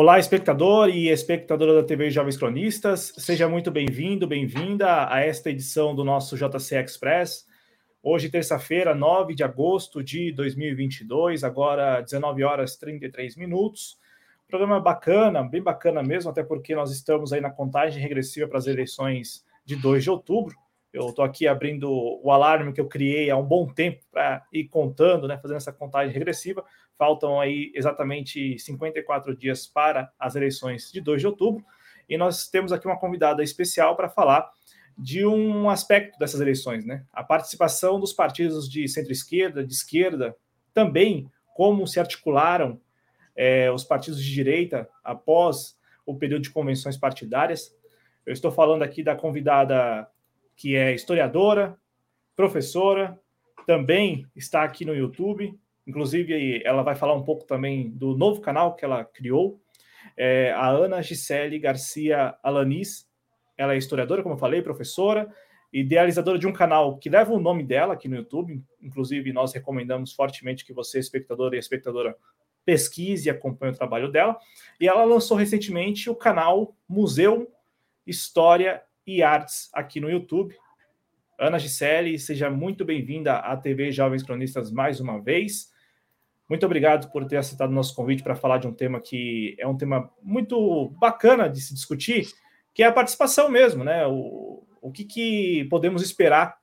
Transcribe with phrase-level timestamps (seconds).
[0.00, 5.92] Olá, espectador e espectadora da TV Jovens Cronistas, seja muito bem-vindo, bem-vinda a esta edição
[5.92, 7.44] do nosso JC Express.
[8.00, 13.98] Hoje, terça-feira, 9 de agosto de 2022, agora 19 horas 33 minutos.
[14.46, 18.68] Programa bacana, bem bacana mesmo, até porque nós estamos aí na contagem regressiva para as
[18.68, 20.54] eleições de 2 de outubro.
[20.92, 24.68] Eu estou aqui abrindo o alarme que eu criei há um bom tempo para ir
[24.68, 26.64] contando, né, fazendo essa contagem regressiva.
[26.98, 31.64] Faltam aí exatamente 54 dias para as eleições de 2 de outubro.
[32.08, 34.50] E nós temos aqui uma convidada especial para falar
[34.98, 37.04] de um aspecto dessas eleições, né?
[37.12, 40.34] A participação dos partidos de centro-esquerda, de esquerda,
[40.74, 42.80] também como se articularam
[43.36, 47.72] é, os partidos de direita após o período de convenções partidárias.
[48.26, 50.08] Eu estou falando aqui da convidada
[50.56, 51.78] que é historiadora,
[52.34, 53.16] professora,
[53.66, 55.56] também está aqui no YouTube.
[55.88, 59.58] Inclusive, ela vai falar um pouco também do novo canal que ela criou.
[60.14, 63.08] É a Ana Gisele Garcia Alanis.
[63.56, 65.32] Ela é historiadora, como eu falei, professora,
[65.72, 68.62] idealizadora de um canal que leva o nome dela aqui no YouTube.
[68.82, 72.14] Inclusive, nós recomendamos fortemente que você, espectador e espectadora,
[72.66, 74.36] pesquise e acompanhe o trabalho dela.
[74.78, 77.50] E ela lançou recentemente o canal Museu
[78.06, 80.54] História e Artes aqui no YouTube.
[81.38, 85.77] Ana Gisele, seja muito bem-vinda à TV Jovens Cronistas mais uma vez.
[86.48, 89.66] Muito obrigado por ter aceitado o nosso convite para falar de um tema que é
[89.66, 92.26] um tema muito bacana de se discutir,
[92.74, 94.06] que é a participação mesmo, né?
[94.06, 96.56] O, o que, que podemos esperar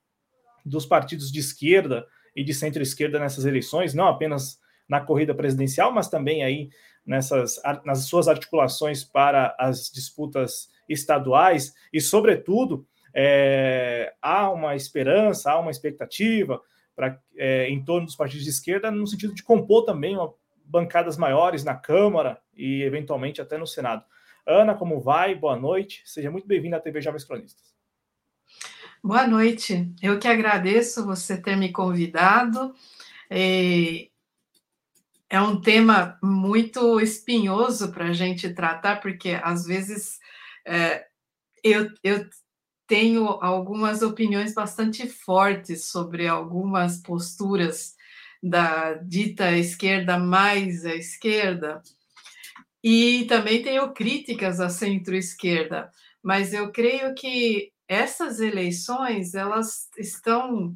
[0.66, 6.10] dos partidos de esquerda e de centro-esquerda nessas eleições, não apenas na corrida presidencial, mas
[6.10, 6.70] também aí
[7.06, 15.60] nessas nas suas articulações para as disputas estaduais e, sobretudo, é, há uma esperança, há
[15.60, 16.60] uma expectativa
[16.96, 20.34] para é, em torno dos partidos de esquerda no sentido de compor também uma,
[20.66, 24.04] bancadas maiores na Câmara e eventualmente até no Senado.
[24.46, 25.36] Ana, como vai?
[25.36, 26.02] Boa noite.
[26.06, 27.76] Seja muito bem-vinda à TV Jovens Cronistas.
[29.04, 29.94] Boa noite.
[30.02, 32.74] Eu que agradeço você ter me convidado.
[33.30, 34.08] É,
[35.30, 40.20] é um tema muito espinhoso para a gente tratar, porque às vezes
[40.66, 41.06] é,
[41.64, 42.28] eu, eu
[42.88, 47.96] tenho algumas opiniões bastante fortes sobre algumas posturas
[48.42, 51.82] da dita esquerda mais à esquerda,
[52.84, 55.92] e também tenho críticas à centro-esquerda,
[56.22, 60.76] mas eu creio que essas eleições elas estão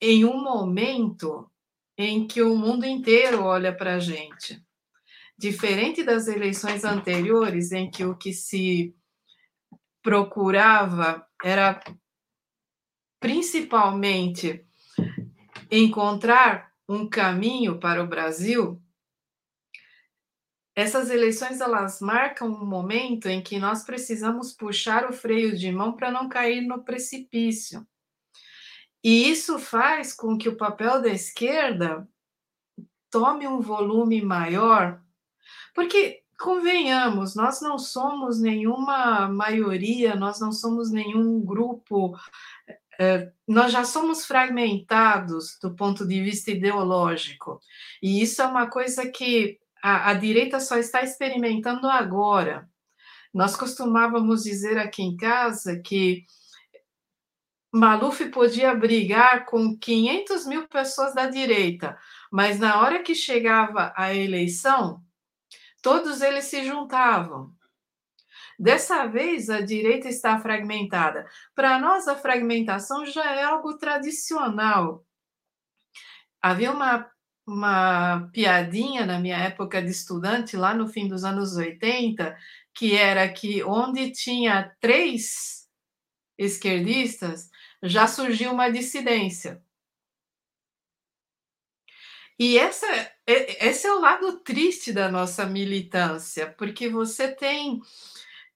[0.00, 1.50] em um momento
[1.96, 4.62] em que o mundo inteiro olha para a gente.
[5.36, 8.94] Diferente das eleições anteriores, em que o que se
[10.02, 11.80] procurava era
[13.20, 14.66] principalmente
[15.70, 18.82] encontrar um caminho para o Brasil,
[20.74, 25.94] essas eleições elas marcam um momento em que nós precisamos puxar o freio de mão
[25.94, 27.86] para não cair no precipício.
[29.04, 32.08] E isso faz com que o papel da esquerda
[33.10, 35.02] tome um volume maior,
[35.74, 42.18] porque convenhamos, nós não somos nenhuma maioria, nós não somos nenhum grupo,
[42.98, 47.60] é, nós já somos fragmentados do ponto de vista ideológico,
[48.02, 52.68] e isso é uma coisa que a, a direita só está experimentando agora.
[53.32, 56.26] Nós costumávamos dizer aqui em casa que
[57.72, 61.96] Maluf podia brigar com 500 mil pessoas da direita,
[62.30, 65.02] mas na hora que chegava a eleição,
[65.82, 67.52] todos eles se juntavam.
[68.58, 71.26] Dessa vez, a direita está fragmentada.
[71.54, 75.04] Para nós, a fragmentação já é algo tradicional.
[76.40, 77.10] Havia uma,
[77.46, 82.36] uma piadinha na minha época de estudante, lá no fim dos anos 80,
[82.74, 85.68] que era que onde tinha três
[86.38, 87.50] esquerdistas,
[87.82, 89.62] já surgiu uma dissidência.
[92.44, 92.88] E essa,
[93.24, 97.80] esse é o lado triste da nossa militância, porque você tem,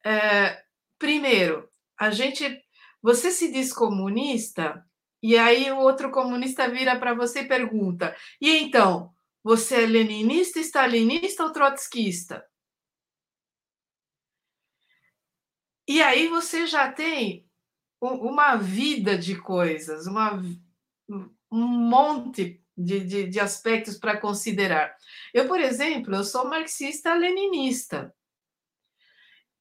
[0.04, 0.64] é,
[0.98, 2.64] primeiro, a gente,
[3.00, 4.84] você se diz comunista,
[5.22, 10.58] e aí o outro comunista vira para você e pergunta: e então, você é leninista,
[10.58, 12.44] stalinista ou trotskista?
[15.86, 17.48] E aí você já tem
[18.00, 20.42] uma vida de coisas, uma,
[21.08, 24.94] um monte de, de, de aspectos para considerar.
[25.32, 28.12] Eu, por exemplo, eu sou marxista-leninista.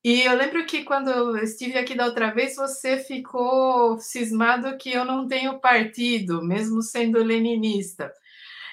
[0.04, 4.92] E eu lembro que quando eu estive aqui da outra vez, você ficou cismado que
[4.92, 8.14] eu não tenho partido, mesmo sendo leninista.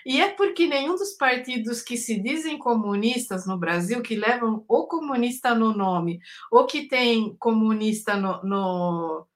[0.05, 4.89] E é porque nenhum dos partidos que se dizem comunistas no Brasil, que levam ou
[4.89, 9.27] comunista no nome, ou que tem comunista no, no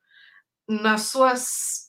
[0.69, 1.86] nas suas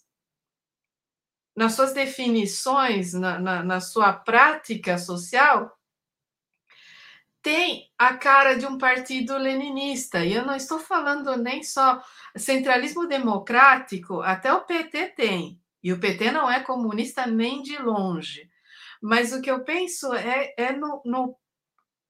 [1.58, 5.76] nas suas definições, na, na, na sua prática social,
[7.42, 10.24] tem a cara de um partido leninista.
[10.24, 12.04] E eu não estou falando nem só
[12.36, 15.60] centralismo democrático, até o PT tem.
[15.82, 18.48] E o PT não é comunista nem de longe.
[19.02, 21.36] Mas o que eu penso é, é no, no,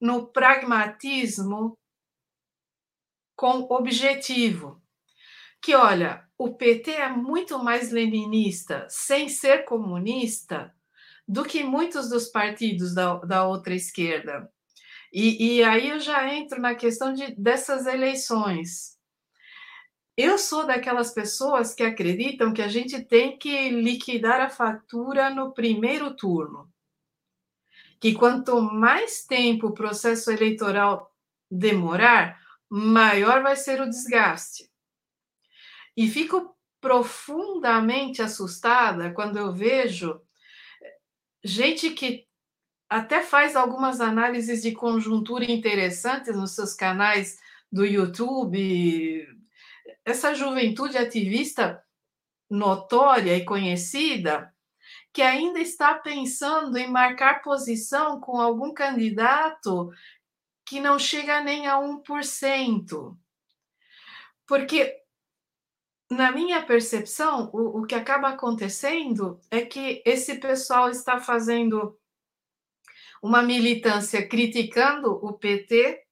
[0.01, 1.77] no pragmatismo
[3.33, 4.81] com objetivo.
[5.61, 10.73] Que, olha, o PT é muito mais leninista sem ser comunista
[11.27, 14.49] do que muitos dos partidos da, da outra esquerda.
[15.11, 18.97] E, e aí eu já entro na questão de, dessas eleições.
[20.15, 25.53] Eu sou daquelas pessoas que acreditam que a gente tem que liquidar a fatura no
[25.53, 26.71] primeiro turno
[27.99, 31.13] que quanto mais tempo o processo eleitoral
[31.49, 32.39] demorar,
[32.69, 34.69] maior vai ser o desgaste.
[35.97, 40.21] E fico profundamente assustada quando eu vejo
[41.43, 42.27] gente que
[42.87, 47.39] até faz algumas análises de conjuntura interessantes nos seus canais
[47.71, 49.27] do YouTube.
[50.05, 51.83] Essa juventude ativista
[52.49, 54.53] notória e conhecida
[55.11, 59.91] que ainda está pensando em marcar posição com algum candidato
[60.65, 63.17] que não chega nem a 1%.
[64.45, 64.95] Porque,
[66.09, 71.97] na minha percepção, o, o que acaba acontecendo é que esse pessoal está fazendo
[73.21, 76.03] uma militância criticando o PT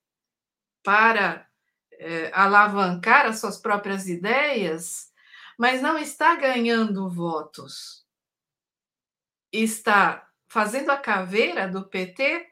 [0.84, 1.48] para
[1.94, 5.12] é, alavancar as suas próprias ideias,
[5.58, 8.06] mas não está ganhando votos
[9.64, 12.48] está fazendo a caveira do PT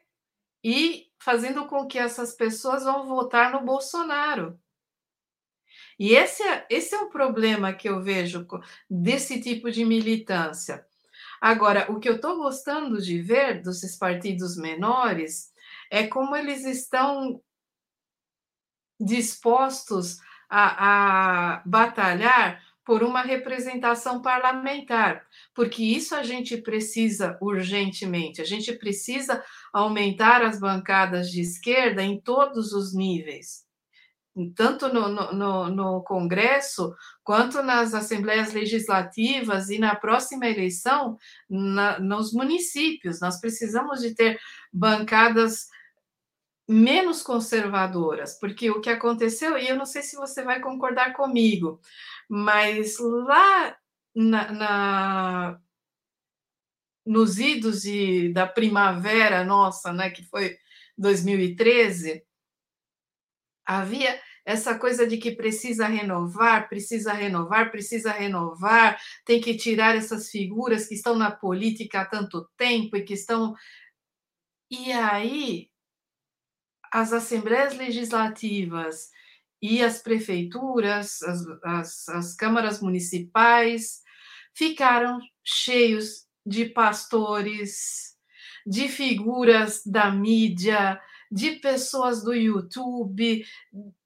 [0.62, 4.58] e fazendo com que essas pessoas vão votar no Bolsonaro.
[5.98, 8.46] E esse é, esse é o problema que eu vejo
[8.90, 10.84] desse tipo de militância.
[11.40, 15.52] Agora, o que eu estou gostando de ver desses partidos menores
[15.90, 17.40] é como eles estão
[18.98, 20.18] dispostos
[20.48, 28.42] a, a batalhar por uma representação parlamentar, porque isso a gente precisa urgentemente.
[28.42, 29.42] A gente precisa
[29.72, 33.63] aumentar as bancadas de esquerda em todos os níveis,
[34.54, 41.16] tanto no, no, no Congresso, quanto nas assembleias legislativas e na próxima eleição
[41.48, 43.20] na, nos municípios.
[43.20, 44.40] Nós precisamos de ter
[44.72, 45.68] bancadas
[46.68, 51.80] menos conservadoras, porque o que aconteceu, e eu não sei se você vai concordar comigo,
[52.28, 53.76] mas lá
[54.14, 55.60] na, na
[57.06, 60.56] nos idos de, da primavera nossa, né, que foi
[60.96, 62.24] 2013,
[63.66, 70.30] havia essa coisa de que precisa renovar, precisa renovar, precisa renovar, tem que tirar essas
[70.30, 73.54] figuras que estão na política há tanto tempo e que estão.
[74.70, 75.70] E aí,
[76.92, 79.08] as assembleias legislativas
[79.62, 84.02] e as prefeituras, as, as, as câmaras municipais
[84.54, 88.14] ficaram cheios de pastores,
[88.66, 91.00] de figuras da mídia,
[91.34, 93.44] de pessoas do YouTube,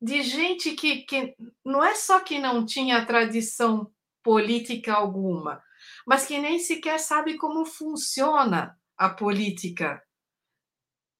[0.00, 3.92] de gente que, que não é só que não tinha tradição
[4.23, 5.62] política alguma,
[6.06, 10.02] mas que nem sequer sabe como funciona a política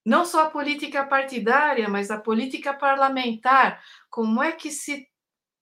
[0.03, 3.83] não só a política partidária, mas a política parlamentar.
[4.09, 5.07] Como é que se,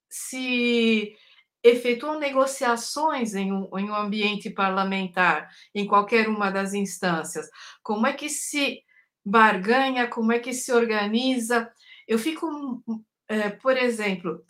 [0.09, 1.13] se
[1.61, 7.49] efetuam negociações em um, em um ambiente parlamentar, em qualquer uma das instâncias?
[7.83, 8.81] Como é que se
[9.27, 10.07] barganha?
[10.07, 11.71] Como é que se organiza?
[12.07, 12.81] Eu fico,
[13.27, 14.43] é, por exemplo,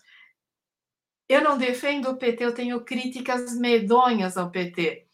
[1.27, 5.07] eu não defendo o PT, eu tenho críticas medonhas ao PT,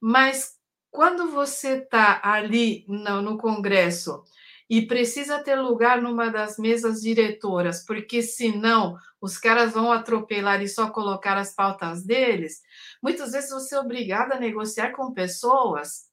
[0.00, 0.54] mas
[0.90, 4.24] quando você está ali no, no Congresso
[4.68, 10.68] e precisa ter lugar numa das mesas diretoras, porque senão os caras vão atropelar e
[10.68, 12.62] só colocar as pautas deles,
[13.02, 16.08] muitas vezes você é obrigado a negociar com pessoas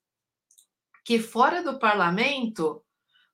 [1.05, 2.83] que fora do parlamento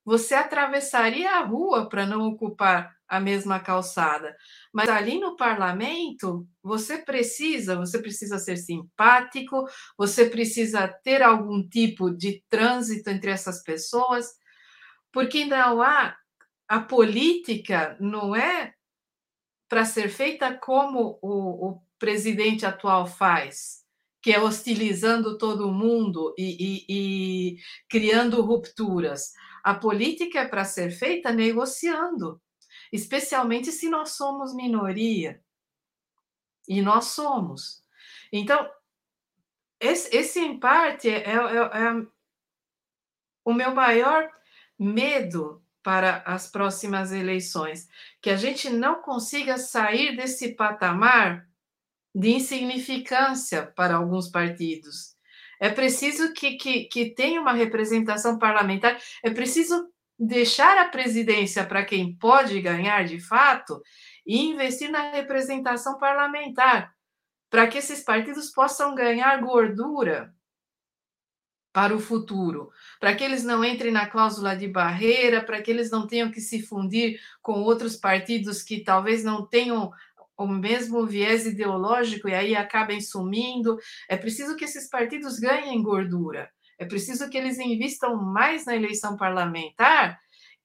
[0.06, 4.36] você atravessaria a rua para não ocupar a mesma calçada.
[4.74, 9.66] Mas ali no parlamento, você precisa, você precisa ser simpático,
[9.98, 14.32] você precisa ter algum tipo de trânsito entre essas pessoas,
[15.12, 16.16] porque não há
[16.68, 18.74] a política não é
[19.70, 23.84] para ser feita como o, o presidente atual faz,
[24.22, 27.58] que é hostilizando todo mundo e, e, e
[27.90, 29.34] criando rupturas.
[29.64, 32.42] A política é para ser feita negociando,
[32.92, 35.42] especialmente se nós somos minoria.
[36.68, 37.82] E nós somos.
[38.32, 38.70] Então,
[39.80, 42.08] esse, esse em parte, é, é, é
[43.46, 44.30] o meu maior
[44.78, 47.90] medo para as próximas eleições,
[48.22, 51.48] que a gente não consiga sair desse patamar
[52.16, 55.13] de insignificância para alguns partidos.
[55.64, 59.90] É preciso que, que, que tenha uma representação parlamentar, é preciso
[60.20, 63.82] deixar a presidência para quem pode ganhar de fato
[64.28, 66.94] e investir na representação parlamentar,
[67.50, 70.36] para que esses partidos possam ganhar gordura
[71.72, 75.90] para o futuro, para que eles não entrem na cláusula de barreira, para que eles
[75.90, 79.94] não tenham que se fundir com outros partidos que talvez não tenham
[80.38, 83.78] o mesmo viés ideológico e aí acabem sumindo.
[84.10, 86.50] É preciso que esses partidos ganhem gordura.
[86.80, 90.20] É preciso que eles investam mais na eleição parlamentar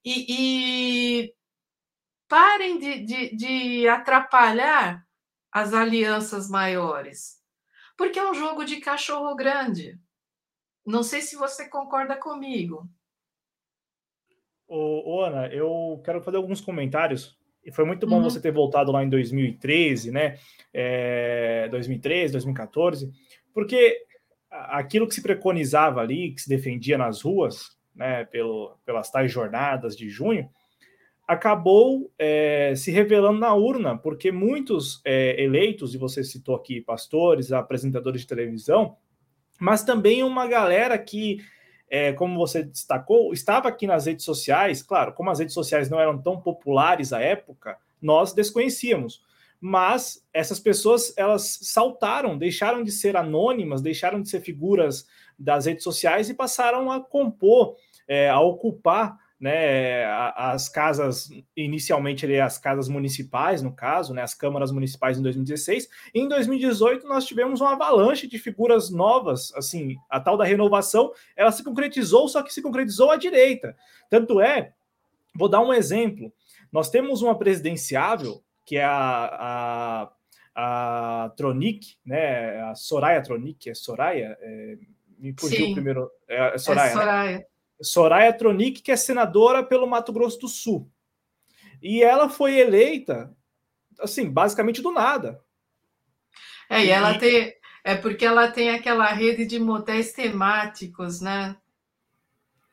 [0.04, 1.34] e, e
[2.26, 5.06] parem de, de, de atrapalhar
[5.52, 7.38] as alianças maiores.
[7.96, 9.98] Porque é um jogo de cachorro grande.
[10.86, 12.88] Não sei se você concorda comigo.
[14.66, 17.37] Ô, Ana, eu quero fazer alguns comentários.
[17.68, 18.22] E foi muito bom uhum.
[18.22, 20.38] você ter voltado lá em 2013, né?
[20.72, 23.12] É, 2013, 2014,
[23.52, 24.06] porque
[24.50, 29.94] aquilo que se preconizava ali, que se defendia nas ruas, né, pelo, pelas tais jornadas
[29.94, 30.48] de junho,
[31.26, 37.52] acabou é, se revelando na urna, porque muitos é, eleitos, e você citou aqui pastores,
[37.52, 38.96] apresentadores de televisão,
[39.60, 41.38] mas também uma galera que,
[41.90, 44.82] é, como você destacou, estava aqui nas redes sociais.
[44.82, 49.22] Claro, como as redes sociais não eram tão populares à época, nós desconhecíamos.
[49.60, 55.06] Mas essas pessoas elas saltaram, deixaram de ser anônimas, deixaram de ser figuras
[55.38, 57.76] das redes sociais e passaram a compor,
[58.06, 60.04] é, a ocupar né,
[60.34, 65.88] as casas, inicialmente ali, as casas municipais, no caso, né, as câmaras municipais em 2016.
[66.12, 71.12] E em 2018 nós tivemos uma avalanche de figuras novas, assim, a tal da renovação,
[71.36, 73.76] ela se concretizou, só que se concretizou à direita.
[74.10, 74.72] Tanto é,
[75.34, 76.32] vou dar um exemplo,
[76.72, 80.10] nós temos uma presidenciável, que é a,
[80.56, 84.36] a, a Tronic, né, a Soraya Tronic, é Soraya?
[84.40, 84.76] É,
[85.16, 85.74] me fugiu Sim.
[85.74, 87.38] primeiro, é, é Soraya, é Soraya.
[87.38, 87.44] Né?
[87.80, 90.90] Soraya Tronic, que é senadora pelo Mato Grosso do Sul.
[91.82, 93.34] E ela foi eleita,
[94.00, 95.40] assim, basicamente do nada.
[96.68, 97.18] É, e ela e...
[97.18, 97.58] tem.
[97.84, 101.56] É porque ela tem aquela rede de motéis temáticos, né?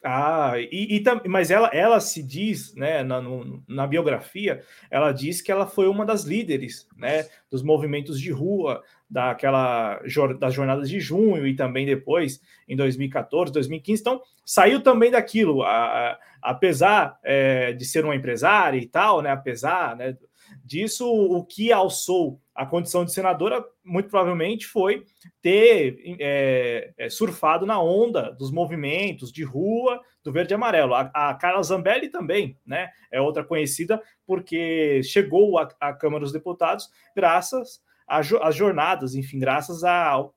[0.08, 5.42] Ah, e, e mas ela, ela se diz, né, na, no, na biografia, ela diz
[5.42, 10.00] que ela foi uma das líderes, né, dos movimentos de rua, daquela
[10.40, 14.02] das jornadas de junho e também depois em 2014, 2015.
[14.02, 19.30] Então, saiu também daquilo, a, a, apesar é, de ser uma empresária e tal, né,
[19.30, 20.18] apesar né,
[20.64, 25.04] disso, o que alçou a condição de senadora, muito provavelmente, foi
[25.42, 30.94] ter é, é, surfado na onda dos movimentos de rua do verde e amarelo.
[30.94, 32.90] A, a Carla Zambelli também, né?
[33.12, 40.36] É outra conhecida porque chegou à Câmara dos Deputados graças às jornadas, enfim, graças ao,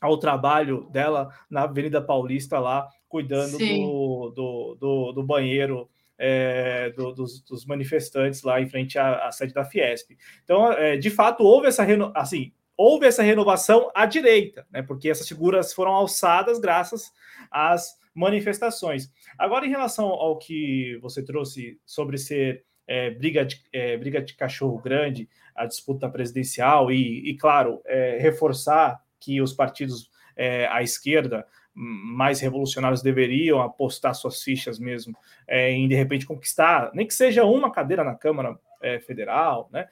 [0.00, 5.88] ao trabalho dela na Avenida Paulista lá, cuidando do, do, do, do banheiro
[6.18, 10.10] é, do, dos, dos, manifestantes lá em frente à, à sede da Fiesp.
[10.42, 12.12] Então, é, de fato, houve essa reno...
[12.14, 14.82] assim, houve essa renovação à direita, né?
[14.82, 17.12] Porque essas figuras foram alçadas graças
[17.50, 19.10] às manifestações.
[19.38, 24.34] Agora, em relação ao que você trouxe sobre ser é, briga, de, é, briga de
[24.34, 30.82] cachorro grande, a disputa presidencial, e, e claro, é, reforçar que os partidos é, à
[30.82, 35.16] esquerda mais revolucionários deveriam apostar suas fichas mesmo
[35.46, 38.58] é, em de repente conquistar, nem que seja uma cadeira na Câmara
[39.06, 39.88] Federal, né,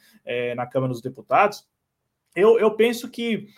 [0.54, 1.66] na Câmara dos Deputados.
[2.36, 3.48] Eu, eu penso que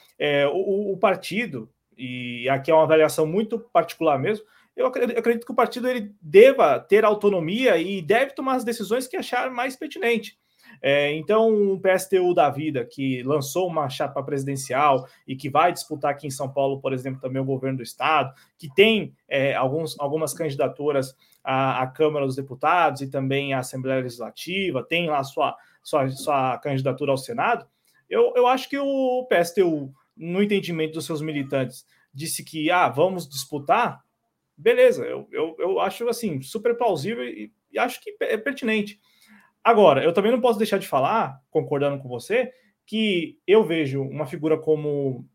[0.53, 4.47] o, o, partido, e aqui é uma avaliação muito particular mesmo,
[4.79, 9.17] eu acredito, que o partido ele deva ter autonomia e deve tomar as decisões que
[9.17, 10.39] achar mais pertinente.
[10.81, 16.13] É, então, o PSTU da vida, que lançou uma chapa presidencial e que vai disputar
[16.13, 19.99] aqui em São Paulo, por exemplo, também o governo do Estado, que tem é, alguns,
[19.99, 25.57] algumas candidaturas à, à, Câmara dos Deputados e também à Assembleia Legislativa, tem lá sua,
[25.83, 27.67] sua, sua candidatura ao Senado,
[28.09, 33.29] eu, eu acho que o PSTU, no entendimento dos seus militantes, disse que ah, vamos
[33.29, 34.01] disputar,
[34.59, 38.99] beleza, eu, eu, eu acho assim super plausível e, e acho que é pertinente.
[39.63, 42.53] Agora, eu também não posso deixar de falar, concordando com você,
[42.85, 45.27] que eu vejo uma figura como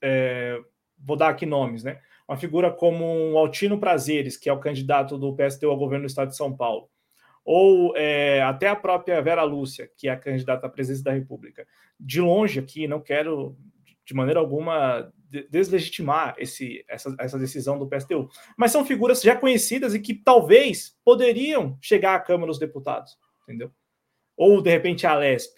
[0.00, 0.60] é,
[0.98, 2.00] vou dar aqui nomes, né?
[2.28, 6.08] Uma figura como um Altino Prazeres, que é o candidato do PSTU ao governo do
[6.08, 6.88] estado de São Paulo,
[7.44, 11.66] ou é, até a própria Vera Lúcia, que é a candidata à presidência da República.
[11.98, 13.56] De longe aqui, não quero
[14.04, 15.12] de maneira alguma
[15.50, 20.96] deslegitimar esse, essa, essa decisão do PSTU, mas são figuras já conhecidas e que talvez
[21.04, 23.70] poderiam chegar à Câmara dos Deputados, entendeu?
[24.36, 25.56] Ou de repente à Lesp.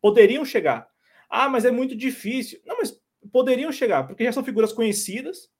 [0.00, 0.88] Poderiam chegar.
[1.28, 2.60] Ah, mas é muito difícil.
[2.64, 3.00] Não, mas
[3.32, 5.50] poderiam chegar, porque já são figuras conhecidas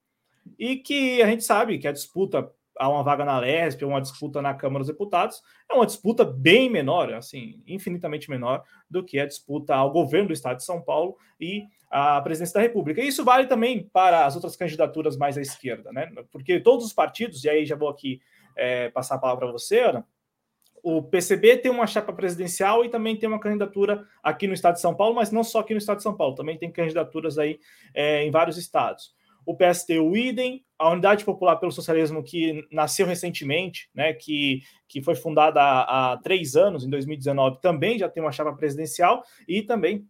[0.59, 4.43] e que a gente sabe que a disputa a uma vaga na LESP, uma disputa
[4.43, 9.27] na Câmara dos Deputados, é uma disputa bem menor, assim, infinitamente menor do que a
[9.27, 13.01] disputa ao governo do Estado de São Paulo e à presidência da República.
[13.01, 16.11] E isso vale também para as outras candidaturas mais à esquerda, né?
[16.31, 18.21] Porque todos os partidos, e aí já vou aqui
[18.57, 20.07] é, passar a palavra para você, Ana,
[20.85, 24.83] o PCB tem uma chapa presidencial e também tem uma candidatura aqui no estado de
[24.83, 27.59] São Paulo, mas não só aqui no estado de São Paulo, também tem candidaturas aí
[27.95, 29.15] é, em vários estados.
[29.47, 35.03] O PST, o IDEM, a Unidade Popular pelo Socialismo, que nasceu recentemente, né, que, que
[35.03, 39.63] foi fundada há, há três anos, em 2019, também já tem uma chapa presidencial e
[39.63, 40.07] também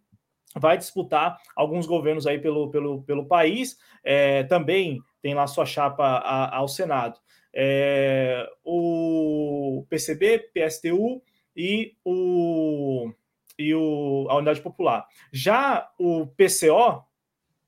[0.57, 6.03] vai disputar alguns governos aí pelo, pelo, pelo país, é, também tem lá sua chapa
[6.03, 7.19] a, ao Senado
[7.55, 11.21] é, o PCB, PSTU
[11.55, 13.09] e, o,
[13.57, 15.07] e o, a Unidade Popular.
[15.31, 17.05] Já o PCO,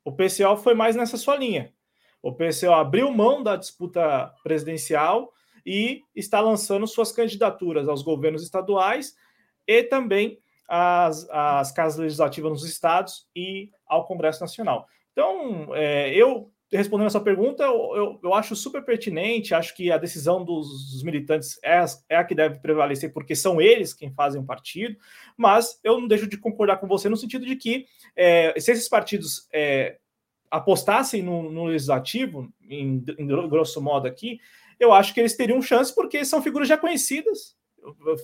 [0.08, 1.74] o PCO foi mais nessa sua linha.
[2.22, 5.34] O PCO abriu mão da disputa presidencial
[5.66, 9.18] e está lançando suas candidaturas aos governos estaduais
[9.68, 14.88] e também às, às casas legislativas nos estados e ao Congresso Nacional.
[15.12, 19.90] Então, é, eu respondendo a sua pergunta, eu, eu, eu, acho super pertinente, acho que
[19.90, 24.42] a decisão dos, militantes é, é, a que deve prevalecer, porque são eles quem fazem
[24.42, 24.98] o partido,
[25.38, 28.90] mas eu não deixo de concordar com você no sentido de que é, se esses
[28.90, 29.98] partidos é,
[30.50, 34.40] apostassem no, no legislativo, em, em grosso modo aqui,
[34.80, 37.58] eu acho que eles teriam chance, porque são figuras já conhecidas,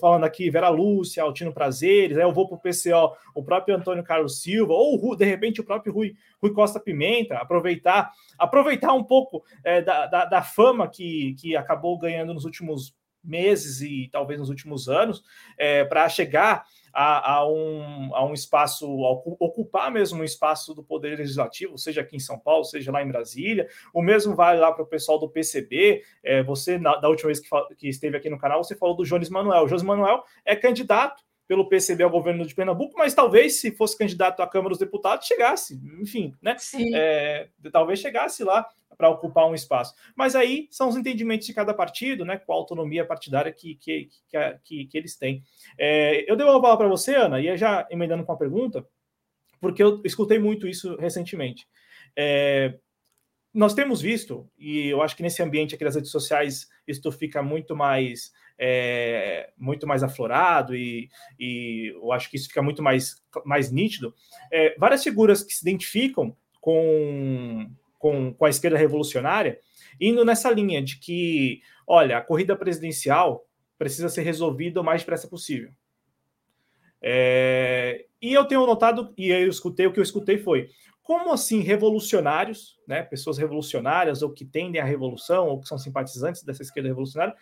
[0.00, 4.04] falando aqui, Vera Lúcia, Altino Prazeres, aí eu vou para o PCO, o próprio Antônio
[4.04, 9.44] Carlos Silva, ou de repente o próprio Rui, Rui Costa Pimenta, aproveitar, aproveitar um pouco
[9.64, 14.50] é, da, da, da, fama que, que acabou ganhando nos últimos meses e talvez nos
[14.50, 15.22] últimos anos,
[15.56, 19.10] é, para chegar a, a, um, a um espaço, a
[19.44, 23.08] ocupar mesmo um espaço do Poder Legislativo, seja aqui em São Paulo, seja lá em
[23.08, 23.68] Brasília.
[23.92, 26.02] O mesmo vale lá para o pessoal do PCB.
[26.22, 29.04] É, você, na, da última vez que, que, esteve aqui no canal, você falou do
[29.04, 29.64] Jones Manuel.
[29.64, 33.96] O Jones Manuel é candidato pelo PCB ao governo de Pernambuco, mas talvez se fosse
[33.96, 36.56] candidato à Câmara dos Deputados chegasse, enfim, né?
[36.94, 39.94] É, talvez chegasse lá para ocupar um espaço.
[40.14, 44.08] Mas aí são os entendimentos de cada partido, né, com a autonomia partidária que, que,
[44.62, 45.42] que, que eles têm.
[45.78, 48.86] É, eu dei uma palavra para você, Ana, e já emendando com a pergunta,
[49.60, 51.66] porque eu escutei muito isso recentemente.
[52.16, 52.78] É,
[53.52, 57.42] nós temos visto, e eu acho que nesse ambiente aqui das redes sociais isso fica
[57.42, 63.22] muito mais é, muito mais aflorado e, e, eu acho que isso fica muito mais,
[63.44, 64.14] mais nítido.
[64.50, 69.58] É, várias figuras que se identificam com, com, com a esquerda revolucionária,
[70.00, 73.46] indo nessa linha de que, olha, a corrida presidencial
[73.78, 75.70] precisa ser resolvida o mais depressa possível.
[77.02, 80.70] É, e eu tenho notado, e eu escutei, o que eu escutei foi,
[81.02, 86.42] como assim revolucionários, né, pessoas revolucionárias ou que tendem à revolução ou que são simpatizantes
[86.42, 87.34] dessa esquerda revolucionária,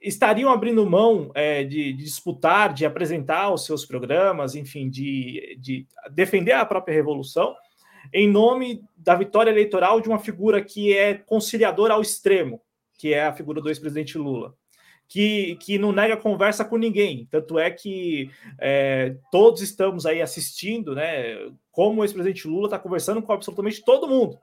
[0.00, 5.86] estariam abrindo mão é, de, de, disputar, de apresentar os seus programas, enfim, de, de
[6.10, 7.54] defender a própria revolução,
[8.12, 12.60] em nome da vitória eleitoral de uma figura que é conciliadora ao extremo,
[12.96, 14.54] que é a figura do ex-presidente Lula.
[15.10, 17.26] Que, que não nega conversa com ninguém.
[17.30, 21.50] Tanto é que é, todos estamos aí assistindo, né?
[21.72, 24.38] Como o ex-presidente Lula está conversando com absolutamente todo mundo.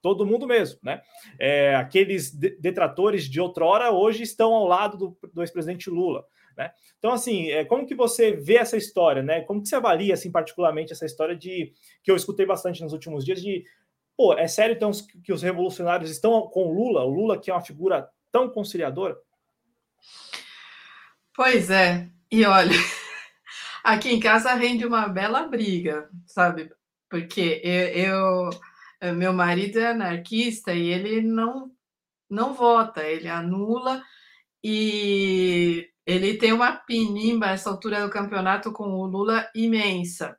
[0.00, 1.02] Todo mundo mesmo, né?
[1.38, 6.24] É, aqueles detratores de outrora hoje estão ao lado do, do ex-presidente Lula.
[6.56, 6.72] Né?
[6.98, 9.42] Então, assim, é, como que você vê essa história, né?
[9.42, 13.24] Como que você avalia, assim, particularmente essa história de que eu escutei bastante nos últimos
[13.24, 13.64] dias de,
[14.16, 14.90] pô, é sério então
[15.22, 19.16] que os revolucionários estão com o Lula, o Lula que é uma figura tão conciliadora?
[21.32, 22.08] Pois é.
[22.30, 22.72] E olha,
[23.84, 26.72] aqui em casa rende uma bela briga, sabe?
[27.08, 28.50] Porque eu, eu
[29.16, 31.72] meu marido é anarquista e ele não
[32.30, 34.04] não vota, ele anula
[34.62, 40.38] e ele tem uma pinimba nessa altura do campeonato com o Lula imensa.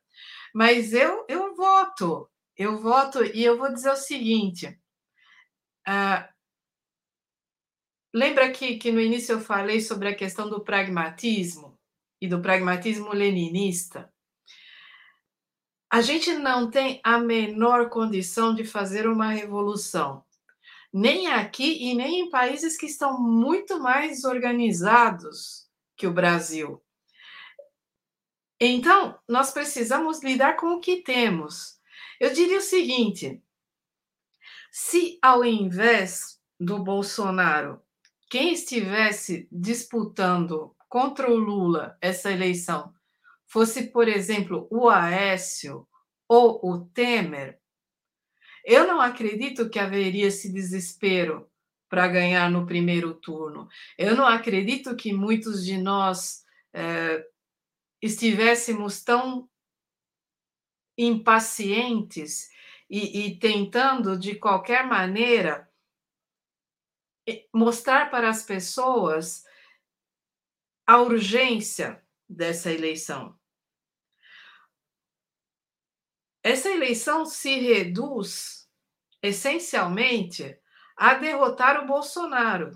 [0.54, 4.68] Mas eu, eu voto, eu voto e eu vou dizer o seguinte.
[5.88, 6.28] Uh,
[8.14, 11.76] lembra que, que no início eu falei sobre a questão do pragmatismo
[12.22, 14.12] e do pragmatismo leninista?
[15.92, 20.24] A gente não tem a menor condição de fazer uma revolução,
[20.94, 26.82] nem aqui e nem em países que estão muito mais organizados que o Brasil.
[28.60, 31.80] Então, nós precisamos lidar com o que temos.
[32.20, 33.42] Eu diria o seguinte:
[34.72, 37.82] se ao invés do Bolsonaro,
[38.30, 42.94] quem estivesse disputando contra o Lula essa eleição
[43.50, 45.88] fosse, por exemplo, o Aécio
[46.28, 47.60] ou o Temer,
[48.64, 51.50] eu não acredito que haveria esse desespero
[51.90, 53.68] para ganhar no primeiro turno.
[53.98, 57.26] Eu não acredito que muitos de nós é,
[58.00, 59.50] estivéssemos tão
[60.96, 62.50] impacientes
[62.88, 65.68] e, e tentando, de qualquer maneira,
[67.54, 69.44] mostrar para as pessoas
[70.86, 73.39] a urgência dessa eleição.
[76.50, 78.68] Essa eleição se reduz
[79.22, 80.58] essencialmente
[80.98, 82.72] a derrotar o Bolsonaro.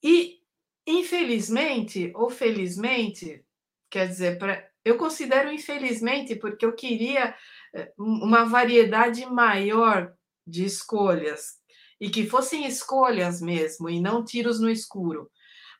[0.00, 0.38] E,
[0.86, 3.44] infelizmente, ou felizmente,
[3.90, 7.34] quer dizer, pra, eu considero infelizmente, porque eu queria
[7.74, 10.14] eh, uma variedade maior
[10.46, 11.58] de escolhas,
[12.00, 15.28] e que fossem escolhas mesmo, e não tiros no escuro.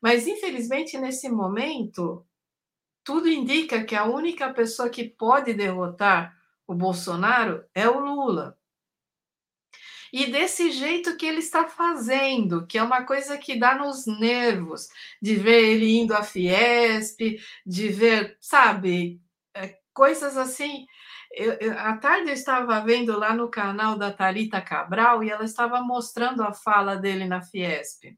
[0.01, 2.27] Mas, infelizmente, nesse momento,
[3.05, 6.35] tudo indica que a única pessoa que pode derrotar
[6.67, 8.57] o Bolsonaro é o Lula.
[10.11, 14.89] E desse jeito que ele está fazendo, que é uma coisa que dá nos nervos,
[15.21, 19.21] de ver ele indo à Fiesp, de ver, sabe,
[19.53, 20.87] é, coisas assim.
[21.31, 25.43] Eu, eu, à tarde eu estava vendo lá no canal da Talita Cabral e ela
[25.43, 28.17] estava mostrando a fala dele na Fiesp.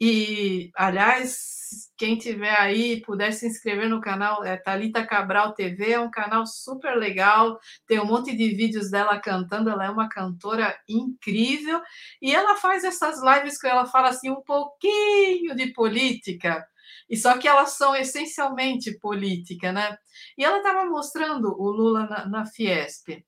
[0.00, 6.00] E, aliás, quem tiver aí puder se inscrever no canal é Talita Cabral TV, é
[6.00, 10.78] um canal super legal, tem um monte de vídeos dela cantando, ela é uma cantora
[10.88, 11.80] incrível
[12.20, 16.66] e ela faz essas lives que ela fala assim um pouquinho de política,
[17.08, 19.96] e só que elas são essencialmente política, né?
[20.36, 23.24] E ela estava mostrando o Lula na, na Fiesp.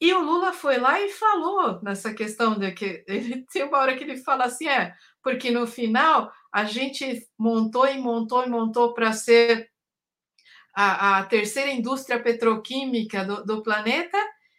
[0.00, 3.96] E o Lula foi lá e falou nessa questão de que ele tem uma hora
[3.96, 8.92] que ele fala assim: é, porque no final a gente montou e montou e montou
[8.94, 9.70] para ser
[10.74, 14.18] a, a, terceira indústria petroquímica do, do, planeta,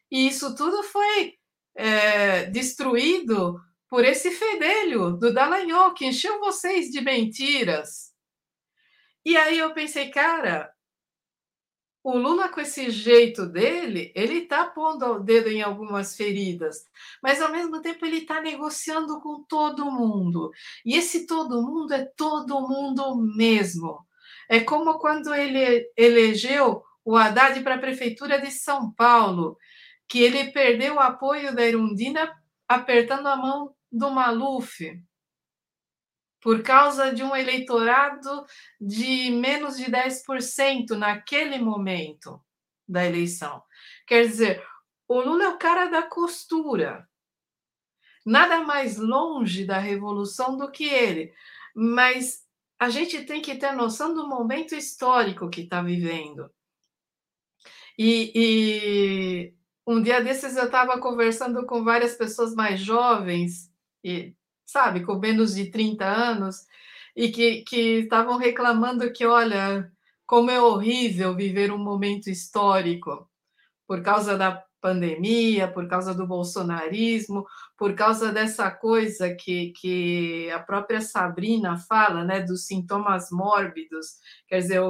[0.09, 1.35] e isso tudo foi
[1.75, 8.11] é, destruído por esse fedelho do Dallagnol, que encheu vocês de mentiras.
[9.25, 10.71] E aí eu pensei, cara,
[12.03, 16.87] o Lula, com esse jeito dele, ele está pondo o dedo em algumas feridas,
[17.21, 20.51] mas ao mesmo tempo ele está negociando com todo mundo.
[20.83, 24.05] E esse todo mundo é todo mundo mesmo.
[24.49, 29.57] É como quando ele elegeu o Haddad para a prefeitura de São Paulo,
[30.07, 32.35] que ele perdeu o apoio da Erundina
[32.67, 34.79] apertando a mão do Maluf
[36.41, 38.45] por causa de um eleitorado
[38.79, 42.43] de menos de 10% naquele momento
[42.87, 43.63] da eleição.
[44.07, 44.65] Quer dizer,
[45.07, 47.07] o Lula é o cara da costura.
[48.25, 51.33] Nada mais longe da revolução do que ele.
[51.75, 52.43] Mas
[52.79, 56.51] a gente tem que ter noção do momento histórico que está vivendo.
[57.97, 59.53] E, e,
[59.85, 63.71] um dia desses eu estava conversando com várias pessoas mais jovens,
[64.03, 64.33] e
[64.71, 66.65] sabe, com menos de 30 anos,
[67.15, 69.91] e que, que estavam reclamando que, olha,
[70.25, 73.29] como é horrível viver um momento histórico
[73.85, 77.45] por causa da pandemia, por causa do bolsonarismo,
[77.77, 84.19] por causa dessa coisa que, que a própria Sabrina fala, né, dos sintomas mórbidos.
[84.47, 84.81] Quer dizer,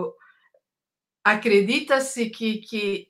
[1.23, 3.09] acredita-se que, que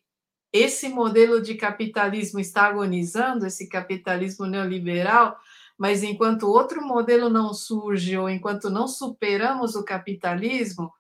[0.53, 5.37] esse modelo de capitalismo está agonizando, esse capitalismo neoliberal,
[5.81, 10.93] mas enquanto outro modelo não surge ou enquanto não superamos o capitalismo,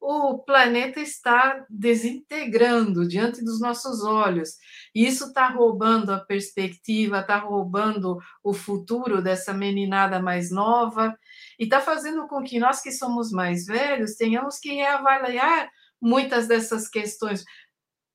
[0.00, 4.56] o planeta está desintegrando diante dos nossos olhos.
[4.94, 11.14] E isso está roubando a perspectiva, está roubando o futuro dessa meninada mais nova,
[11.58, 15.68] e está fazendo com que nós que somos mais velhos tenhamos que reavaliar
[16.00, 17.44] muitas dessas questões.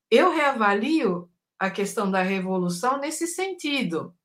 [0.09, 4.16] Eu reavalio a questão da revolução nesse sentido.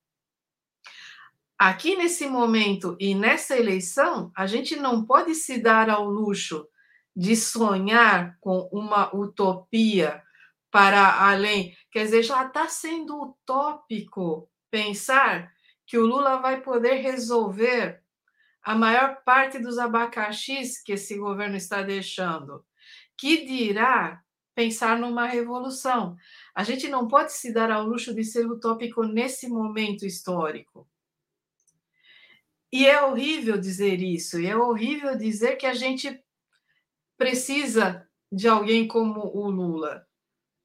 [1.65, 6.67] Aqui nesse momento e nessa eleição, a gente não pode se dar ao luxo
[7.15, 10.21] de sonhar com uma utopia
[10.73, 11.73] para além.
[11.89, 15.53] Quer dizer, já está sendo utópico pensar
[15.87, 18.03] que o Lula vai poder resolver
[18.61, 22.65] a maior parte dos abacaxis que esse governo está deixando.
[23.17, 24.21] Que dirá
[24.53, 26.17] pensar numa revolução.
[26.53, 30.91] A gente não pode se dar ao luxo de ser utópico nesse momento histórico.
[32.73, 36.19] E é horrível dizer isso, e é horrível dizer que a gente
[37.19, 40.07] precisa de alguém como o Lula.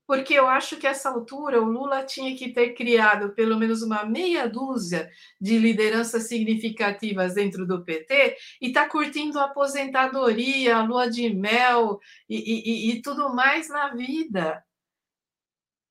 [0.07, 4.05] Porque eu acho que essa altura o Lula tinha que ter criado pelo menos uma
[4.05, 11.09] meia dúzia de lideranças significativas dentro do PT e está curtindo a aposentadoria, a lua
[11.09, 14.63] de mel e, e, e tudo mais na vida.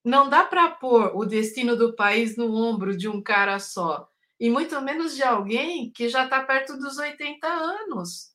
[0.03, 4.51] Não dá para pôr o destino do país no ombro de um cara só e
[4.51, 8.33] muito menos de alguém que já está perto dos 80 anos.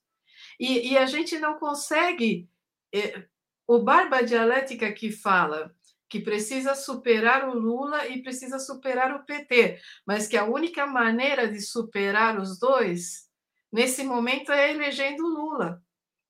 [0.60, 2.50] E, e a gente não consegue.
[2.94, 3.26] Eh,
[3.68, 5.74] o Barba Dialética que fala
[6.10, 11.48] que precisa superar o Lula e precisa superar o PT, mas que a única maneira
[11.48, 13.30] de superar os dois,
[13.72, 15.82] nesse momento, é elegendo o Lula,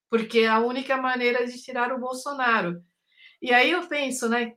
[0.07, 2.79] porque é a única maneira de tirar o Bolsonaro.
[3.41, 4.53] E aí eu penso, né,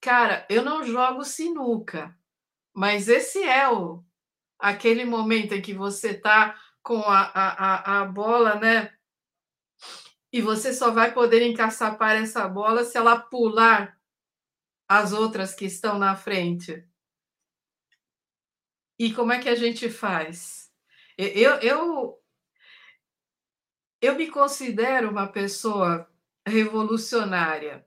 [0.00, 2.16] cara, eu não jogo sinuca,
[2.72, 4.04] mas esse é o,
[4.62, 8.96] aquele momento em que você está com a, a, a bola, né?
[10.32, 14.00] E você só vai poder encaçapar essa bola se ela pular
[14.88, 16.88] as outras que estão na frente.
[18.98, 20.72] E como é que a gente faz?
[21.18, 22.22] Eu, eu,
[24.00, 26.08] eu me considero uma pessoa
[26.46, 27.84] revolucionária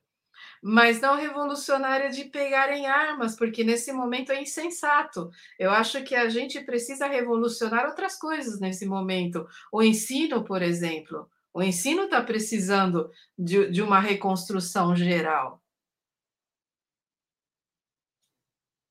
[0.67, 5.29] mas não revolucionária de pegarem armas, porque nesse momento é insensato.
[5.59, 9.47] Eu acho que a gente precisa revolucionar outras coisas nesse momento.
[9.71, 11.29] O ensino, por exemplo.
[11.53, 15.63] O ensino está precisando de, de uma reconstrução geral.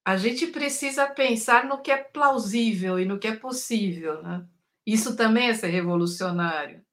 [0.04, 4.22] A gente precisa pensar no que é plausível e no que é possível.
[4.22, 4.46] Né?
[4.87, 6.84] Isso também é ser revolucionário.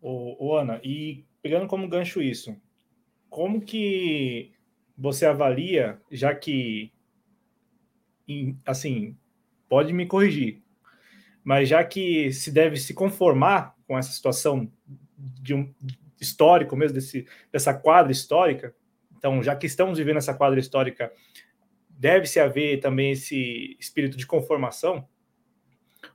[0.00, 2.56] Ô, ô Ana, e pegando como gancho isso,
[3.28, 4.52] como que
[4.96, 6.92] você avalia, já que,
[8.64, 9.16] assim,
[9.68, 10.62] pode me corrigir,
[11.42, 14.70] mas já que se deve se conformar com essa situação
[15.16, 15.74] de um
[16.20, 18.74] histórico mesmo, desse, dessa quadra histórica,
[19.22, 21.12] então, já que estamos vivendo essa quadra histórica,
[21.88, 25.06] deve-se haver também esse espírito de conformação.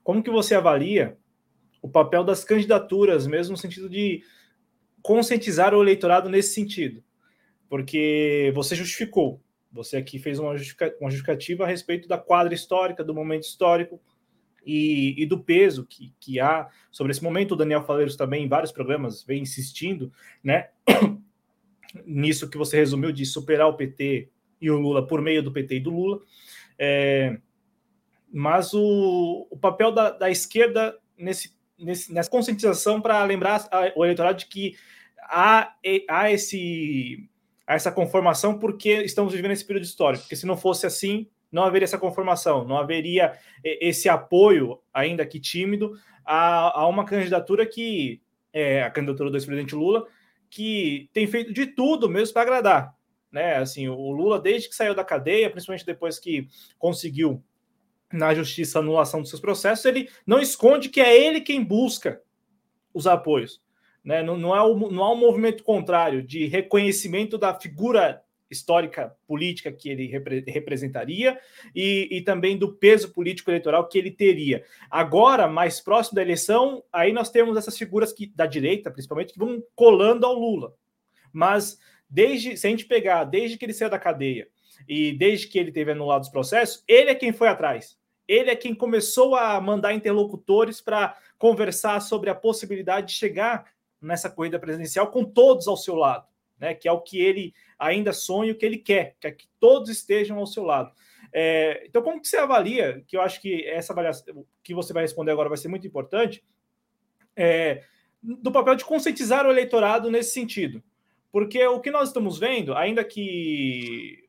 [0.04, 1.18] Como que você avalia
[1.82, 4.22] o papel das candidaturas, mesmo no sentido de
[5.02, 7.04] conscientizar o eleitorado nesse sentido,
[7.70, 13.44] porque você justificou, você aqui fez uma, justificativa a respeito da quadra histórica, do momento
[13.44, 14.02] histórico
[14.66, 17.52] e, e, do peso que, que há sobre esse momento.
[17.52, 20.12] O Daniel Faleiros também, em vários programas, vem insistindo
[20.44, 20.70] né,
[22.06, 24.30] nisso que você resumiu de superar o PT
[24.60, 26.22] e o Lula por meio do PT e do Lula.
[26.78, 27.40] É,
[28.32, 34.38] mas o, o papel da, da esquerda nesse, nesse, nessa conscientização para lembrar o eleitorado
[34.40, 34.76] de que
[35.22, 35.74] há,
[36.10, 37.30] há, esse,
[37.66, 40.24] há essa conformação porque estamos vivendo esse período histórico.
[40.24, 45.40] Porque se não fosse assim, não haveria essa conformação, não haveria esse apoio, ainda que
[45.40, 50.08] tímido, a, a uma candidatura que é a candidatura do ex-presidente Lula,
[50.50, 52.96] que tem feito de tudo mesmo para agradar.
[53.32, 53.58] Né?
[53.58, 56.48] Assim, o Lula, desde que saiu da cadeia, principalmente depois que
[56.80, 57.44] conseguiu
[58.12, 62.22] na justiça anulação dos seus processos, ele não esconde que é ele quem busca
[62.94, 63.62] os apoios.
[64.04, 64.24] Né?
[64.24, 69.72] Não, não, é o, não há um movimento contrário de reconhecimento da figura histórica política
[69.72, 71.38] que ele repre representaria
[71.76, 74.64] e, e, também do peso político eleitoral que ele teria.
[74.90, 79.40] Agora, mais próximo da eleição, aí nós temos essas figuras que, da direita, principalmente, que
[79.40, 80.74] vão colando ao Lula.
[81.34, 81.78] Mas
[82.10, 84.48] desde, se a gente pegar, desde que ele saiu da cadeia
[84.88, 87.97] e desde que ele teve anulado os processos, ele é quem foi atrás.
[88.28, 94.30] Ele é quem começou a mandar interlocutores para conversar sobre a possibilidade de chegar nessa
[94.30, 96.28] corrida presidencial com todos ao seu lado,
[96.60, 96.74] né?
[96.74, 99.90] Que é o que ele ainda sonha, o que ele quer, que é que todos
[99.90, 100.92] estejam ao seu lado.
[101.32, 103.04] É, então, como que você avalia?
[103.08, 106.44] Que eu acho que essa avaliação que você vai responder agora vai ser muito importante.
[107.36, 107.84] É,
[108.22, 110.84] do papel de conscientizar o eleitorado nesse sentido.
[111.32, 114.27] Porque o que nós estamos vendo, ainda que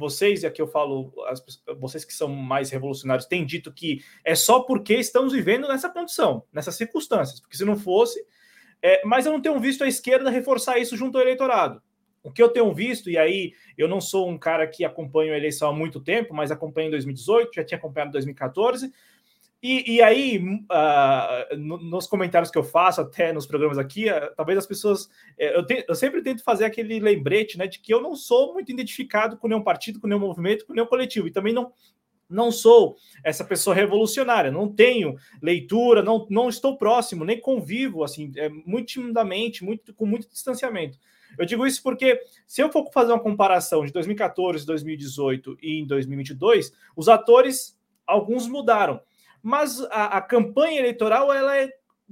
[0.00, 1.44] vocês, e aqui eu falo, as,
[1.78, 6.42] vocês que são mais revolucionários, têm dito que é só porque estamos vivendo nessa condição,
[6.50, 8.24] nessas circunstâncias, porque se não fosse,
[8.82, 11.82] é, mas eu não tenho visto a esquerda reforçar isso junto ao eleitorado.
[12.22, 15.36] O que eu tenho visto, e aí eu não sou um cara que acompanha a
[15.36, 18.90] eleição há muito tempo, mas acompanho em 2018, já tinha acompanhado em 2014.
[19.62, 24.34] E, e aí, uh, no, nos comentários que eu faço, até nos programas aqui, uh,
[24.34, 25.04] talvez as pessoas.
[25.04, 28.54] Uh, eu, te, eu, sempre tento fazer aquele lembrete né, de que eu não sou
[28.54, 31.28] muito identificado com nenhum partido, com nenhum movimento, com nenhum coletivo.
[31.28, 31.72] E também não,
[32.30, 38.32] não sou essa pessoa revolucionária, não tenho leitura, não, não estou próximo, nem convivo assim,
[38.36, 40.96] é, muito timidamente, muito, com muito distanciamento.
[41.38, 45.86] Eu digo isso porque, se eu for fazer uma comparação de 2014, 2018 e em
[45.86, 49.00] 2022, os atores, alguns mudaram,
[49.42, 51.70] mas a, a campanha eleitoral ela é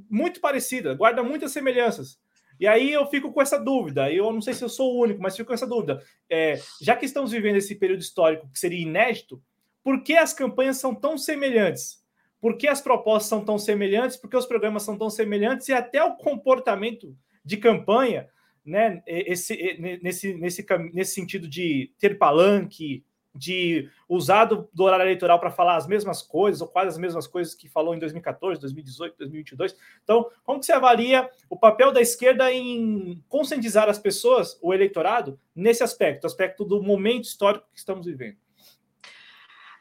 [0.09, 2.19] muito parecida, guarda muitas semelhanças.
[2.61, 5.23] E aí eu fico com essa dúvida, eu não sei se eu sou o único,
[5.23, 6.03] mas fico com essa dúvida.
[6.29, 9.41] É, já que estamos vivendo esse período histórico que seria inédito,
[9.83, 12.05] por que as campanhas são tão semelhantes?
[12.41, 14.17] Por que as propostas são tão semelhantes?
[14.17, 15.69] Por que os programas são tão semelhantes?
[15.69, 18.29] E até o comportamento de campanha,
[18.65, 19.57] né, esse,
[20.03, 25.77] nesse, nesse, nesse sentido de ter palanque, de usar do, do horário eleitoral para falar
[25.77, 29.77] as mesmas coisas, ou quase as mesmas coisas que falou em 2014, 2018, 2022.
[30.03, 35.39] Então, como que você avalia o papel da esquerda em conscientizar as pessoas, o eleitorado,
[35.55, 38.37] nesse aspecto, aspecto do momento histórico que estamos vivendo?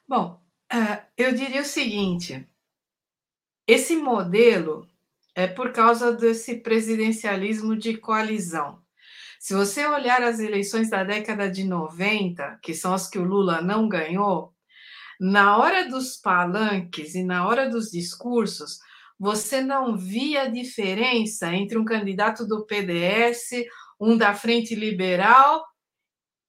[0.07, 0.39] Bom,
[0.73, 2.47] uh, eu diria o seguinte:
[3.67, 4.87] esse modelo
[5.35, 8.81] é por causa desse presidencialismo de coalizão.
[9.39, 13.61] Se você olhar as eleições da década de 90, que são as que o Lula
[13.61, 14.53] não ganhou,
[15.19, 18.79] na hora dos palanques e na hora dos discursos,
[19.19, 23.65] você não via diferença entre um candidato do PDS,
[23.99, 25.65] um da Frente Liberal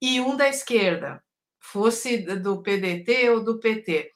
[0.00, 1.22] e um da esquerda
[1.68, 4.10] fosse do PDT ou do PT.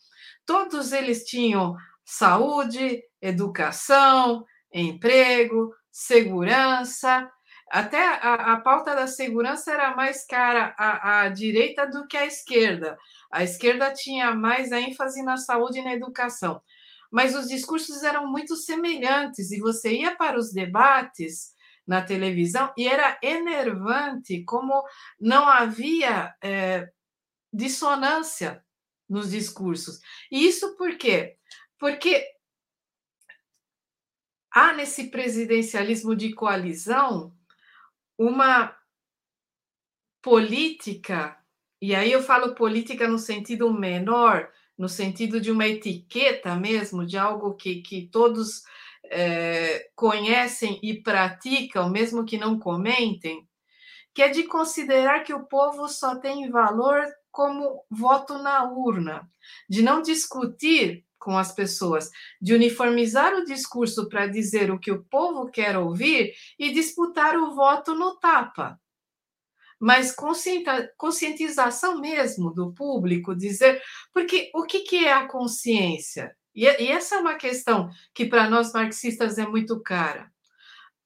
[0.47, 7.31] Todos eles tinham saúde, educação, emprego, segurança.
[7.73, 12.27] Até a, a pauta da segurança era mais cara à, à direita do que à
[12.27, 12.99] esquerda.
[13.31, 16.61] A esquerda tinha mais ênfase na saúde e na educação.
[17.11, 21.55] Mas os discursos eram muito semelhantes, e você ia para os debates
[21.87, 24.85] na televisão e era enervante como
[25.19, 26.91] não havia é,
[27.51, 28.63] dissonância
[29.09, 29.99] nos discursos.
[30.31, 31.39] E isso por quê?
[31.79, 32.23] Porque
[34.51, 37.35] há nesse presidencialismo de coalizão
[38.23, 38.77] uma
[40.23, 41.37] política,
[41.81, 47.19] e aí eu falo política no sentido menor, no sentido de uma etiqueta mesmo, de
[47.19, 48.63] algo que, que todos
[49.07, 53.49] é, conhecem e praticam, mesmo que não comentem,
[54.15, 59.29] que é de considerar que o povo só tem valor como voto na urna,
[59.69, 65.05] de não discutir com as pessoas, de uniformizar o discurso para dizer o que o
[65.05, 68.79] povo quer ouvir e disputar o voto no tapa.
[69.79, 70.15] Mas
[70.97, 73.83] conscientização mesmo do público, dizer.
[74.13, 76.37] Porque o que, que é a consciência?
[76.55, 80.31] E, e essa é uma questão que para nós marxistas é muito cara.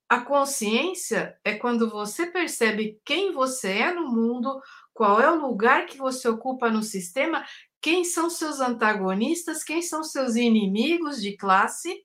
[0.09, 4.61] A consciência é quando você percebe quem você é no mundo,
[4.97, 7.45] qual é o lugar que você ocupa no sistema,
[7.81, 12.05] quem são seus antagonistas, quem são seus inimigos de classe?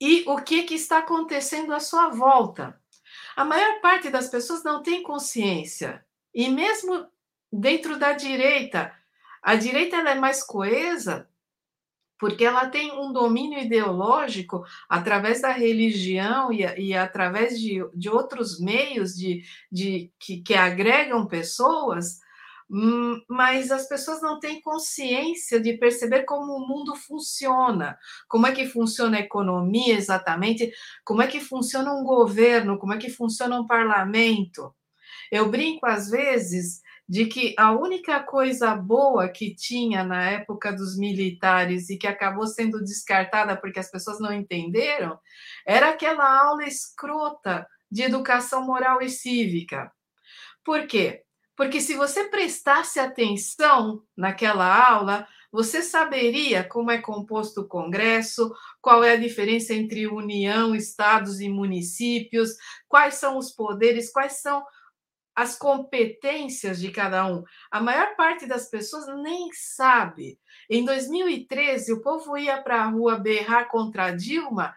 [0.00, 2.80] E o que, que está acontecendo à sua volta.
[3.36, 6.04] A maior parte das pessoas não tem consciência,
[6.34, 7.06] e mesmo
[7.52, 8.94] dentro da direita,
[9.42, 11.28] a direita é mais coesa
[12.18, 18.60] porque ela tem um domínio ideológico através da religião e, e através de, de outros
[18.60, 22.18] meios de, de que, que agregam pessoas,
[22.68, 28.66] mas as pessoas não têm consciência de perceber como o mundo funciona, como é que
[28.66, 30.70] funciona a economia exatamente,
[31.04, 34.74] como é que funciona um governo, como é que funciona um parlamento.
[35.30, 40.96] Eu brinco às vezes de que a única coisa boa que tinha na época dos
[40.98, 45.18] militares e que acabou sendo descartada porque as pessoas não entenderam
[45.66, 49.90] era aquela aula escrota de educação moral e cívica.
[50.62, 51.24] Por quê?
[51.58, 59.02] Porque se você prestasse atenção naquela aula, você saberia como é composto o Congresso, qual
[59.02, 62.50] é a diferença entre União, estados e municípios,
[62.86, 64.64] quais são os poderes, quais são
[65.34, 67.42] as competências de cada um.
[67.72, 70.38] A maior parte das pessoas nem sabe.
[70.70, 74.76] Em 2013, o povo ia para a rua berrar contra Dilma,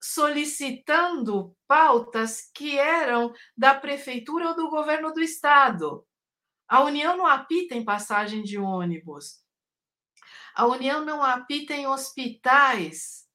[0.00, 6.06] solicitando pautas que eram da prefeitura ou do governo do estado.
[6.66, 9.40] A União não apita em passagem de ônibus.
[10.54, 13.28] A União não apita em hospitais.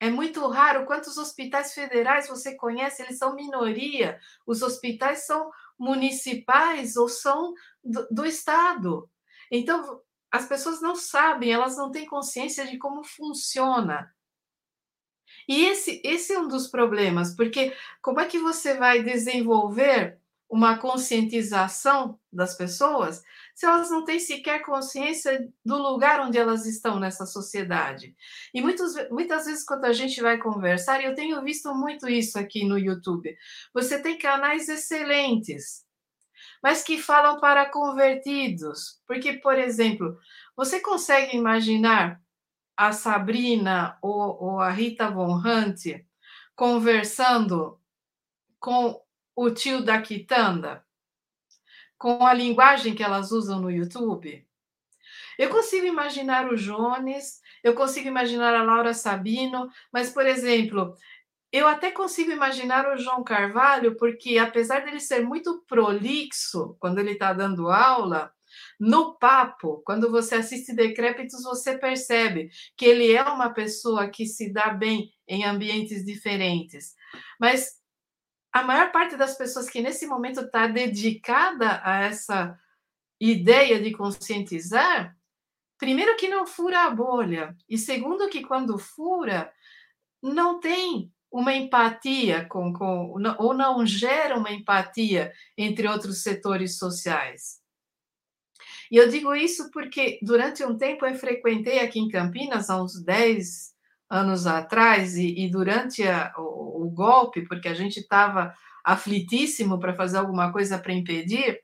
[0.00, 0.84] É muito raro.
[0.84, 3.02] Quantos hospitais federais você conhece?
[3.02, 4.20] Eles são minoria.
[4.46, 9.08] Os hospitais são municipais ou são do, do Estado.
[9.50, 14.12] Então, as pessoas não sabem, elas não têm consciência de como funciona.
[15.48, 20.18] E esse, esse é um dos problemas, porque como é que você vai desenvolver
[20.48, 23.22] uma conscientização das pessoas
[23.54, 28.14] se elas não têm sequer consciência do lugar onde elas estão nessa sociedade?
[28.52, 32.38] E muitos, muitas vezes, quando a gente vai conversar, e eu tenho visto muito isso
[32.38, 33.34] aqui no YouTube,
[33.72, 35.84] você tem canais excelentes,
[36.62, 39.00] mas que falam para convertidos.
[39.06, 40.18] Porque, por exemplo,
[40.54, 42.21] você consegue imaginar
[42.76, 46.04] a Sabrina ou, ou a Rita Von Hunt
[46.54, 47.78] conversando
[48.58, 49.00] com
[49.34, 50.84] o tio da quitanda?
[51.98, 54.46] Com a linguagem que elas usam no YouTube?
[55.38, 60.94] Eu consigo imaginar o Jones, eu consigo imaginar a Laura Sabino, mas, por exemplo,
[61.52, 67.12] eu até consigo imaginar o João Carvalho, porque apesar dele ser muito prolixo quando ele
[67.12, 68.32] está dando aula,
[68.78, 74.52] no papo, quando você assiste Decrépitos, você percebe que ele é uma pessoa que se
[74.52, 76.94] dá bem em ambientes diferentes.
[77.38, 77.80] Mas
[78.52, 82.58] a maior parte das pessoas que nesse momento está dedicada a essa
[83.20, 85.16] ideia de conscientizar,
[85.78, 89.52] primeiro que não fura a bolha, e segundo que quando fura,
[90.22, 97.61] não tem uma empatia com, com ou não gera uma empatia entre outros setores sociais.
[98.92, 103.02] E eu digo isso porque durante um tempo eu frequentei aqui em Campinas, há uns
[103.02, 103.72] 10,
[104.12, 109.94] anos atrás e, e durante a, o, o, golpe, porque a gente estava aflitíssimo para
[109.94, 111.58] fazer alguma coisa para impedir,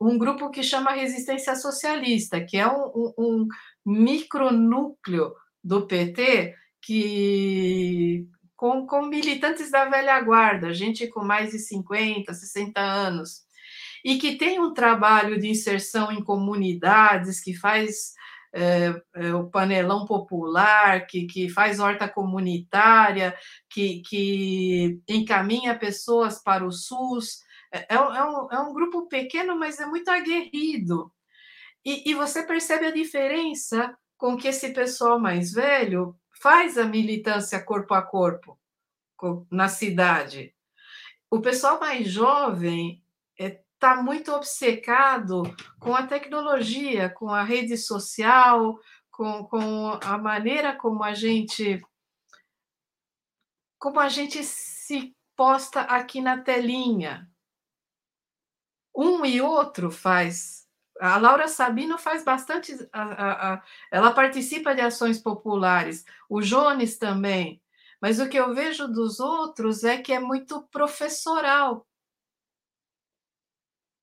[0.00, 3.48] um grupo que chama Resistência Socialista, que é um, um, um
[3.84, 12.32] micronúcleo do PT que com, com militantes da velha guarda, gente com mais de 50,
[12.32, 13.42] 60 anos,
[14.04, 18.14] e que tem um trabalho de inserção em comunidades, que faz
[18.52, 23.36] é, é, o panelão popular, que, que faz horta comunitária,
[23.70, 27.40] que, que encaminha pessoas para o SUS.
[27.72, 31.10] É, é, é, um, é um grupo pequeno, mas é muito aguerrido.
[31.84, 37.62] E, e você percebe a diferença com que esse pessoal mais velho faz a militância
[37.62, 38.58] corpo a corpo
[39.50, 40.54] na cidade.
[41.30, 43.01] O pessoal mais jovem
[43.82, 45.42] está muito obcecado
[45.80, 48.78] com a tecnologia, com a rede social,
[49.10, 51.82] com, com a maneira como a gente
[53.80, 57.28] como a gente se posta aqui na telinha.
[58.94, 60.68] Um e outro faz.
[61.00, 62.88] A Laura Sabino faz bastante.
[62.92, 66.04] A, a, a, ela participa de ações populares.
[66.28, 67.60] O Jones também.
[68.00, 71.84] Mas o que eu vejo dos outros é que é muito professoral.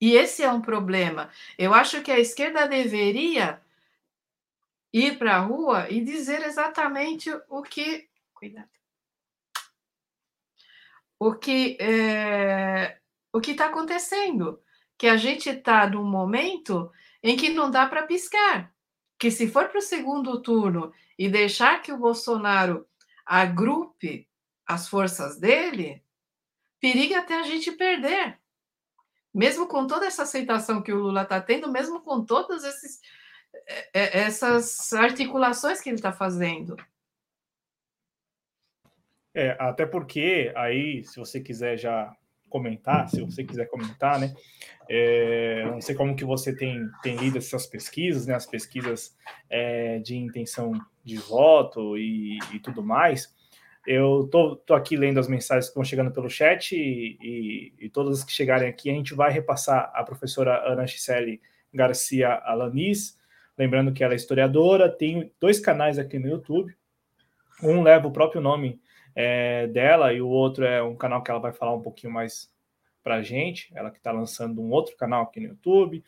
[0.01, 1.29] E esse é um problema.
[1.57, 3.61] Eu acho que a esquerda deveria
[4.93, 8.07] ir para a rua e dizer exatamente o que.
[8.33, 8.69] Cuidado.
[11.19, 12.97] O que é,
[13.33, 14.61] o que está acontecendo?
[14.97, 16.91] Que a gente está num momento
[17.21, 18.73] em que não dá para piscar.
[19.17, 22.87] Que se for para o segundo turno e deixar que o Bolsonaro
[23.25, 24.29] agrupe
[24.65, 26.01] as forças dele,
[26.79, 28.39] periga até a gente perder
[29.33, 32.99] mesmo com toda essa aceitação que o Lula está tendo, mesmo com todas esses,
[33.67, 36.75] é, é, essas articulações que ele está fazendo.
[39.33, 42.15] É, até porque aí, se você quiser já
[42.49, 44.33] comentar, se você quiser comentar, né?
[44.89, 48.33] É, não sei como que você tem, tem lido essas pesquisas, né?
[48.33, 49.15] As pesquisas
[49.49, 50.73] é, de intenção
[51.03, 53.33] de voto e, e tudo mais.
[53.91, 57.89] Eu tô, tô aqui lendo as mensagens que estão chegando pelo chat e, e, e,
[57.89, 61.41] todas as que chegarem aqui a gente vai repassar a professora Ana Chicelli
[61.73, 63.17] Garcia Alanis,
[63.57, 66.71] lembrando que ela é historiadora, tem dois canais aqui no YouTube,
[67.63, 68.79] um leva o próprio nome
[69.15, 72.47] é, dela e o outro é um canal que ela vai falar um pouquinho mais
[73.03, 76.03] para a gente, ela que está lançando um outro canal aqui no YouTube,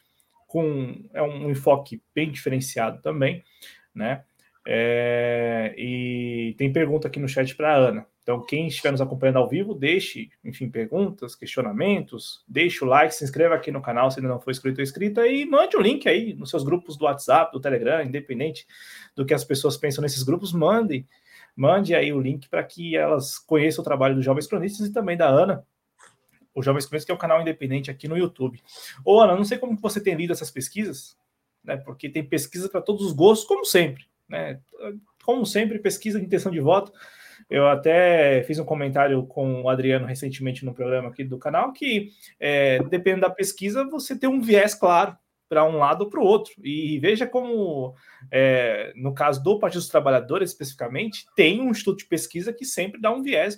[0.45, 3.43] com é um enfoque bem diferenciado também,
[3.91, 4.23] né?
[4.67, 8.05] É, e tem pergunta aqui no chat para Ana.
[8.21, 13.23] Então, quem estiver nos acompanhando ao vivo, deixe, enfim, perguntas, questionamentos, deixe o like, se
[13.23, 15.81] inscreva aqui no canal se ainda não for inscrito ou inscrita e mande o um
[15.81, 18.67] link aí nos seus grupos do WhatsApp, do Telegram, independente
[19.15, 21.07] do que as pessoas pensam nesses grupos, mande,
[21.55, 25.17] mande aí o link para que elas conheçam o trabalho dos Jovens Cronistas e também
[25.17, 25.65] da Ana,
[26.53, 28.61] o Jovens Cronistas, que é um canal independente aqui no YouTube.
[29.03, 31.17] Ô, Ana, não sei como você tem lido essas pesquisas,
[31.63, 31.75] né?
[31.75, 34.10] Porque tem pesquisa para todos os gostos, como sempre.
[34.31, 34.59] Né?
[35.23, 36.91] Como sempre, pesquisa de intenção de voto.
[37.49, 42.09] Eu até fiz um comentário com o Adriano recentemente no programa aqui do canal que,
[42.39, 45.17] é, dependendo da pesquisa, você tem um viés claro
[45.49, 46.53] para um lado ou para o outro.
[46.63, 47.93] E veja como,
[48.31, 53.01] é, no caso do Partido dos Trabalhadores especificamente, tem um instituto de pesquisa que sempre
[53.01, 53.57] dá um viés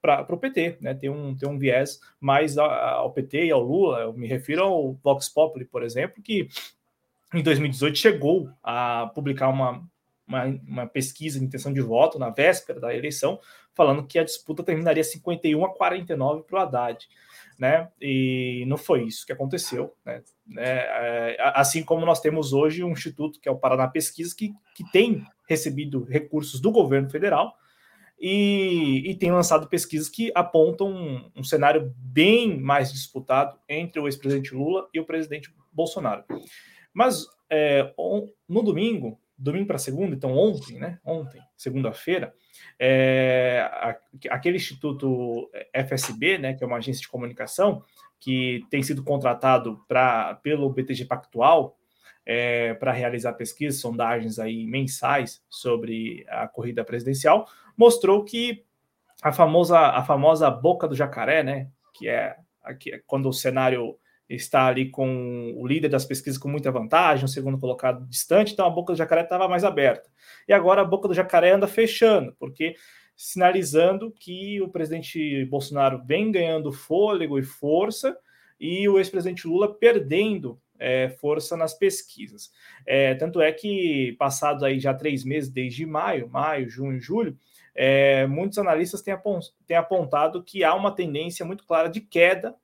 [0.00, 0.94] para o PT, né?
[0.94, 4.00] tem, um, tem um viés mais ao PT e ao Lula.
[4.00, 6.48] Eu me refiro ao Vox Populi, por exemplo, que
[7.32, 9.82] em 2018 chegou a publicar uma,
[10.26, 13.40] uma, uma, pesquisa de intenção de voto na véspera da eleição,
[13.74, 17.08] falando que a disputa terminaria 51 a 49 para o Haddad.
[17.58, 17.88] Né?
[18.00, 19.94] E não foi isso que aconteceu.
[20.04, 20.22] Né?
[20.58, 24.90] É, assim como nós temos hoje um instituto, que é o Paraná Pesquisa, que, que
[24.90, 27.56] tem recebido recursos do governo federal
[28.22, 34.06] e, e tem lançado pesquisas que apontam um, um cenário bem mais disputado entre o
[34.06, 36.24] ex-presidente Lula e o presidente Bolsonaro.
[36.92, 40.98] Mas é, on, no domingo, domingo para segunda, então ontem, né?
[41.04, 42.34] Ontem, segunda-feira,
[42.78, 43.68] é,
[44.30, 47.82] aquele instituto FSB, né, que é uma agência de comunicação
[48.20, 51.76] que tem sido contratado pra, pelo BTG Pactual
[52.24, 58.64] é, para realizar pesquisas, sondagens aí mensais sobre a corrida presidencial, mostrou que
[59.22, 63.98] a famosa, a famosa boca do jacaré, né, que é, aqui, é quando o cenário
[64.34, 68.66] está ali com o líder das pesquisas com muita vantagem, o segundo colocado distante, então
[68.66, 70.08] a boca do jacaré estava mais aberta.
[70.48, 72.74] E agora a boca do jacaré anda fechando, porque
[73.16, 78.16] sinalizando que o presidente Bolsonaro vem ganhando fôlego e força
[78.58, 82.50] e o ex-presidente Lula perdendo é, força nas pesquisas.
[82.86, 87.36] É, tanto é que, passados aí já três meses, desde maio, maio, junho, julho,
[87.74, 92.54] é, muitos analistas têm apontado que há uma tendência muito clara de queda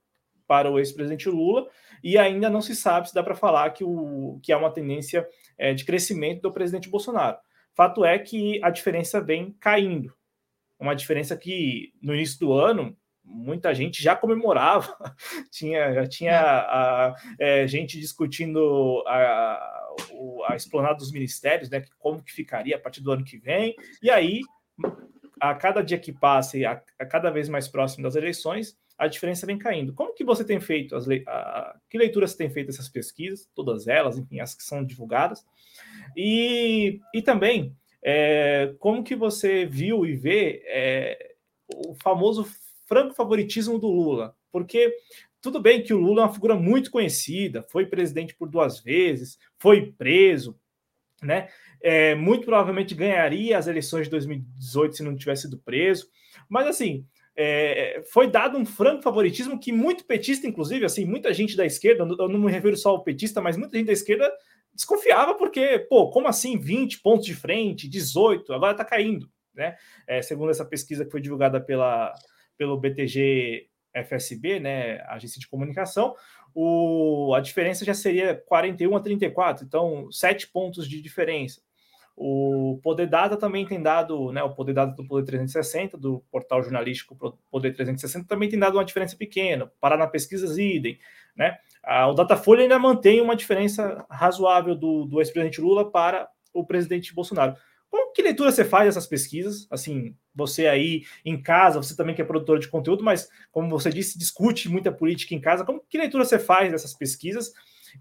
[0.48, 1.68] para o ex-presidente Lula,
[2.02, 5.28] e ainda não se sabe se dá para falar que, o, que há uma tendência
[5.58, 7.36] é, de crescimento do presidente Bolsonaro.
[7.74, 10.12] Fato é que a diferença vem caindo.
[10.80, 14.96] Uma diferença que no início do ano muita gente já comemorava,
[15.52, 19.94] tinha, já tinha a, é, gente discutindo a,
[20.48, 24.10] a esplanada dos ministérios, né, como que ficaria a partir do ano que vem, e
[24.10, 24.40] aí,
[25.38, 29.06] a cada dia que passa e a, a cada vez mais próximo das eleições, a
[29.06, 29.94] diferença vem caindo.
[29.94, 31.22] Como que você tem feito as le...
[31.26, 31.78] a...
[31.88, 35.46] que leituras você tem feito essas pesquisas, todas elas, enfim, as que são divulgadas,
[36.16, 41.34] e, e também é, como que você viu e vê é,
[41.72, 42.46] o famoso
[42.86, 44.34] franco favoritismo do Lula?
[44.50, 44.96] Porque
[45.40, 49.38] tudo bem que o Lula é uma figura muito conhecida, foi presidente por duas vezes,
[49.58, 50.58] foi preso,
[51.22, 51.48] né?
[51.80, 56.08] É, muito provavelmente ganharia as eleições de 2018 se não tivesse sido preso.
[56.48, 57.06] Mas assim,
[57.40, 62.02] é, foi dado um franco favoritismo que muito petista, inclusive, assim, muita gente da esquerda,
[62.02, 64.28] eu não me refiro só ao petista, mas muita gente da esquerda
[64.74, 69.76] desconfiava porque, pô, como assim 20 pontos de frente, 18, agora tá caindo, né?
[70.04, 72.12] É, segundo essa pesquisa que foi divulgada pela,
[72.56, 76.16] pelo BTG FSB, né, agência de comunicação,
[76.52, 81.62] o, a diferença já seria 41 a 34, então 7 pontos de diferença.
[82.20, 86.60] O Poder Data também tem dado, né, o Poder Data do Poder 360, do portal
[86.64, 89.70] jornalístico Poder 360, também tem dado uma diferença pequena.
[89.80, 90.98] Paraná Pesquisas, idem.
[91.36, 91.56] Né?
[92.10, 97.54] o Datafolha ainda mantém uma diferença razoável do, do ex-presidente Lula para o presidente Bolsonaro.
[97.88, 99.68] Como que leitura você faz dessas pesquisas?
[99.70, 103.90] Assim, você aí em casa, você também que é produtor de conteúdo, mas como você
[103.90, 105.64] disse, discute muita política em casa.
[105.64, 107.52] Como que leitura você faz dessas pesquisas?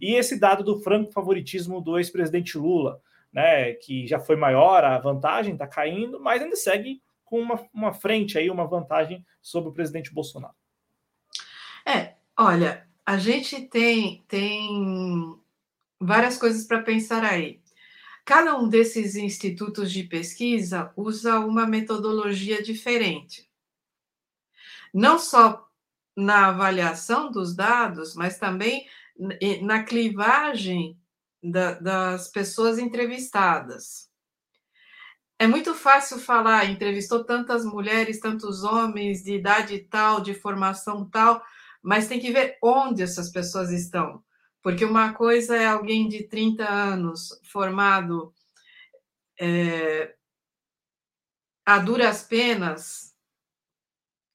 [0.01, 2.99] E esse dado do franco favoritismo do ex-presidente Lula?
[3.31, 7.93] Né, que já foi maior, a vantagem está caindo, mas ainda segue com uma, uma
[7.93, 10.55] frente aí, uma vantagem sobre o presidente Bolsonaro.
[11.85, 15.37] É, olha, a gente tem, tem
[15.99, 17.61] várias coisas para pensar aí.
[18.25, 23.49] Cada um desses institutos de pesquisa usa uma metodologia diferente.
[24.93, 25.65] Não só
[26.15, 28.87] na avaliação dos dados, mas também
[29.61, 30.99] na clivagem
[31.41, 34.07] da, das pessoas entrevistadas.
[35.39, 41.43] É muito fácil falar, entrevistou tantas mulheres, tantos homens, de idade tal, de formação tal,
[41.81, 44.23] mas tem que ver onde essas pessoas estão.
[44.63, 48.33] Porque uma coisa é alguém de 30 anos, formado
[49.39, 50.15] é,
[51.63, 53.13] a duras penas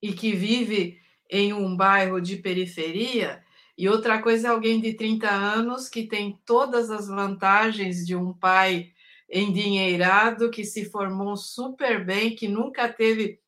[0.01, 3.42] e que vive em um bairro de periferia,
[3.83, 8.33] e outra coisa é alguém de 30 anos que tem todas as vantagens de um
[8.33, 8.93] pai
[9.29, 13.41] endinheirado, que se formou super bem, que nunca teve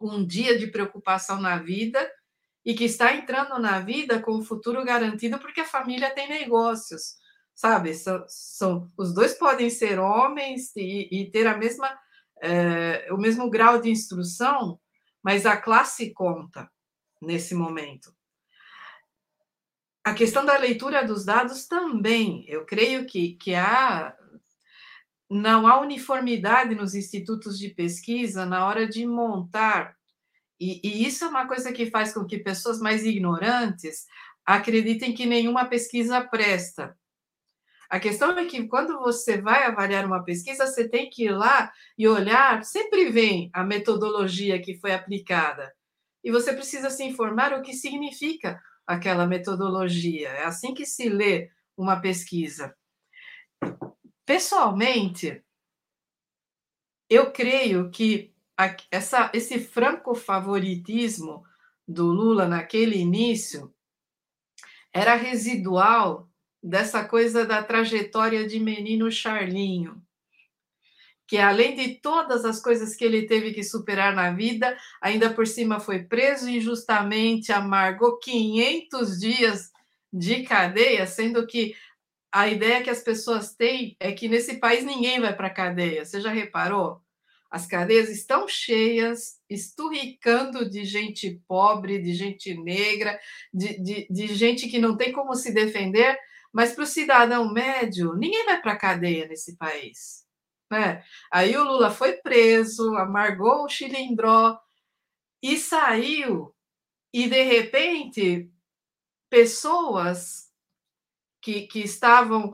[0.00, 2.00] um dia de preocupação na vida
[2.64, 7.16] e que está entrando na vida com o futuro garantido porque a família tem negócios,
[7.54, 7.92] sabe?
[7.92, 11.94] São, são os dois podem ser homens e, e ter a mesma
[12.40, 14.80] é, o mesmo grau de instrução,
[15.22, 16.70] mas a classe conta
[17.20, 18.16] nesse momento
[20.08, 22.44] a questão da leitura dos dados também.
[22.48, 24.16] Eu creio que, que há
[25.30, 29.94] não há uniformidade nos institutos de pesquisa na hora de montar,
[30.58, 34.06] e, e, isso é uma coisa que faz com que pessoas mais ignorantes
[34.44, 36.96] acreditem que nenhuma pesquisa presta.
[37.88, 41.70] A questão é que quando você vai avaliar uma pesquisa, você tem que ir lá
[41.96, 45.72] e olhar, sempre vem a metodologia que foi aplicada.
[46.24, 50.30] E você precisa se informar o que significa aquela metodologia.
[50.30, 52.74] É assim que se lê uma pesquisa.
[54.24, 55.44] Pessoalmente,
[57.08, 58.34] eu creio que
[58.90, 61.44] essa, esse franco favoritismo
[61.86, 63.72] do Lula naquele início
[64.92, 66.28] era residual
[66.62, 70.02] dessa coisa da trajetória de menino Charlinho,
[71.28, 75.46] que além de todas as coisas que ele teve que superar na vida, ainda por
[75.46, 79.70] cima foi preso injustamente, amargou 500 dias
[80.10, 81.76] de cadeia, sendo que
[82.32, 86.02] a ideia que as pessoas têm é que nesse país ninguém vai para a cadeia.
[86.02, 87.02] Você já reparou?
[87.50, 93.18] As cadeias estão cheias, esturricando de gente pobre, de gente negra,
[93.52, 96.18] de, de, de gente que não tem como se defender,
[96.50, 100.27] mas para o cidadão médio, ninguém vai para a cadeia nesse país.
[100.70, 101.02] Né?
[101.30, 104.58] Aí o Lula foi preso, amargou o chilindró
[105.42, 106.54] e saiu,
[107.12, 108.50] e de repente,
[109.30, 110.52] pessoas
[111.40, 112.52] que, que estavam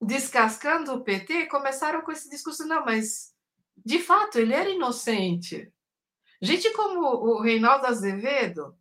[0.00, 3.34] descascando o PT começaram com esse discurso: não, mas
[3.76, 5.72] de fato ele era inocente.
[6.40, 8.76] Gente como o Reinaldo Azevedo,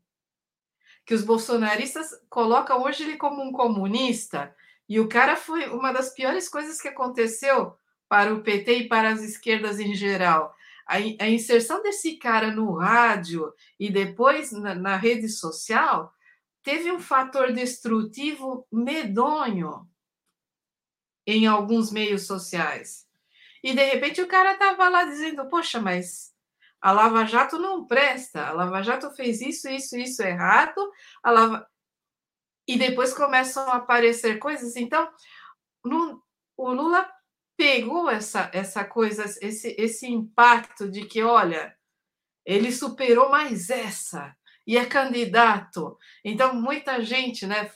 [1.06, 4.56] que os bolsonaristas colocam hoje ele como um comunista,
[4.88, 7.78] e o cara foi uma das piores coisas que aconteceu
[8.08, 10.56] para o PT e para as esquerdas em geral.
[10.86, 16.14] A, a inserção desse cara no rádio e depois na, na rede social
[16.64, 19.88] teve um fator destrutivo medonho
[21.26, 23.06] em alguns meios sociais.
[23.62, 26.34] E de repente o cara estava lá dizendo: Poxa, mas
[26.80, 30.80] a Lava Jato não presta, a Lava Jato fez isso, isso, isso errado,
[31.22, 31.68] a Lava...
[32.68, 34.76] e depois começam a aparecer coisas.
[34.78, 35.12] Então,
[35.84, 36.24] no,
[36.56, 37.10] o Lula
[37.58, 41.76] pegou essa, essa coisa, esse, esse impacto de que, olha,
[42.46, 44.36] ele superou mais essa,
[44.66, 45.98] e é candidato.
[46.24, 47.72] Então, muita gente, né?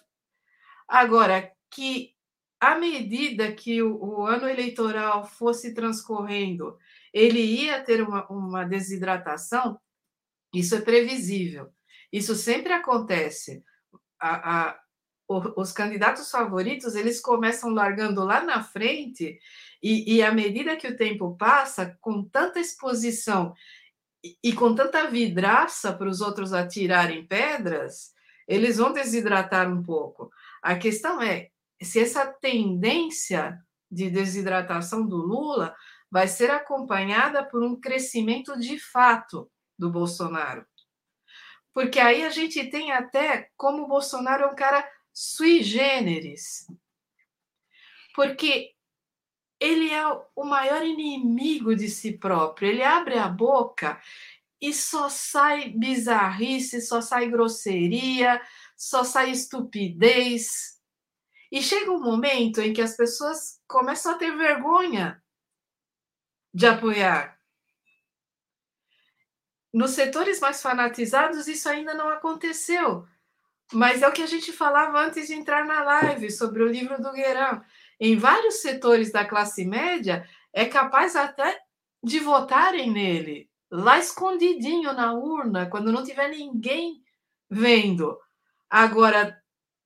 [0.88, 2.14] Agora, que
[2.60, 6.78] à medida que o, o ano eleitoral fosse transcorrendo,
[7.12, 9.80] ele ia ter uma, uma desidratação,
[10.54, 11.74] isso é previsível.
[12.14, 13.64] Isso sempre acontece.
[14.20, 14.80] A, a,
[15.28, 19.40] os candidatos favoritos eles começam largando lá na frente
[19.82, 23.54] e, e à medida que o tempo passa, com tanta exposição
[24.44, 28.14] e, com tanta vidraça para os outros atirarem pedras,
[28.48, 30.32] eles vão desidratar um pouco.
[30.62, 31.50] A questão é
[31.82, 33.60] se essa tendência
[33.90, 35.76] de desidratação do Lula
[36.10, 40.66] vai ser acompanhada por um crescimento de fato do Bolsonaro.
[41.74, 46.68] Porque aí a gente tem até como o Bolsonaro é um cara sui generis.
[48.14, 48.74] Porque
[49.62, 50.04] ele é
[50.36, 52.68] o maior inimigo de si próprio.
[52.68, 54.02] Ele abre a boca
[54.60, 58.42] e só sai bizarrice, só sai grosseria,
[58.76, 60.82] só sai estupidez.
[61.52, 65.22] E chega um momento em que as pessoas começam a ter vergonha
[66.52, 67.40] de apoiar.
[69.72, 73.08] Nos setores mais fanatizados, isso ainda não aconteceu.
[73.72, 77.00] Mas é o que a gente falava antes de entrar na live sobre o livro
[77.00, 77.64] do Guerão
[78.02, 81.62] em vários setores da classe média, é capaz até
[82.04, 87.04] de votarem nele, lá escondidinho na urna, quando não tiver ninguém
[87.48, 88.18] vendo.
[88.68, 89.40] Agora,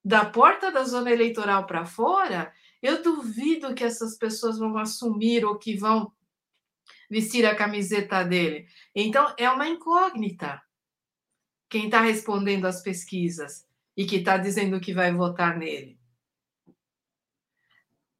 [0.03, 5.57] da porta da zona eleitoral para fora, eu duvido que essas pessoas vão assumir ou
[5.57, 6.09] que vão
[7.09, 8.65] vestir a camiseta dele.
[8.95, 10.61] Então, é uma incógnita
[11.67, 15.99] quem está respondendo às pesquisas e que está dizendo que vai votar nele.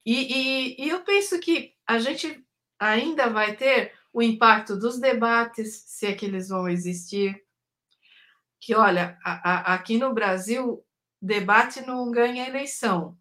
[0.06, 2.46] E, e, e eu penso que a gente
[2.78, 7.44] ainda vai ter o impacto dos debates, se é que eles vão existir.
[8.60, 10.86] Que, olha, a, a, aqui no Brasil,
[11.20, 13.18] debate não ganha eleição,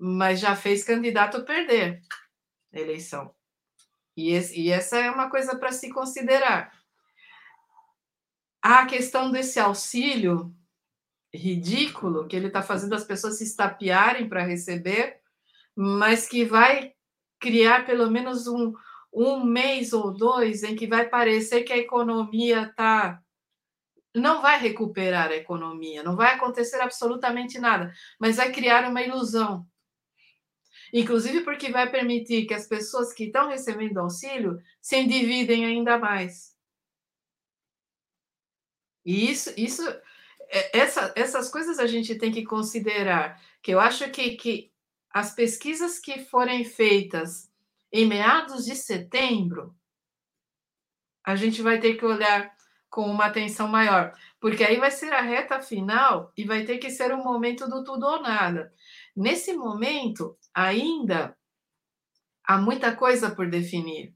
[0.00, 2.02] mas já fez candidato perder
[2.72, 3.34] a eleição.
[4.16, 6.72] E, esse, e essa é uma coisa para se considerar.
[8.62, 10.54] A questão desse auxílio
[11.34, 15.21] ridículo, que ele está fazendo as pessoas se estapearem para receber,
[15.74, 16.92] mas que vai
[17.38, 18.72] criar pelo menos um,
[19.12, 23.22] um mês ou dois em que vai parecer que a economia está
[24.14, 29.66] não vai recuperar a economia, não vai acontecer absolutamente nada, mas vai criar uma ilusão.
[30.92, 36.54] Inclusive porque vai permitir que as pessoas que estão recebendo auxílio se endividem ainda mais.
[39.04, 39.82] E isso, isso
[40.50, 44.71] é, essa, essas coisas a gente tem que considerar, que eu acho que, que
[45.12, 47.50] as pesquisas que forem feitas
[47.92, 49.76] em meados de setembro,
[51.24, 52.56] a gente vai ter que olhar
[52.88, 56.90] com uma atenção maior, porque aí vai ser a reta final e vai ter que
[56.90, 58.72] ser o momento do tudo ou nada.
[59.16, 61.36] Nesse momento, ainda
[62.44, 64.14] há muita coisa por definir.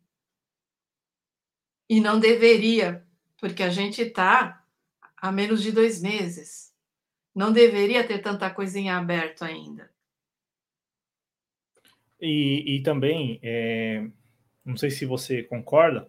[1.89, 3.07] E não deveria,
[3.39, 4.63] porque a gente está
[5.17, 6.75] há menos de dois meses.
[7.35, 9.91] Não deveria ter tanta coisa em aberto ainda.
[12.21, 14.07] E, e também, é,
[14.65, 16.09] não sei se você concorda,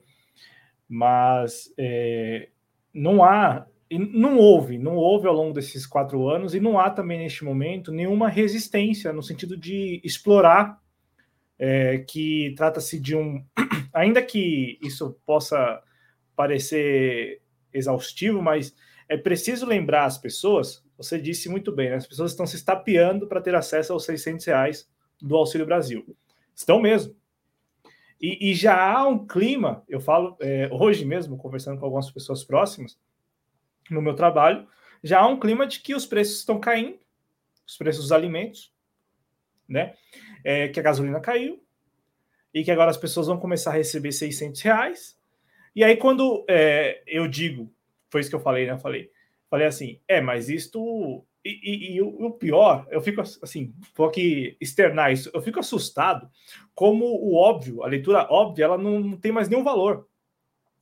[0.88, 2.50] mas é,
[2.94, 7.20] não há, não houve, não houve ao longo desses quatro anos e não há também
[7.20, 10.82] neste momento nenhuma resistência no sentido de explorar
[11.60, 13.44] é, que trata-se de um,
[13.94, 15.82] ainda que isso possa
[16.36, 17.42] parecer
[17.74, 18.76] exaustivo, mas
[19.10, 20.84] é preciso lembrar as pessoas.
[20.98, 21.96] Você disse muito bem, né?
[21.96, 24.90] as pessoas estão se estapeando para ter acesso aos 600 reais
[25.22, 26.06] do Auxílio Brasil.
[26.56, 27.16] Estão mesmo.
[28.20, 32.44] E, e já há um clima, eu falo é, hoje mesmo, conversando com algumas pessoas
[32.44, 32.98] próximas
[33.90, 34.68] no meu trabalho,
[35.04, 37.00] já há um clima de que os preços estão caindo,
[37.66, 38.74] os preços dos alimentos,
[39.68, 39.94] né?
[40.44, 41.64] É, que a gasolina caiu
[42.54, 45.20] e que agora as pessoas vão começar a receber 600 reais.
[45.76, 47.72] E aí, quando é, eu digo,
[48.10, 48.72] foi isso que eu falei, né?
[48.72, 49.12] Eu falei,
[49.50, 54.58] falei assim, é, mas isto e, e, e, o pior, eu fico assim, vou aqui
[54.60, 56.30] externar isso, eu fico assustado
[56.74, 60.08] como o óbvio, a leitura óbvia, ela não, não tem mais nenhum valor.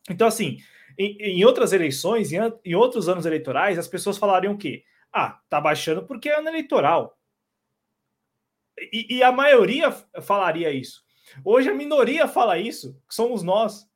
[0.10, 0.58] Então, assim,
[0.98, 4.84] em, em outras eleições, em, em, outros anos eleitorais, as pessoas falariam o quê?
[5.12, 7.18] Ah, tá baixando porque é ano eleitoral.
[8.92, 9.92] E, e a maioria
[10.22, 11.04] falaria isso.
[11.44, 13.88] Hoje a minoria fala isso, que somos nós.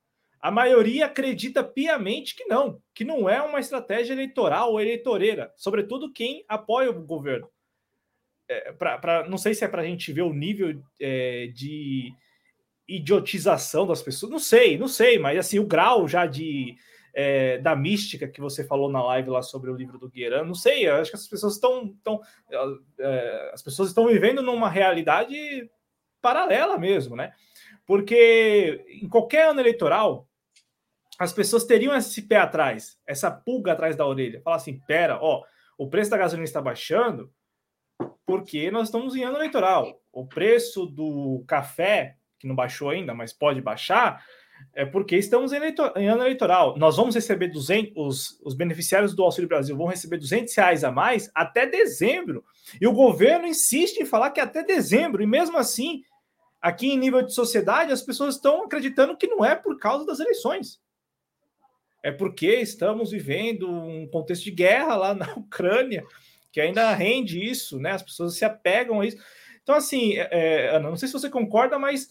[0.42, 6.14] A maioria acredita piamente que não, que não é uma estratégia eleitoral ou eleitoreira, sobretudo
[6.14, 7.50] quem apoia o governo.
[8.48, 12.12] É, pra, pra, não sei se é para a gente ver o nível é, de
[12.88, 16.76] idiotização das pessoas, não sei, não sei, mas assim, o grau já de
[17.14, 20.56] é, da mística que você falou na live lá sobre o livro do Gueran, não
[20.56, 22.22] sei, acho que as pessoas estão, estão
[22.98, 25.70] é, as pessoas estão vivendo numa realidade
[26.22, 27.34] paralela mesmo, né?
[27.86, 30.29] Porque em qualquer ano eleitoral,
[31.20, 34.41] as pessoas teriam esse pé atrás, essa pulga atrás da orelha.
[34.41, 35.43] Falar assim: pera, ó,
[35.78, 37.30] o preço da gasolina está baixando
[38.26, 40.01] porque nós estamos em ano eleitoral.
[40.13, 44.24] O preço do café, que não baixou ainda, mas pode baixar,
[44.74, 46.78] é porque estamos em, eleitor, em ano eleitoral.
[46.78, 50.91] Nós vamos receber 200, os, os beneficiários do Auxílio Brasil vão receber 200 reais a
[50.91, 52.45] mais até dezembro.
[52.80, 56.01] E o governo insiste em falar que é até dezembro, e mesmo assim,
[56.61, 60.20] aqui em nível de sociedade, as pessoas estão acreditando que não é por causa das
[60.20, 60.80] eleições
[62.04, 66.04] é porque estamos vivendo um contexto de guerra lá na Ucrânia,
[66.52, 67.91] que ainda rende isso, né?
[67.91, 69.18] As pessoas se apegam a isso.
[69.62, 72.10] Então, assim, é, é Ana, não sei se você concorda, mas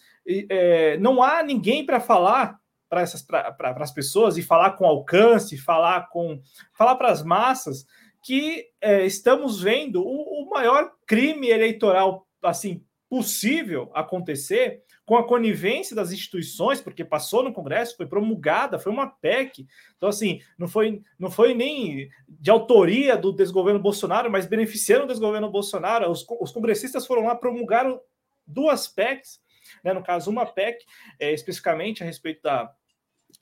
[0.48, 2.58] é, não há ninguém para falar
[2.88, 6.40] para essas pra, as pessoas e falar com alcance, falar com
[6.72, 7.86] falar para as massas
[8.22, 15.96] que é, estamos vendo o, o maior crime eleitoral assim possível acontecer com a conivência
[15.96, 19.66] das instituições, porque passou no Congresso, foi promulgada, foi uma PEC.
[19.96, 25.08] Então, assim, não foi, não foi nem de autoria do desgoverno Bolsonaro, mas beneficiando o
[25.08, 26.10] desgoverno Bolsonaro.
[26.10, 27.98] Os, os congressistas foram lá, promulgaram
[28.46, 29.40] duas PECs,
[29.82, 30.84] né, no caso, uma PEC,
[31.18, 32.70] é, especificamente a respeito da,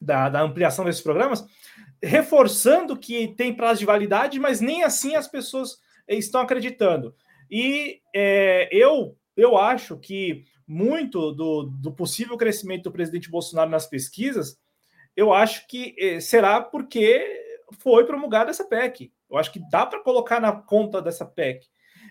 [0.00, 1.44] da, da ampliação desses programas,
[2.00, 7.12] reforçando que tem prazo de validade, mas nem assim as pessoas estão acreditando.
[7.50, 13.86] E é, eu, eu acho que muito do, do possível crescimento do presidente Bolsonaro nas
[13.86, 14.58] pesquisas,
[15.16, 17.24] eu acho que eh, será porque
[17.78, 19.12] foi promulgada essa PEC.
[19.30, 21.66] Eu acho que dá para colocar na conta dessa PEC.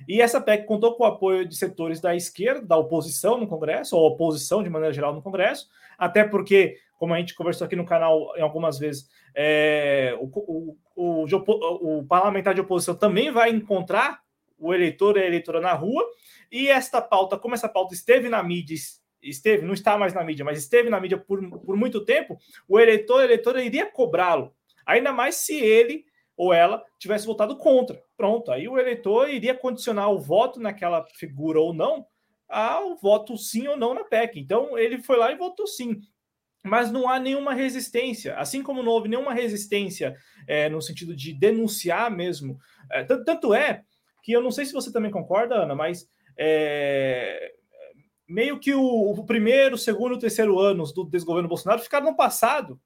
[0.08, 3.96] E essa PEC contou com o apoio de setores da esquerda, da oposição no Congresso,
[3.96, 7.86] ou oposição de maneira geral no Congresso, até porque, como a gente conversou aqui no
[7.86, 14.20] canal em algumas vezes, é, o, o, o, o parlamentar de oposição também vai encontrar
[14.58, 16.06] o eleitor e a eleitora na rua,
[16.52, 18.76] e esta pauta, como essa pauta esteve na mídia,
[19.22, 22.38] esteve, não está mais na mídia, mas esteve na mídia por, por muito tempo,
[22.68, 24.54] o eleitor, a eleitora iria cobrá-lo.
[24.86, 26.06] Ainda mais se ele
[26.38, 28.02] ou ela tivesse votado contra.
[28.18, 32.06] Pronto, aí o eleitor iria condicionar o voto naquela figura ou não
[32.48, 34.40] ao voto sim ou não na PEC.
[34.40, 36.02] Então ele foi lá e votou sim.
[36.64, 40.16] mas não há nenhuma resistência, assim como não houve nenhuma resistência
[40.48, 42.58] é, no sentido de denunciar mesmo.
[42.92, 43.84] É, tanto é
[44.26, 47.54] que eu não sei se você também concorda, Ana, mas é,
[48.28, 52.82] meio que o, o primeiro, segundo, terceiro anos do desgoverno Bolsonaro ficaram no passado.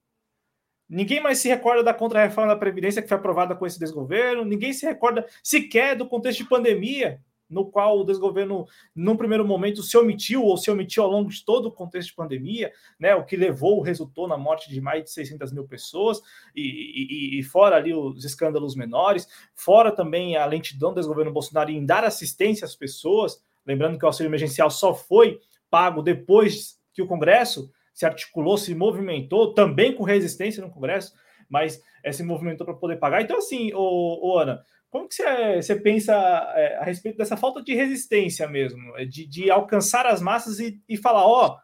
[0.86, 4.74] Ninguém mais se recorda da contra-reforma da Previdência que foi aprovada com esse desgoverno, ninguém
[4.74, 9.98] se recorda sequer do contexto de pandemia, no qual o desgoverno, num primeiro momento, se
[9.98, 13.36] omitiu ou se omitiu ao longo de todo o contexto de pandemia, né, o que
[13.36, 16.22] levou, resultou na morte de mais de 600 mil pessoas,
[16.54, 21.70] e, e, e fora ali os escândalos menores, fora também a lentidão do desgoverno Bolsonaro
[21.70, 27.02] em dar assistência às pessoas, lembrando que o auxílio emergencial só foi pago depois que
[27.02, 31.12] o Congresso se articulou, se movimentou, também com resistência no Congresso,
[31.48, 33.22] mas é, se movimentou para poder pagar.
[33.22, 35.14] Então, assim, ô, ô Ana, como que
[35.62, 36.12] você, pensa
[36.56, 40.82] é, a respeito dessa falta de resistência mesmo, é, de, de alcançar as massas e,
[40.88, 41.58] e falar, ó, oh,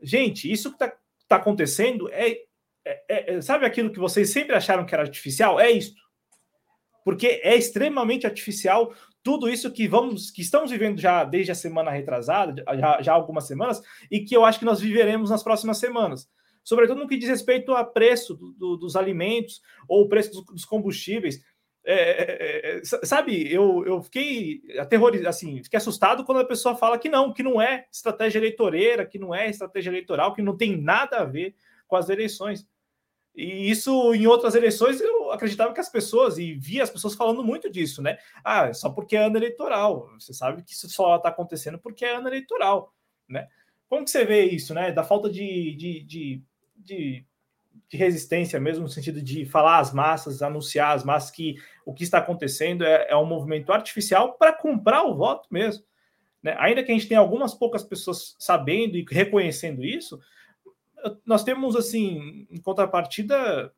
[0.00, 0.96] gente, isso que está
[1.28, 2.38] tá acontecendo é,
[2.84, 5.58] é, é, sabe aquilo que vocês sempre acharam que era artificial?
[5.58, 5.94] É isso.
[7.04, 8.94] Porque é extremamente artificial
[9.24, 13.46] tudo isso que vamos, que estamos vivendo já desde a semana retrasada, já, já algumas
[13.46, 16.28] semanas, e que eu acho que nós viveremos nas próximas semanas.
[16.64, 20.44] Sobretudo no que diz respeito a preço do, do, dos alimentos ou o preço dos,
[20.44, 21.40] dos combustíveis.
[21.84, 26.76] É, é, é, é sabe, eu, eu fiquei aterrorizado, assim, fiquei assustado quando a pessoa
[26.76, 30.56] fala que não, que não é estratégia eleitoreira, que não é estratégia eleitoral, que não
[30.56, 31.54] tem nada a ver
[31.88, 32.66] com as eleições.
[33.34, 37.42] E isso em outras eleições eu acreditava que as pessoas, e via as pessoas falando
[37.42, 38.18] muito disso, né?
[38.44, 40.10] Ah, só porque é ano eleitoral.
[40.18, 42.94] Você sabe que isso só está acontecendo porque é ano eleitoral,
[43.28, 43.48] né?
[43.88, 44.92] Como que você vê isso, né?
[44.92, 46.42] Da falta de, de, de,
[46.76, 47.26] de
[47.88, 52.04] de resistência mesmo, no sentido de falar às massas, anunciar às massas que o que
[52.04, 55.84] está acontecendo é, é um movimento artificial para comprar o voto mesmo.
[56.42, 56.56] Né?
[56.58, 60.18] Ainda que a gente tenha algumas poucas pessoas sabendo e reconhecendo isso,
[61.26, 63.72] nós temos, assim, em contrapartida,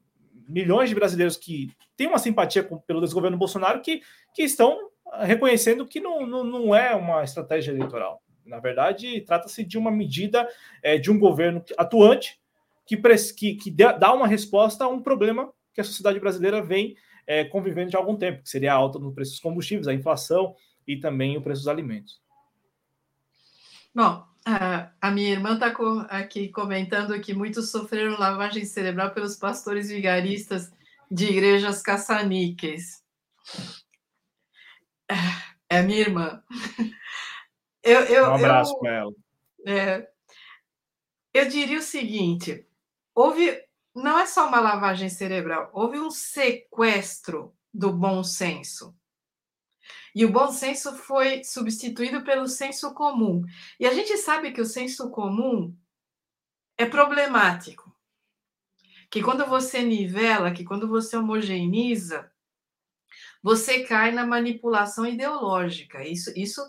[0.48, 4.02] milhões de brasileiros que têm uma simpatia com, pelo desgoverno Bolsonaro que,
[4.34, 4.90] que estão
[5.20, 8.22] reconhecendo que não, não, não é uma estratégia eleitoral.
[8.44, 10.48] Na verdade, trata-se de uma medida
[10.82, 12.38] é, de um governo atuante
[12.86, 12.96] que,
[13.36, 17.90] que, que dá uma resposta a um problema que a sociedade brasileira vem é, convivendo
[17.90, 20.54] de algum tempo, que seria a alta no preço dos combustíveis, a inflação
[20.86, 22.20] e também o preço dos alimentos.
[23.94, 24.24] Bom,
[25.00, 25.72] a minha irmã está
[26.10, 30.70] aqui comentando que muitos sofreram lavagem cerebral pelos pastores vigaristas
[31.10, 33.02] de igrejas caçaniques.
[35.68, 36.42] É a minha irmã.
[37.82, 39.12] Eu, eu, um abraço para ela.
[39.66, 40.08] É,
[41.32, 42.66] eu diria o seguinte:
[43.14, 43.62] houve,
[43.94, 48.96] não é só uma lavagem cerebral, houve um sequestro do bom senso.
[50.14, 53.44] E o bom senso foi substituído pelo senso comum.
[53.80, 55.76] E a gente sabe que o senso comum
[56.78, 57.92] é problemático.
[59.10, 62.30] Que quando você nivela, que quando você homogeneiza,
[63.42, 66.06] você cai na manipulação ideológica.
[66.06, 66.62] Isso, isso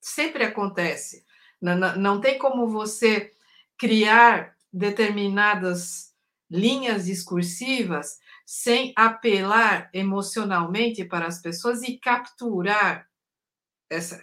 [0.00, 1.24] sempre acontece.
[1.60, 3.32] Não, não, não tem como você
[3.78, 6.12] criar determinadas
[6.50, 13.08] linhas discursivas sem apelar emocionalmente para as pessoas e capturar
[13.88, 14.22] essa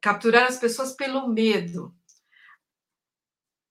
[0.00, 1.94] capturar as pessoas pelo medo.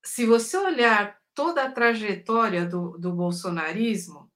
[0.05, 4.31] Se você olhar toda a trajetória do, do bolsonarismo,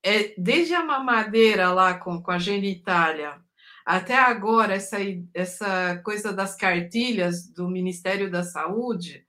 [0.00, 3.42] é, desde a mamadeira lá com, com a genitália
[3.84, 4.98] até agora, essa,
[5.32, 9.26] essa coisa das cartilhas do Ministério da Saúde,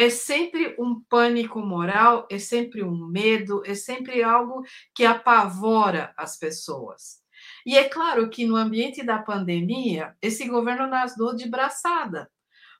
[0.00, 6.38] é sempre um pânico moral, é sempre um medo, é sempre algo que apavora as
[6.38, 7.22] pessoas.
[7.66, 12.32] E é claro que no ambiente da pandemia, esse governo nasceu de braçada,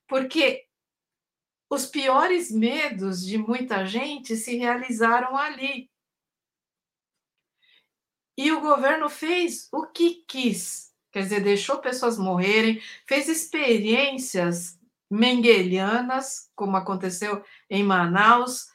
[0.08, 0.64] porque
[1.68, 5.90] os piores medos de muita gente se realizaram ali.
[8.34, 14.79] E o governo fez o que quis, quer dizer, deixou pessoas morrerem, fez experiências
[15.10, 18.68] menguelianas, como aconteceu em Manaus,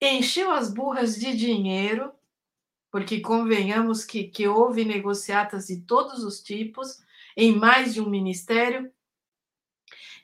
[0.00, 2.12] encheu as burras de dinheiro,
[2.90, 6.98] porque convenhamos que, que houve negociatas de todos os tipos,
[7.36, 8.92] em mais de um ministério,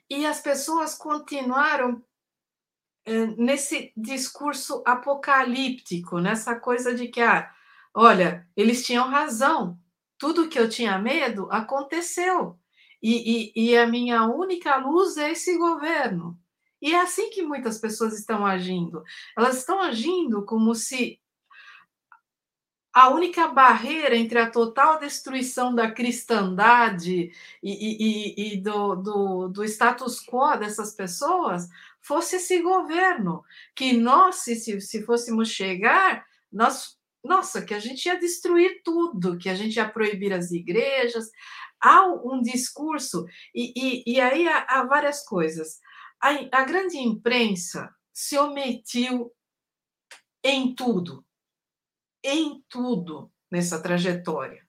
[0.09, 2.03] e as pessoas continuaram
[3.05, 7.49] eh, nesse discurso apocalíptico, nessa coisa de que, ah,
[7.93, 9.79] olha, eles tinham razão,
[10.17, 12.59] tudo que eu tinha medo aconteceu.
[13.01, 16.37] E, e, e a minha única luz é esse governo.
[16.81, 19.03] E é assim que muitas pessoas estão agindo.
[19.37, 21.19] Elas estão agindo como se
[22.97, 27.31] a única barreira entre a total destruição da cristandade
[27.61, 31.69] e, e, e do, do, do, status quo dessas pessoas
[32.01, 33.43] fosse esse governo,
[33.75, 39.49] que nós, se, se fôssemos chegar, nós, nossa, que a gente ia destruir tudo, que
[39.49, 41.29] a gente ia proibir as igrejas.
[41.81, 45.79] Há um discurso, e, e, e aí há, há, várias coisas.
[46.21, 46.29] A,
[46.61, 49.31] a grande imprensa se omitiu
[50.43, 51.25] em tudo,
[52.23, 54.65] em tudo nessa trajetória.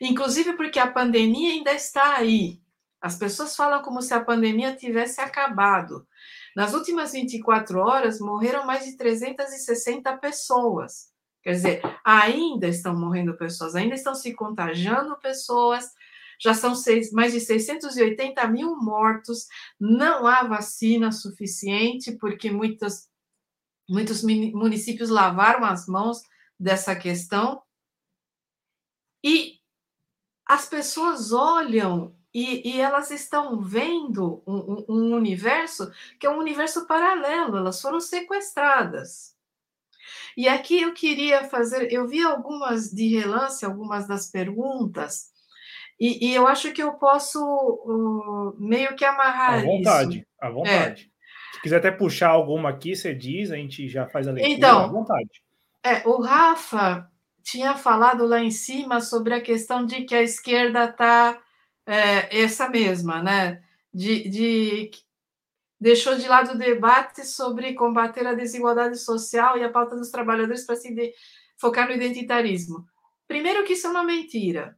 [0.00, 2.60] Inclusive porque a pandemia ainda está aí.
[3.00, 6.06] As pessoas falam como se a pandemia tivesse acabado.
[6.54, 11.12] Nas últimas 24 horas, morreram mais de 360 pessoas.
[11.42, 15.92] Quer dizer, ainda estão morrendo pessoas, ainda estão se contagiando pessoas,
[16.38, 19.46] já são seis, mais de 680 mil mortos,
[19.78, 23.10] não há vacina suficiente, porque muitas,
[23.88, 26.22] muitos municípios lavaram as mãos
[26.58, 27.62] dessa questão.
[29.22, 29.58] E
[30.46, 36.86] as pessoas olham e, e, elas estão vendo um, um, universo que é um universo
[36.86, 39.36] paralelo, elas foram sequestradas.
[40.36, 45.32] E aqui eu queria fazer, eu vi algumas de relance, algumas das perguntas,
[46.00, 50.26] e, e eu acho que eu posso uh, meio que amarrar à vontade, isso.
[50.40, 51.18] À vontade, é.
[51.54, 54.84] Se quiser até puxar alguma aqui, você diz, a gente já faz a leitura então,
[54.84, 55.42] à vontade.
[55.82, 57.10] É, o Rafa
[57.42, 61.40] tinha falado lá em cima sobre a questão de que a esquerda está
[61.86, 63.62] é, essa mesma, né?
[63.92, 64.90] De, de,
[65.80, 70.64] deixou de lado o debate sobre combater a desigualdade social e a pauta dos trabalhadores
[70.64, 71.12] para se de,
[71.58, 72.86] focar no identitarismo.
[73.26, 74.77] Primeiro que isso é uma mentira.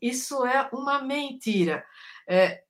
[0.00, 1.84] Isso é uma mentira.
[2.28, 2.62] É,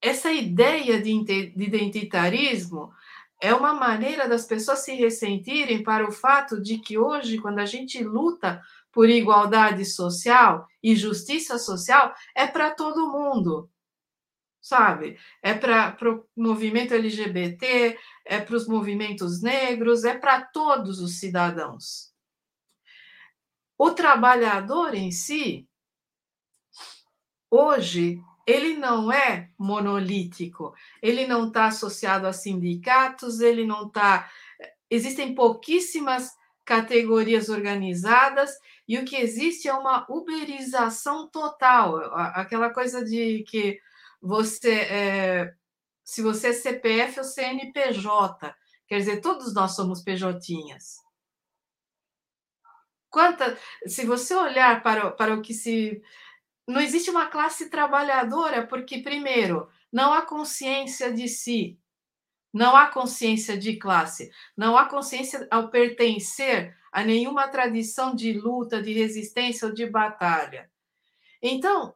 [0.00, 2.92] essa ideia de, de identitarismo
[3.40, 7.66] é uma maneira das pessoas se ressentirem para o fato de que hoje, quando a
[7.66, 8.62] gente luta
[8.92, 13.68] por igualdade social e justiça social é para todo mundo,
[14.60, 15.18] sabe?
[15.42, 22.12] É para o movimento LGBT, é para os movimentos negros, é para todos os cidadãos.
[23.76, 25.68] O trabalhador em si,
[27.52, 34.30] hoje, ele não é monolítico, ele não está associado a sindicatos, ele não está.
[34.90, 36.30] Existem pouquíssimas
[36.64, 38.50] categorias organizadas
[38.88, 41.96] e o que existe é uma uberização total,
[42.34, 43.78] aquela coisa de que
[44.20, 45.54] você, é,
[46.04, 48.54] se você é CPF ou CNPJ,
[48.86, 51.02] quer dizer, todos nós somos PJinhas.
[53.10, 56.02] Quanta, se você olhar para, para o que se.
[56.66, 61.78] Não existe uma classe trabalhadora, porque, primeiro, não há consciência de si,
[62.52, 68.82] não há consciência de classe, não há consciência ao pertencer a nenhuma tradição de luta,
[68.82, 70.70] de resistência ou de batalha.
[71.40, 71.94] Então,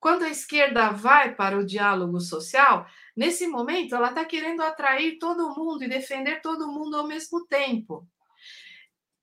[0.00, 5.54] quando a esquerda vai para o diálogo social, nesse momento ela está querendo atrair todo
[5.54, 8.06] mundo e defender todo mundo ao mesmo tempo.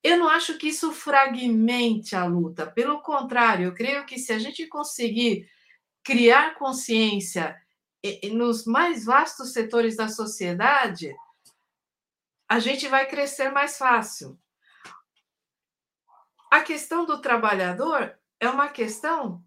[0.06, 4.38] Eu não acho que isso fragmente a luta, pelo contrário, eu creio que se a
[4.38, 5.50] gente conseguir
[6.04, 7.60] criar consciência
[8.32, 11.12] nos mais vastos setores da sociedade,
[12.48, 14.40] a gente vai crescer mais fácil.
[16.52, 19.44] A questão do trabalhador é uma questão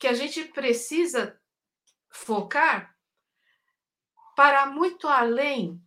[0.00, 1.40] que a gente precisa
[2.10, 2.92] focar
[4.34, 5.80] para muito além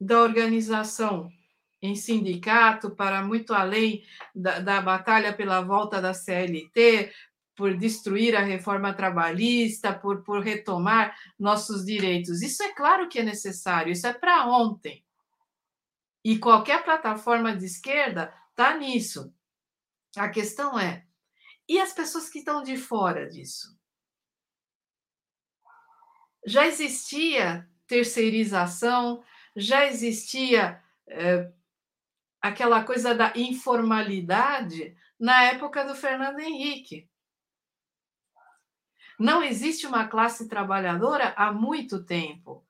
[0.00, 1.28] da organização
[1.82, 7.12] em sindicato, para muito além da, da batalha pela volta da CLT,
[7.56, 12.40] por destruir a reforma trabalhista, por, por retomar nossos direitos.
[12.40, 15.04] Isso é claro que é necessário, isso é para ontem.
[16.24, 19.34] E qualquer plataforma de esquerda está nisso.
[20.16, 21.04] A questão é:
[21.68, 23.76] e as pessoas que estão de fora disso?
[26.46, 29.22] Já existia terceirização,
[29.54, 31.52] já existia é,
[32.42, 37.08] aquela coisa da informalidade na época do Fernando Henrique.
[39.18, 42.66] Não existe uma classe trabalhadora há muito tempo.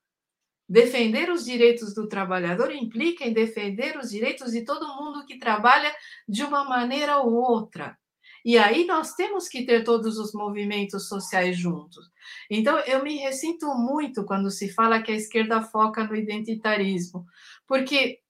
[0.69, 5.95] Defender os direitos do trabalhador implica em defender os direitos de todo mundo que trabalha
[6.29, 7.99] de uma maneira ou outra.
[8.45, 12.11] E aí nós temos que ter todos os movimentos sociais juntos.
[12.51, 17.25] Então, eu me ressinto muito quando se fala que a esquerda foca no identitarismo,
[17.67, 18.21] porque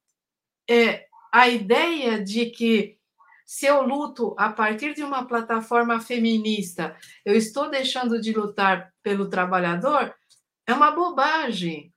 [0.69, 2.99] é, a ideia de que
[3.45, 9.29] se eu luto a partir de uma plataforma feminista, eu estou deixando de lutar pelo
[9.29, 10.15] trabalhador,
[10.67, 11.93] é uma bobagem,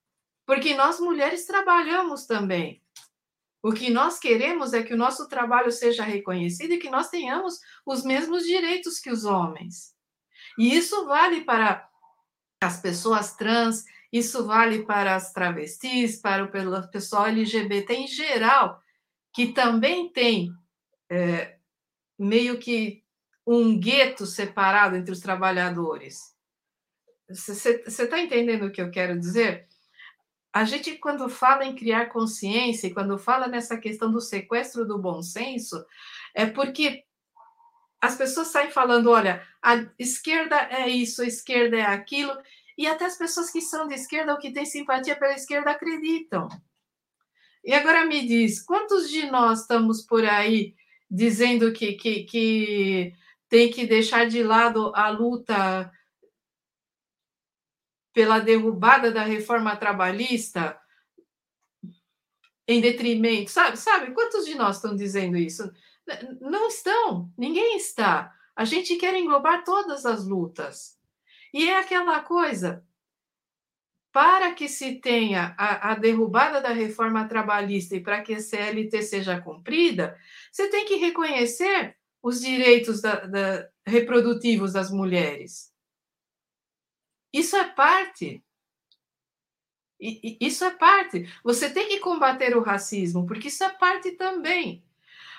[0.46, 2.82] porque nós mulheres trabalhamos também.
[3.62, 7.60] O que nós queremos é que o nosso trabalho seja reconhecido e que nós tenhamos
[7.86, 9.94] os mesmos direitos que os homens.
[10.58, 11.88] E isso vale para
[12.62, 13.84] as pessoas trans
[14.16, 18.82] isso vale para as travestis, para o pessoal LGBT em geral,
[19.36, 20.50] que também tem
[21.10, 21.58] é,
[22.18, 23.04] meio que
[23.46, 26.34] um gueto separado entre os trabalhadores.
[27.28, 29.68] Você está entendendo o que eu quero dizer?
[30.54, 34.98] A gente, quando fala em criar consciência e quando fala nessa questão do sequestro do
[34.98, 35.86] bom senso,
[36.34, 37.04] é porque
[38.00, 42.32] as pessoas saem falando: olha, a esquerda é isso, a esquerda é aquilo,
[42.78, 46.48] e até as pessoas que são de esquerda ou que têm simpatia pela esquerda acreditam.
[47.66, 50.76] E agora me diz, quantos de nós estamos por aí
[51.09, 53.13] dizendo que, que, que
[53.49, 55.91] tem que deixar de lado a luta
[58.13, 60.80] pela derrubada da reforma trabalhista
[62.68, 63.78] em detrimento, sabe?
[63.78, 64.13] Sabe?
[64.13, 65.72] Quantos de nós estão dizendo isso?
[66.39, 68.32] Não estão, ninguém está.
[68.55, 70.99] A gente quer englobar todas as lutas.
[71.51, 72.86] E é aquela coisa,
[74.16, 79.01] para que se tenha a, a, derrubada da reforma trabalhista e para que a CLT
[79.01, 80.18] seja cumprida,
[80.49, 85.70] você tem que reconhecer os direitos da, da, reprodutivos das mulheres.
[87.34, 88.41] Isso é parte.
[89.99, 91.30] Isso é parte.
[91.43, 94.82] Você tem que combater o racismo, porque isso é parte também.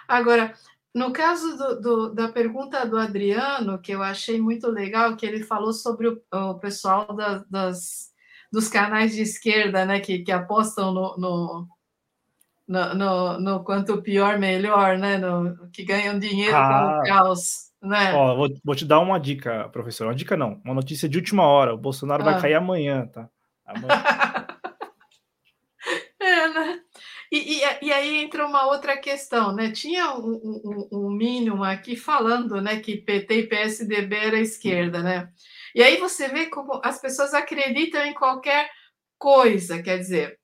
[0.06, 0.54] Agora,
[0.94, 5.42] no caso do, do, da pergunta do Adriano, que eu achei muito legal, que ele
[5.42, 8.14] falou sobre o, o pessoal da, das,
[8.53, 11.68] dos canais de esquerda, né, que, que apostam no, no,
[12.66, 16.68] no, no, no quanto pior, melhor, né, no, que ganham dinheiro ah.
[16.68, 17.66] com o caos.
[17.82, 18.12] Né?
[18.14, 20.07] Ó, vou, vou, te dar uma dica, professor.
[20.07, 21.74] Uma dica não, uma notícia de última hora.
[21.74, 22.32] O Bolsonaro ah.
[22.32, 23.28] vai cair amanhã, tá?
[23.64, 23.88] Amanhã.
[26.20, 26.80] é, né?
[27.30, 29.72] E, e, e, aí entra uma outra questão, né?
[29.72, 35.28] Tinha um, um, um, mínimo aqui falando, né, que PT e PSDB era esquerda, né?
[35.76, 38.70] E aí você vê como as pessoas acreditam em qualquer
[39.18, 40.40] coisa, quer dizer,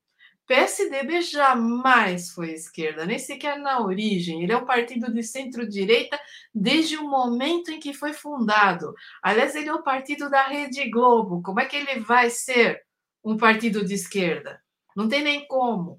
[0.47, 4.43] PSDB jamais foi esquerda, nem sequer na origem.
[4.43, 6.21] Ele é um partido de centro-direita
[6.55, 8.93] desde o momento em que foi fundado.
[9.23, 11.41] Aliás, ele é o partido da Rede Globo.
[11.41, 12.83] Como é que ele vai ser
[13.25, 14.63] um partido de esquerda?
[14.95, 15.99] Não tem nem como.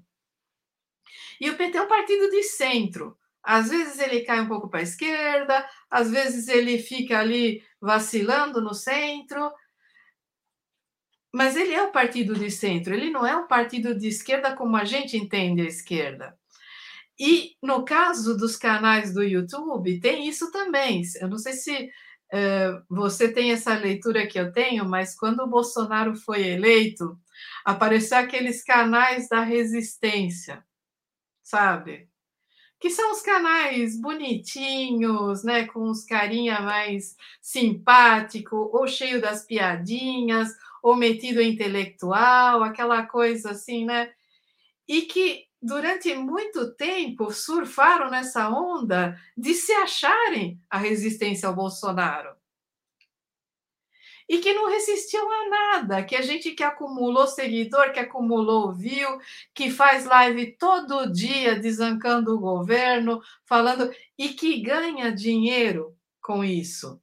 [1.40, 3.18] E o PT é um partido de centro.
[3.44, 8.60] Às vezes ele cai um pouco para a esquerda, às vezes ele fica ali vacilando
[8.60, 9.52] no centro,
[11.32, 14.76] mas ele é o partido de centro, ele não é um partido de esquerda como
[14.76, 16.38] a gente entende a esquerda.
[17.18, 21.02] E no caso dos canais do YouTube, tem isso também.
[21.20, 21.90] Eu não sei se
[22.32, 27.18] uh, você tem essa leitura que eu tenho, mas quando o Bolsonaro foi eleito,
[27.64, 30.64] apareceu aqueles canais da resistência,
[31.42, 32.08] sabe?
[32.84, 40.50] Que são os canais bonitinhos, né, com os carinha mais simpático, ou cheio das piadinhas,
[40.82, 44.12] ou metido intelectual, aquela coisa assim, né?
[44.86, 52.36] E que durante muito tempo surfaram nessa onda de se acharem a resistência ao Bolsonaro.
[54.28, 59.18] E que não resistiam a nada, que a gente que acumulou seguidor, que acumulou view,
[59.54, 67.00] que faz live todo dia desancando o governo, falando e que ganha dinheiro com isso.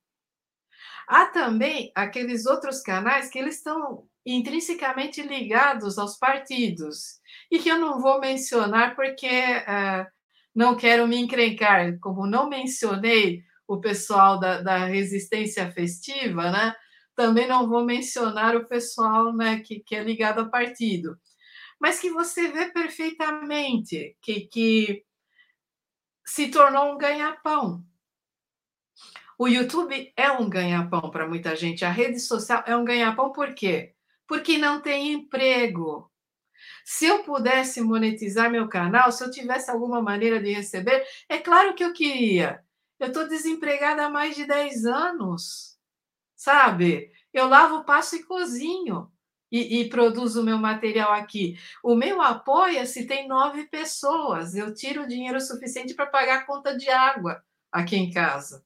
[1.08, 7.20] Há também aqueles outros canais que eles estão intrinsecamente ligados aos partidos
[7.50, 10.06] e que eu não vou mencionar porque uh,
[10.54, 16.76] não quero me encrencar, como não mencionei o pessoal da, da resistência festiva, né?
[17.16, 21.18] Também não vou mencionar o pessoal né, que, que é ligado a partido,
[21.80, 25.06] mas que você vê perfeitamente que, que
[26.26, 27.84] se tornou um ganha-pão
[29.42, 33.56] o YouTube é um ganha-pão para muita gente, a rede social é um ganha-pão por
[33.56, 33.96] quê?
[34.28, 36.12] Porque não tem emprego.
[36.86, 41.74] Se eu pudesse monetizar meu canal, se eu tivesse alguma maneira de receber, é claro
[41.74, 42.64] que eu queria.
[43.00, 45.71] Eu estou desempregada há mais de 10 anos,
[46.42, 47.12] sabe?
[47.32, 49.12] Eu lavo, passo e cozinho
[49.52, 51.56] e, e produzo o meu material aqui.
[51.84, 54.56] O meu apoia-se tem nove pessoas.
[54.56, 58.66] Eu tiro dinheiro suficiente para pagar a conta de água aqui em casa.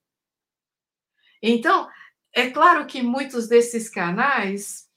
[1.42, 1.90] Então,
[2.34, 4.90] é claro que muitos desses canais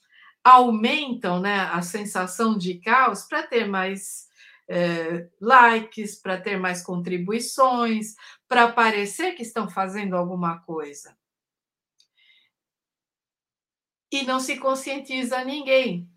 [0.45, 4.29] aumentam né, a sensação de caos para ter mais
[4.69, 8.15] é, likes, para ter mais contribuições,
[8.47, 11.18] para parecer que estão fazendo alguma coisa.
[14.11, 16.09] E não se conscientiza ninguém,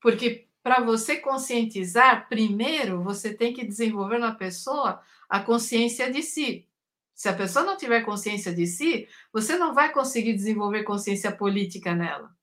[0.00, 6.66] porque para você conscientizar, primeiro você tem que desenvolver na pessoa a consciência de si.
[7.14, 11.94] Se a pessoa não tiver consciência de si, você não vai conseguir desenvolver consciência política
[11.94, 12.34] nela.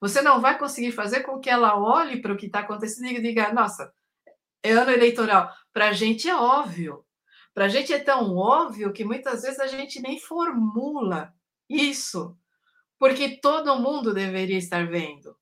[0.00, 3.22] Você não vai conseguir fazer com que ela olhe para o que está acontecendo e
[3.22, 3.92] diga: nossa,
[4.62, 5.48] é ano eleitoral.
[5.72, 7.04] Para a gente é óbvio.
[7.54, 11.32] Para a gente é tão óbvio que muitas vezes a gente nem formula
[11.68, 12.36] isso,
[13.02, 15.36] porque todo mundo deveria estar vendo.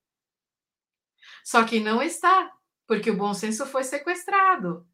[1.44, 2.50] Só que não está,
[2.86, 4.86] porque o bom senso foi sequestrado,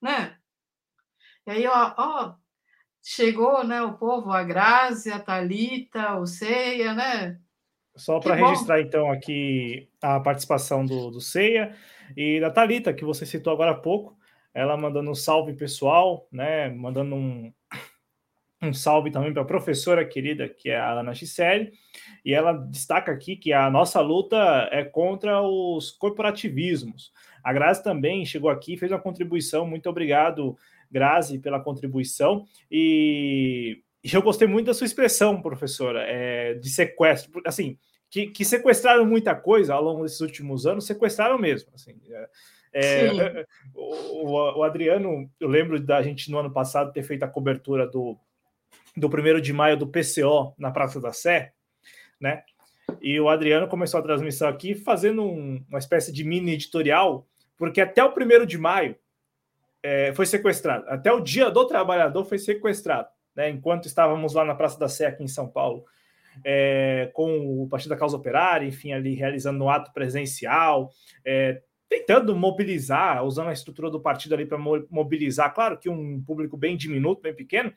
[0.00, 0.38] né?
[1.46, 2.34] E aí, ó, ó
[3.02, 7.38] chegou, né, o povo, a Grazi, a Talita, o Ceia, né?
[7.94, 11.76] Só para registrar, então, aqui a participação do, do Ceia
[12.16, 14.18] e da Talita, que você citou agora há pouco,
[14.54, 16.70] ela mandando um salve pessoal, né?
[16.70, 17.52] Mandando um,
[18.60, 21.72] um salve também para a professora querida, que é a Ana Gisele,
[22.24, 27.12] e ela destaca aqui que a nossa luta é contra os corporativismos.
[27.42, 30.56] A Grazi também chegou aqui, fez uma contribuição, muito obrigado,
[30.90, 33.82] Grazi, pela contribuição, e,
[34.12, 37.78] eu gostei muito da sua expressão, professora, é, de sequestro, assim,
[38.10, 42.28] que, que, sequestraram muita coisa ao longo desses últimos anos, sequestraram mesmo, assim, é,
[42.72, 47.86] é, o, o, Adriano, eu lembro da gente no ano passado ter feito a cobertura
[47.86, 48.18] do,
[48.98, 51.52] do primeiro de maio do PCO na Praça da Sé,
[52.20, 52.42] né?
[53.00, 57.26] E o Adriano começou a transmissão aqui fazendo um, uma espécie de mini editorial,
[57.56, 58.96] porque até o primeiro de maio
[59.82, 63.50] é, foi sequestrado, até o dia do trabalhador foi sequestrado, né?
[63.50, 65.84] Enquanto estávamos lá na Praça da Sé aqui em São Paulo,
[66.44, 70.90] é, com o Partido da Causa Operária, enfim, ali realizando um ato presencial,
[71.24, 76.56] é, tentando mobilizar, usando a estrutura do partido ali para mobilizar, claro que um público
[76.56, 77.72] bem diminuto, bem pequeno,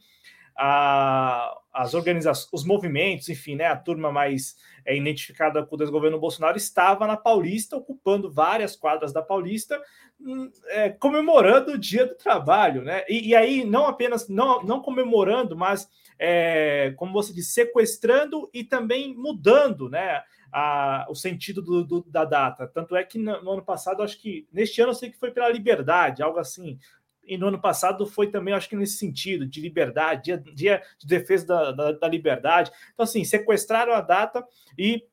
[0.58, 4.56] a, as organizações, os movimentos, enfim, né, a turma mais
[4.86, 9.82] é, identificada com o desgoverno Bolsonaro estava na Paulista, ocupando várias quadras da Paulista,
[10.20, 13.04] hum, é, comemorando o Dia do Trabalho, né?
[13.08, 15.88] E, e, aí não apenas não, não comemorando, mas
[16.20, 20.24] é, como você disse, sequestrando e também mudando, né?
[20.54, 22.68] A, o sentido do, do, da data.
[22.68, 25.32] Tanto é que no, no ano passado, acho que neste ano eu sei que foi
[25.32, 26.78] pela liberdade, algo assim,
[27.24, 31.08] e no ano passado foi também, acho que nesse sentido, de liberdade, dia, dia de
[31.08, 32.72] defesa da, da, da, liberdade.
[32.94, 34.46] Então, assim, sequestraram a data
[34.78, 35.06] e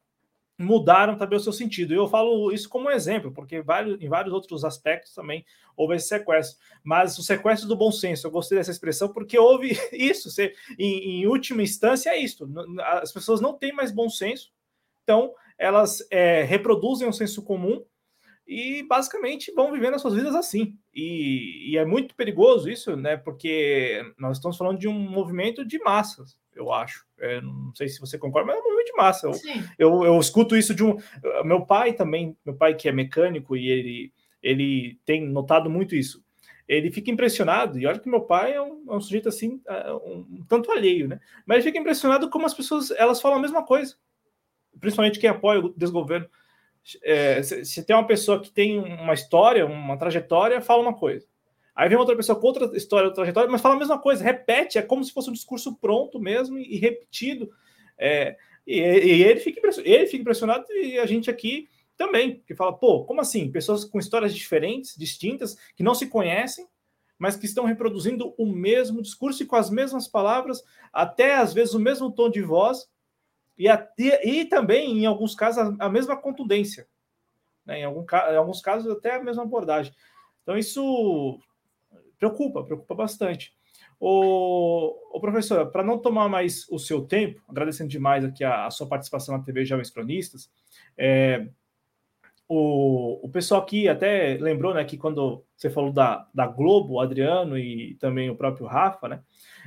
[0.58, 1.94] mudaram também o seu sentido.
[1.94, 3.62] Eu falo isso como exemplo, porque
[4.00, 5.44] em vários outros aspectos também
[5.76, 6.58] houve esse sequestro.
[6.82, 10.30] Mas o sequestro do bom senso, eu gostei dessa expressão, porque houve isso.
[10.30, 12.48] Você, em, em última instância, é isso.
[12.80, 14.52] As pessoas não têm mais bom senso,
[15.04, 17.84] então elas é, reproduzem o senso comum
[18.46, 20.76] e basicamente vão vivendo as suas vidas assim.
[21.00, 23.16] E, e, é muito perigoso isso, né?
[23.16, 27.06] Porque nós estamos falando de um movimento de massas, eu acho.
[27.20, 29.28] É, não sei se você concorda, mas é um movimento de massa.
[29.28, 29.32] Eu,
[29.78, 30.96] eu, eu, escuto isso de um.
[31.44, 34.12] Meu pai também, meu pai que é mecânico e ele,
[34.42, 36.20] ele tem notado muito isso.
[36.66, 39.92] Ele fica impressionado, e olha que meu pai é um, é um sujeito assim, é,
[39.92, 41.20] um, um tanto alheio, né?
[41.46, 43.94] Mas ele fica impressionado como as pessoas elas falam a mesma coisa,
[44.80, 46.28] principalmente quem apoia o desgoverno
[47.02, 51.26] é, se tem uma pessoa que tem uma história, uma trajetória, fala uma coisa.
[51.74, 54.78] Aí vem outra pessoa com outra história, outra trajetória, mas fala a mesma coisa, repete,
[54.78, 57.50] é como se fosse um discurso pronto mesmo e, repetido.
[57.96, 58.36] É,
[58.66, 63.04] e, e, ele, fica ele fica impressionado e a gente aqui também, que fala, pô,
[63.04, 63.50] como assim?
[63.50, 66.66] Pessoas com histórias diferentes, distintas, que não se conhecem,
[67.18, 70.62] mas que estão reproduzindo o mesmo discurso e com as mesmas palavras,
[70.92, 72.88] até às vezes o mesmo tom de voz,
[73.58, 76.86] e, a, e, e também, em alguns casos, a, a mesma contundência.
[77.66, 77.80] Né?
[77.80, 79.92] Em, algum, em alguns casos, até a mesma abordagem.
[80.42, 81.38] Então, isso
[82.18, 83.52] preocupa, preocupa bastante.
[84.00, 88.70] O, o professor, para não tomar mais o seu tempo, agradecendo demais aqui a, a
[88.70, 90.50] sua participação na TV Jovens Cronistas,
[90.96, 91.48] é,
[92.48, 97.00] o, o pessoal aqui até lembrou né, que quando você falou da, da Globo, o
[97.00, 99.20] Adriano e também o próprio Rafa, né,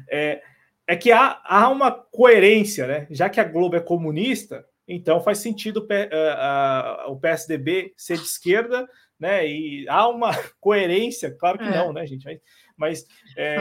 [0.09, 0.41] é,
[0.87, 3.07] é que há, há uma coerência, né?
[3.09, 5.87] Já que a Globo é comunista, então faz sentido
[7.07, 8.89] o PSDB ser de esquerda,
[9.19, 9.47] né?
[9.47, 11.69] E há uma coerência, claro que é.
[11.69, 12.25] não, né, gente?
[12.75, 13.05] Mas,
[13.37, 13.57] é,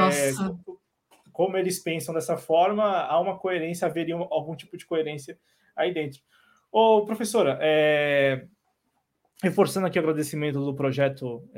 [1.33, 5.39] como eles pensam dessa forma, há uma coerência, haveria algum tipo de coerência
[5.77, 6.21] aí dentro.
[6.73, 8.47] Ô, professora, é,
[9.43, 11.49] reforçando aqui o agradecimento do projeto,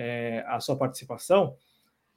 [0.47, 1.57] a sua participação,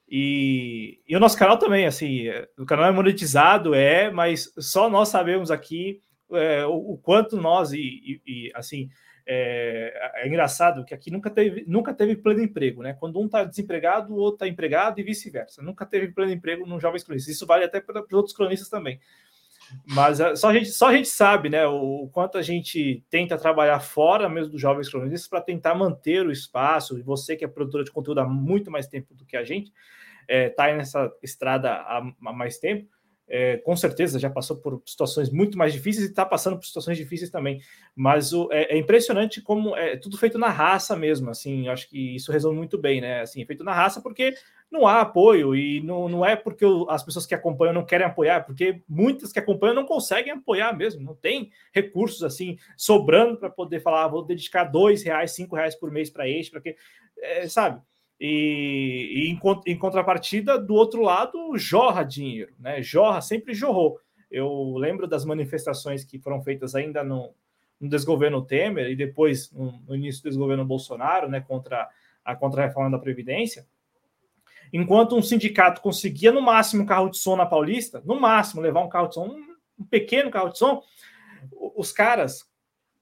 [0.08, 2.26] e, e, o nosso canal também, assim,
[2.58, 6.00] o canal é monetizado, é, mas só nós sabemos aqui
[6.32, 8.88] é, o, o, quanto nós, e, e, e assim,
[9.28, 12.94] é, é, engraçado que aqui nunca teve, nunca teve pleno emprego, né?
[12.94, 15.60] Quando um está desempregado, o outro está empregado e vice-versa.
[15.60, 17.34] Nunca teve pleno emprego no Jovens Cronistas.
[17.34, 19.00] Isso vale até para os outros cronistas também.
[19.84, 23.36] Mas é, só a, gente, só a gente sabe, né, o, quanto a gente tenta
[23.36, 26.98] trabalhar fora mesmo dos Jovens Cronistas para tentar manter o espaço.
[26.98, 29.72] E você que é produtora de conteúdo há muito mais tempo do que a gente,
[30.28, 32.88] está é, tá nessa estrada há, há, mais tempo,
[33.28, 36.96] é, com certeza já passou por situações muito mais difíceis e está passando por situações
[36.96, 37.60] difíceis também.
[37.94, 41.30] Mas o, é, é, impressionante como é tudo feito na raça mesmo.
[41.30, 43.22] Assim, acho que isso resume muito bem, né?
[43.22, 44.34] Assim, é feito na raça porque
[44.70, 48.44] não há apoio e não, não é porque as pessoas que acompanham não querem apoiar,
[48.44, 51.02] porque muitas que acompanham não conseguem apoiar mesmo.
[51.02, 55.74] Não tem recursos assim sobrando para poder falar, ah, vou dedicar dois reais, cinco reais
[55.74, 56.76] por mês para este, para que,
[57.18, 57.80] é, sabe?
[58.18, 62.82] E, e em, em, contrapartida, do outro lado, jorra dinheiro, né?
[62.82, 64.00] Jorra, sempre jorrou.
[64.30, 67.34] Eu lembro das manifestações que foram feitas ainda no,
[67.80, 71.40] no desgoverno Temer e depois no, no início do desgoverno Bolsonaro, né?
[71.40, 71.88] Contra
[72.24, 73.64] a contra-reforma da Previdência.
[74.72, 78.80] Enquanto um sindicato conseguia no máximo um carro de som na Paulista, no máximo levar
[78.80, 80.82] um carro de som, um, um pequeno carro de som,
[81.76, 82.50] os caras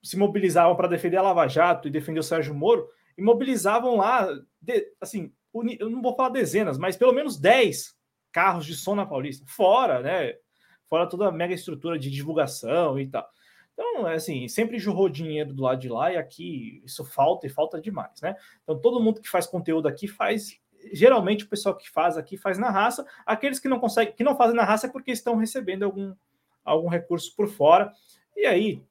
[0.03, 2.87] se mobilizavam para defender a Lava Jato e defender o Sérgio Moro
[3.17, 4.27] e mobilizavam lá,
[4.61, 5.31] de, assim,
[5.79, 7.95] eu não vou falar dezenas, mas pelo menos 10
[8.31, 10.35] carros de som na Paulista, fora, né?
[10.89, 13.27] Fora toda a mega estrutura de divulgação e tal.
[13.73, 17.49] Então, é assim, sempre jorrou dinheiro do lado de lá e aqui isso falta e
[17.49, 18.35] falta demais, né?
[18.63, 20.59] Então, todo mundo que faz conteúdo aqui faz.
[20.93, 23.05] Geralmente, o pessoal que faz aqui faz na raça.
[23.25, 26.13] Aqueles que não conseguem, que não fazem na raça é porque estão recebendo algum,
[26.63, 27.91] algum recurso por fora.
[28.35, 28.83] E aí,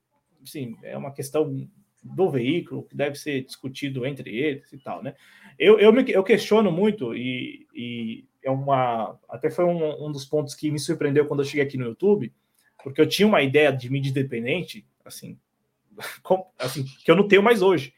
[0.44, 1.68] sim, é uma questão
[2.04, 5.14] do veículo, que deve ser discutido entre eles e tal, né?
[5.58, 9.18] Eu, eu, me, eu questiono muito, e, e, é uma.
[9.28, 12.32] Até foi um, um, dos pontos que me surpreendeu quando eu cheguei aqui no YouTube,
[12.82, 15.38] porque eu tinha uma ideia de mídia independente, assim,
[16.22, 17.94] com, assim que eu não tenho mais hoje.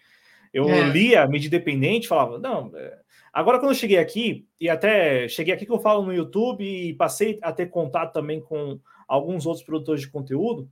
[0.52, 0.88] Eu é.
[0.88, 2.70] lia mídia independente falava, não.
[2.76, 3.00] É...
[3.32, 6.94] Agora, quando eu cheguei aqui, e até cheguei aqui que eu falo no YouTube e
[6.94, 10.70] passei a ter contato também com alguns outros produtores de conteúdo,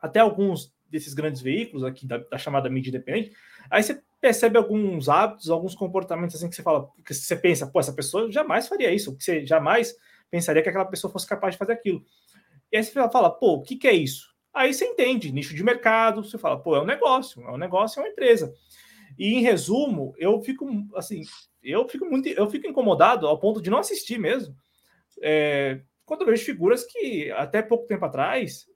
[0.00, 3.32] até alguns desses grandes veículos aqui da, da, chamada mídia independente,
[3.70, 7.78] aí você percebe alguns hábitos, alguns comportamentos assim que você fala, que você pensa, pô,
[7.78, 9.94] essa pessoa jamais faria isso, que você jamais
[10.30, 12.04] pensaria que aquela pessoa fosse capaz de fazer aquilo.
[12.70, 14.34] E aí você fala, pô, o que, que é isso?
[14.52, 18.00] Aí você entende, nicho de mercado, você fala, pô, é um negócio, é um negócio,
[18.00, 18.52] é uma empresa.
[19.18, 21.22] E em resumo, eu fico assim,
[21.62, 24.54] eu fico muito, eu fico incomodado ao ponto de não assistir mesmo.
[25.22, 28.66] É, quando eu vejo figuras que até pouco tempo atrás,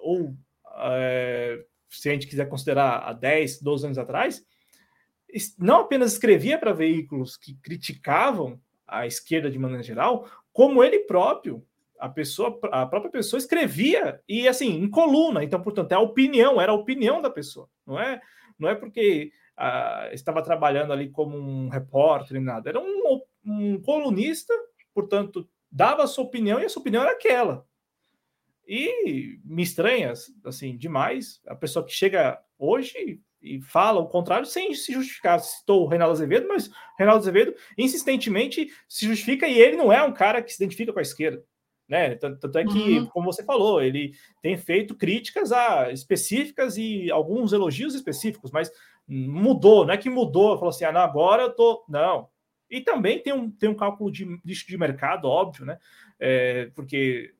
[0.00, 0.36] ou
[0.78, 4.44] é, se a gente quiser considerar há 10, 12 anos atrás,
[5.58, 11.64] não apenas escrevia para veículos que criticavam a esquerda de maneira geral, como ele próprio,
[11.98, 15.42] a pessoa, a própria pessoa escrevia e assim em coluna.
[15.42, 18.20] Então, portanto, é a opinião, era a opinião da pessoa, não é?
[18.58, 22.68] Não é porque ah, estava trabalhando ali como um repórter nem nada.
[22.68, 24.54] Era um, um colunista,
[24.94, 27.66] portanto, dava a sua opinião e a sua opinião era aquela.
[28.66, 30.12] E me estranha,
[30.44, 35.38] assim, demais a pessoa que chega hoje e fala o contrário sem se justificar.
[35.38, 40.02] Citou o Reinaldo Azevedo, mas o Reinaldo Azevedo insistentemente se justifica e ele não é
[40.02, 41.44] um cara que se identifica com a esquerda.
[41.88, 42.16] Né?
[42.16, 43.06] Tanto é que, uhum.
[43.06, 44.12] como você falou, ele
[44.42, 48.72] tem feito críticas a específicas e alguns elogios específicos, mas
[49.06, 51.84] mudou, não é que mudou, falou assim, ah, não, agora eu tô.
[51.88, 52.28] Não.
[52.68, 55.78] E também tem um, tem um cálculo de lixo de mercado, óbvio, né?
[56.18, 57.32] É, porque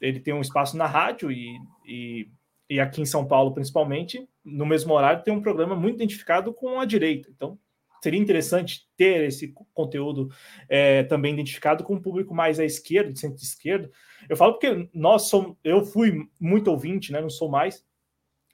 [0.00, 2.28] ele tem um espaço na rádio e, e,
[2.68, 6.80] e, aqui em São Paulo, principalmente, no mesmo horário, tem um programa muito identificado com
[6.80, 7.30] a direita.
[7.30, 7.58] Então,
[8.02, 10.28] seria interessante ter esse conteúdo
[10.68, 13.90] é, também identificado com um público mais à esquerda, de centro-esquerda.
[14.28, 17.20] Eu falo porque nós somos, eu fui muito ouvinte, né?
[17.20, 17.84] Não sou mais,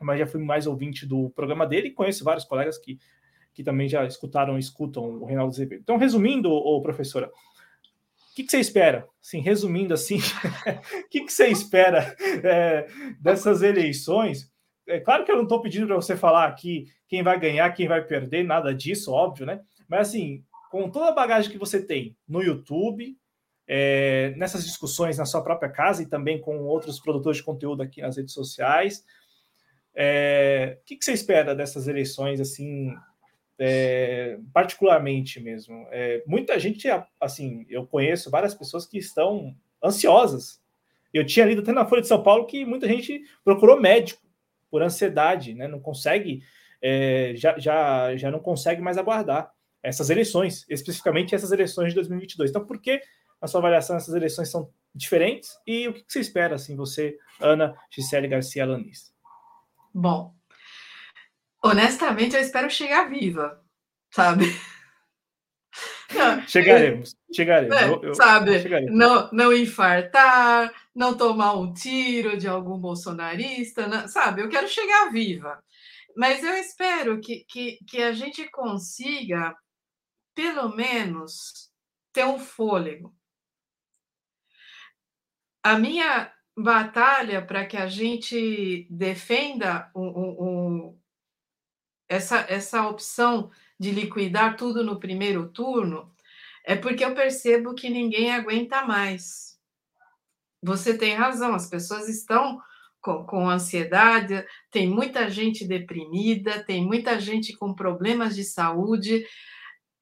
[0.00, 2.98] mas já fui mais ouvinte do programa dele e conheço vários colegas que,
[3.54, 5.80] que também já escutaram escutam o Reinaldo Azevedo.
[5.80, 7.30] Então, resumindo, ô, professora,
[8.38, 9.08] que, que você espera?
[9.20, 10.18] Assim, resumindo assim,
[11.04, 12.86] o que, que você espera é,
[13.20, 14.48] dessas eleições?
[14.86, 17.88] É claro que eu não estou pedindo para você falar aqui quem vai ganhar, quem
[17.88, 19.60] vai perder, nada disso, óbvio, né?
[19.88, 23.16] Mas assim, com toda a bagagem que você tem no YouTube,
[23.66, 28.00] é, nessas discussões na sua própria casa e também com outros produtores de conteúdo aqui
[28.00, 29.04] nas redes sociais,
[29.96, 32.94] é, o que, que você espera dessas eleições assim
[33.58, 35.86] é, particularmente mesmo.
[35.90, 36.86] É, muita gente,
[37.20, 40.62] assim, eu conheço várias pessoas que estão ansiosas.
[41.12, 44.22] Eu tinha lido até na Folha de São Paulo que muita gente procurou médico
[44.70, 45.66] por ansiedade, né?
[45.66, 46.42] Não consegue,
[46.80, 49.50] é, já, já, já não consegue mais aguardar
[49.82, 52.50] essas eleições, especificamente essas eleições de 2022.
[52.50, 53.00] Então, por que,
[53.40, 55.58] na sua avaliação, essas eleições são diferentes?
[55.66, 59.12] E o que você espera, assim, você, Ana Gisele Garcia Lanis?
[59.94, 60.34] Bom,
[61.62, 63.62] Honestamente, eu espero chegar viva,
[64.10, 64.44] sabe?
[66.14, 67.76] Não, chegaremos, chegaremos.
[67.76, 68.96] É, eu, eu, sabe, chegaremos.
[68.96, 74.40] Não, não infartar, não tomar um tiro de algum bolsonarista, não, sabe?
[74.40, 75.62] Eu quero chegar viva.
[76.16, 79.54] Mas eu espero que, que, que a gente consiga,
[80.34, 81.70] pelo menos,
[82.12, 83.14] ter um fôlego.
[85.62, 90.97] a minha batalha para que a gente defenda um, um,
[92.08, 96.12] essa, essa opção de liquidar tudo no primeiro turno
[96.64, 99.58] é porque eu percebo que ninguém aguenta mais.
[100.62, 102.60] Você tem razão, as pessoas estão
[103.00, 109.24] com, com ansiedade, tem muita gente deprimida, tem muita gente com problemas de saúde.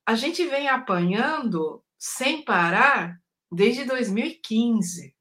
[0.05, 3.21] A gente vem apanhando sem parar
[3.53, 5.15] desde 2015.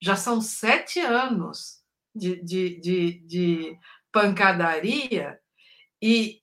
[0.00, 1.82] Já são sete anos
[2.14, 3.78] de, de, de, de
[4.12, 5.38] pancadaria
[6.04, 6.42] e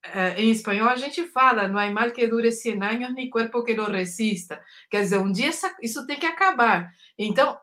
[0.00, 3.64] é, em espanhol a gente fala, não há mal que dure 100 anos, nem corpo
[3.64, 4.64] que lo resista.
[4.88, 5.50] Quer dizer, um dia
[5.82, 6.94] isso tem que acabar.
[7.18, 7.60] Então,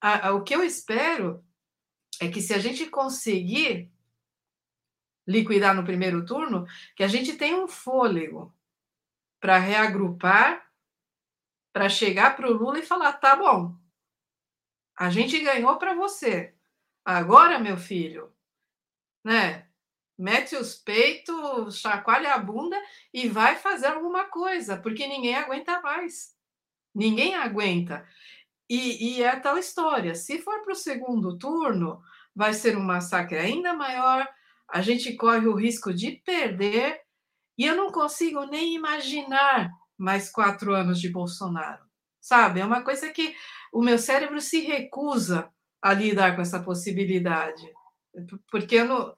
[0.00, 1.44] a, a, o que eu espero
[2.20, 3.88] é que se a gente conseguir
[5.24, 8.52] liquidar no primeiro turno, que a gente tenha um fôlego
[9.40, 10.68] para reagrupar,
[11.72, 13.78] para chegar para o Lula e falar: tá bom,
[14.98, 16.52] a gente ganhou para você.
[17.04, 18.34] Agora, meu filho,
[19.24, 19.63] né?
[20.16, 22.80] Mete os peitos, chacoalha a bunda
[23.12, 26.34] e vai fazer alguma coisa, porque ninguém aguenta mais.
[26.94, 28.06] Ninguém aguenta.
[28.70, 30.14] E, e é tal história.
[30.14, 32.00] Se for para o segundo turno,
[32.34, 34.26] vai ser um massacre ainda maior.
[34.68, 37.00] A gente corre o risco de perder.
[37.58, 41.84] E eu não consigo nem imaginar mais quatro anos de Bolsonaro.
[42.20, 42.60] Sabe?
[42.60, 43.34] É uma coisa que
[43.72, 45.50] o meu cérebro se recusa
[45.82, 47.62] a lidar com essa possibilidade.
[48.50, 49.14] Porque eu não,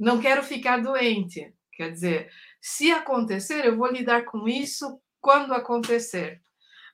[0.00, 1.54] não quero ficar doente.
[1.74, 6.42] Quer dizer, se acontecer, eu vou lidar com isso quando acontecer.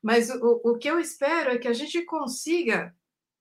[0.02, 2.94] Mas o, o que eu espero é que a gente consiga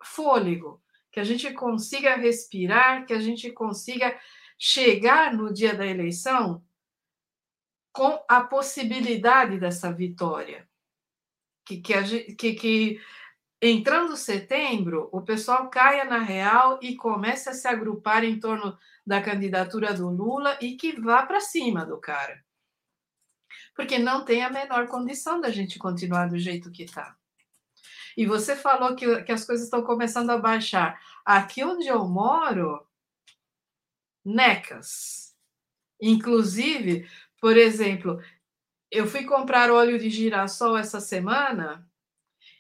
[0.04, 0.82] fôlego,
[1.12, 4.18] que a gente consiga respirar, que a gente consiga
[4.58, 6.64] chegar no dia da eleição
[7.92, 10.68] com a possibilidade dessa vitória.
[11.66, 13.02] Que, que, a, que, que
[13.62, 19.22] entrando setembro, o pessoal caia na real e comece a se agrupar em torno da
[19.22, 22.44] candidatura do Lula e que vá para cima do cara
[23.76, 27.16] porque não tem a menor condição da gente continuar do jeito que está.
[28.18, 31.00] E você falou que, que as coisas estão começando a baixar.
[31.26, 32.88] Aqui onde eu moro,
[34.24, 35.36] necas.
[36.02, 37.10] Inclusive,
[37.42, 38.24] por exemplo,
[38.90, 41.86] eu fui comprar óleo de girassol essa semana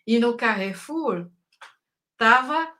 [0.06, 1.30] e no Carrefour
[2.12, 2.75] estava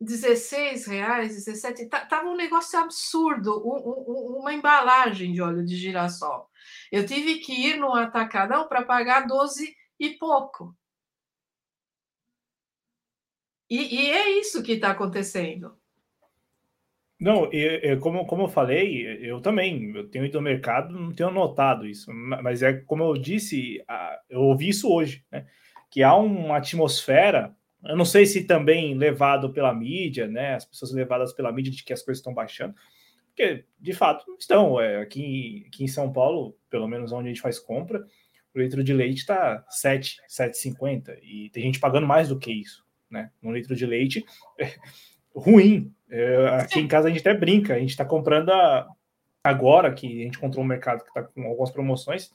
[0.00, 6.50] 16 reais, 17, tava um negócio absurdo, um, um, uma embalagem de óleo de girassol.
[6.92, 10.76] Eu tive que ir no atacadão para pagar 12 e pouco.
[13.70, 15.76] E, e é isso que está acontecendo.
[17.18, 17.48] Não,
[18.02, 22.12] como, como eu falei, eu também, eu tenho ido ao mercado, não tenho notado isso,
[22.12, 23.82] mas é como eu disse,
[24.28, 25.46] eu ouvi isso hoje, né?
[25.90, 30.54] Que há uma atmosfera eu não sei se também levado pela mídia, né?
[30.54, 32.74] As pessoas levadas pela mídia de que as coisas estão baixando,
[33.26, 34.80] porque de fato estão.
[34.80, 38.04] É, aqui, aqui em São Paulo, pelo menos onde a gente faz compra,
[38.54, 42.84] o litro de leite está 7, 7,50 e tem gente pagando mais do que isso,
[43.10, 43.30] né?
[43.42, 44.24] Um litro de leite
[44.58, 44.72] é
[45.34, 45.92] ruim.
[46.08, 48.88] É, aqui em casa a gente até brinca, a gente está comprando a,
[49.44, 52.30] agora que a gente encontrou um mercado que está com algumas promoções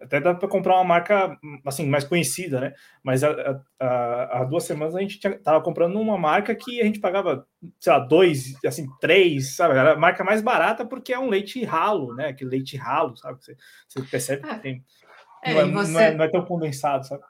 [0.00, 2.74] até dá para comprar uma marca assim mais conhecida, né?
[3.02, 7.46] Mas há duas semanas a gente estava comprando uma marca que a gente pagava,
[7.80, 9.76] sei lá, dois, assim, três, sabe?
[9.76, 12.28] Era a marca mais barata porque é um leite ralo, né?
[12.28, 13.42] Aquele leite ralo, sabe?
[13.42, 13.56] Você,
[13.88, 14.84] você percebe que tem.
[15.42, 15.92] É, não, é, você...
[15.92, 17.22] não, é, não, é, tão condensado, sabe?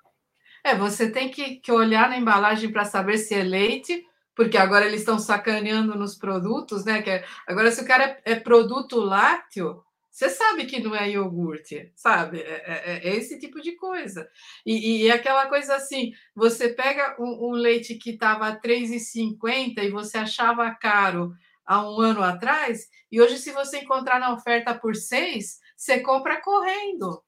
[0.65, 4.85] É, você tem que, que olhar na embalagem para saber se é leite, porque agora
[4.85, 7.01] eles estão sacaneando nos produtos, né?
[7.01, 9.86] Que é, agora, se o cara é, é produto lácteo
[10.17, 12.41] você sabe que não é iogurte, sabe?
[12.41, 14.27] É, é, é esse tipo de coisa.
[14.65, 19.91] E, e, aquela coisa assim: você pega um, um leite que estava R$ 3,50 e
[19.91, 21.35] você achava caro
[21.67, 26.41] há um ano atrás, e hoje, se você encontrar na oferta por seis, você compra
[26.41, 27.23] correndo.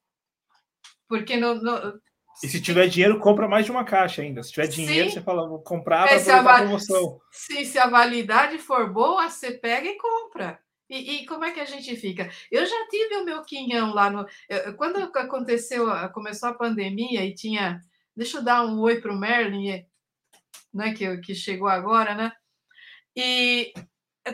[1.07, 2.01] Porque no, no...
[2.43, 4.41] E se tiver dinheiro, compra mais de uma caixa ainda.
[4.41, 5.13] Se tiver dinheiro, Sim.
[5.13, 7.19] você fala, vou comprar para é, a promoção.
[7.31, 10.59] Sim, se a validade for boa, você pega e compra.
[10.89, 12.29] E, e, como é que a gente fica?
[12.51, 14.25] Eu já tive o meu quinhão lá no.
[14.75, 17.79] Quando aconteceu, começou a pandemia e tinha.
[18.15, 19.85] Deixa eu dar um oi para o Merlin,
[20.73, 22.31] né, que, que chegou agora, né?
[23.15, 23.71] E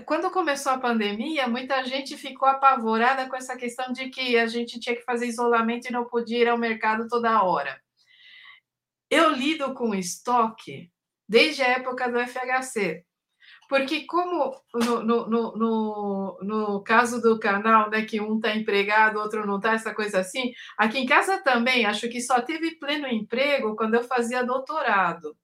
[0.05, 4.79] quando começou a pandemia, muita gente ficou apavorada com essa questão de que a gente
[4.79, 7.79] tinha que fazer isolamento e não podia ir ao mercado toda hora.
[9.09, 10.91] Eu lido com estoque
[11.27, 13.05] desde a época do FHC.
[13.67, 19.45] Porque como no, no, no, no, caso do canal, né, que um está empregado, outro
[19.45, 23.75] não está, essa coisa assim, aqui em casa também, acho que só teve pleno emprego
[23.75, 25.35] quando eu fazia doutorado.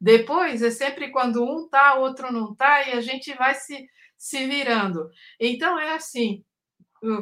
[0.00, 4.46] Depois é sempre quando um tá, outro não tá, e a gente vai se, se
[4.46, 5.08] virando.
[5.38, 6.44] Então é assim,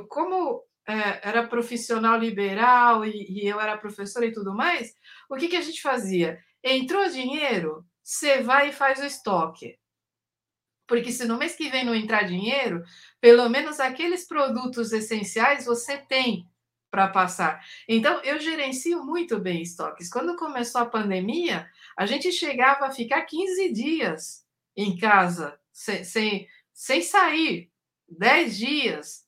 [0.09, 4.95] como é, era profissional liberal e, e, eu era professora e tudo mais,
[5.29, 6.39] o que, que a gente fazia?
[6.63, 9.79] Entrou dinheiro, você vai e faz o estoque.
[10.87, 12.83] Porque se no mês que vem não entrar dinheiro,
[13.21, 16.49] pelo menos aqueles produtos essenciais você tem
[16.91, 17.65] para passar.
[17.89, 20.11] Então, eu gerencio muito bem estoques.
[20.11, 24.45] Quando começou a pandemia, a gente chegava a ficar 15 dias
[24.77, 27.71] em casa, sem, sem, sem sair,
[28.07, 29.25] 10 dias,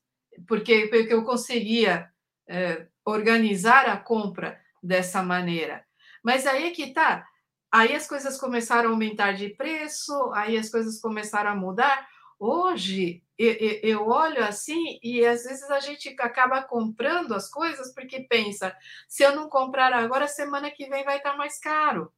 [0.47, 2.11] porque, porque eu conseguia
[2.47, 5.85] é, organizar a compra dessa maneira.
[6.23, 7.27] Mas aí é que tá.
[7.75, 12.07] Aí as coisas começaram a aumentar de preço, aí as coisas começaram a mudar.
[12.39, 18.73] Hoje eu olho assim e às vezes a gente acaba comprando as coisas porque pensa:
[19.09, 22.13] se eu não comprar agora, semana que vem vai estar mais caro.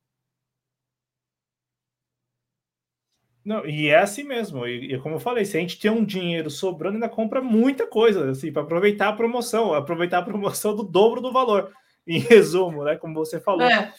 [3.43, 4.67] Não, e é assim mesmo.
[4.67, 7.87] E, e, como eu falei, se a gente tem um dinheiro sobrando, ainda compra muita
[7.87, 11.73] coisa, assim, para aproveitar a promoção, aproveitar a promoção do dobro do valor,
[12.07, 12.97] em resumo, né?
[12.97, 13.63] Como você falou.
[13.63, 13.95] É.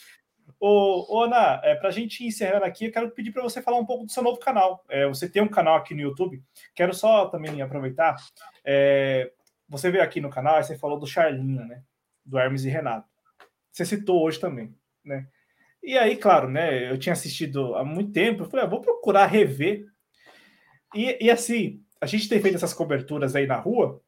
[0.60, 3.86] Ô, Ana, é, para a gente encerrar aqui, eu quero pedir para você falar um
[3.86, 4.84] pouco do seu novo canal.
[4.90, 6.42] É, você tem um canal aqui no YouTube,
[6.74, 8.16] quero só também aproveitar.
[8.66, 9.32] É,
[9.70, 11.84] você veio aqui no canal e você falou do Charlinho, né?
[12.26, 13.08] Do Hermes e Renato.
[13.72, 15.28] Você citou hoje também, né?
[15.84, 16.90] E aí, claro, né?
[16.90, 19.86] Eu tinha assistido há muito tempo, eu falei, ah, vou procurar rever.
[20.96, 24.02] E, e assim, a gente tem feito essas coberturas aí na rua,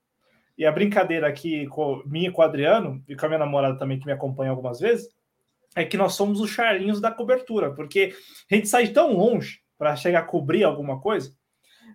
[0.57, 3.99] e a brincadeira aqui com minha com o Adriano, e com a minha namorada também,
[3.99, 5.07] que me acompanha algumas vezes,
[5.75, 8.13] é que nós somos os charlinhos da cobertura, porque
[8.51, 11.33] a gente sai tão longe para chegar a cobrir alguma coisa.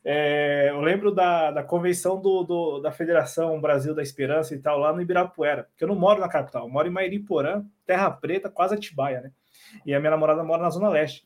[0.05, 4.78] É, eu lembro da, da convenção do, do, da Federação Brasil da Esperança e tal,
[4.78, 8.51] lá no Ibirapuera, que eu não moro na capital, eu moro em Mairiporã, Terra Preta,
[8.51, 9.30] quase Atibaia, né?
[9.84, 11.24] e a minha namorada mora na Zona Leste.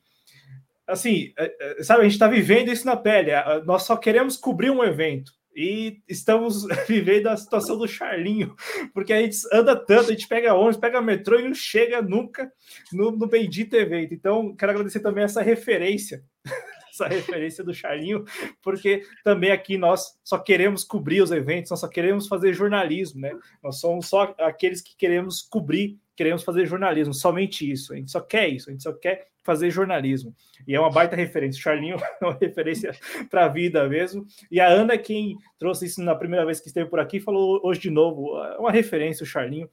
[0.87, 3.31] Assim, é, é, sabe, a gente está vivendo isso na pele.
[3.65, 8.55] Nós só queremos cobrir um evento e estamos vivendo a situação do Charlinho,
[8.95, 12.49] porque a gente anda tanto, a gente pega ônibus, pega metrô e não chega nunca
[12.93, 14.15] no, no bendito evento.
[14.15, 16.23] Então, quero agradecer também essa referência,
[16.95, 18.25] essa referência do Charlinho,
[18.63, 23.33] porque também aqui nós só queremos cobrir os eventos, nós só queremos fazer jornalismo, né?
[23.61, 27.93] Nós somos só aqueles que queremos cobrir queremos fazer jornalismo, somente isso.
[27.93, 30.35] A gente só quer isso, a gente só quer fazer jornalismo.
[30.67, 31.59] E é uma baita referência.
[31.59, 32.95] O Charlinho é uma referência
[33.31, 34.27] para a vida mesmo.
[34.51, 37.81] E a Ana, quem trouxe isso na primeira vez que esteve por aqui, falou hoje
[37.81, 38.39] de novo.
[38.43, 39.67] É uma referência, o Charlinho,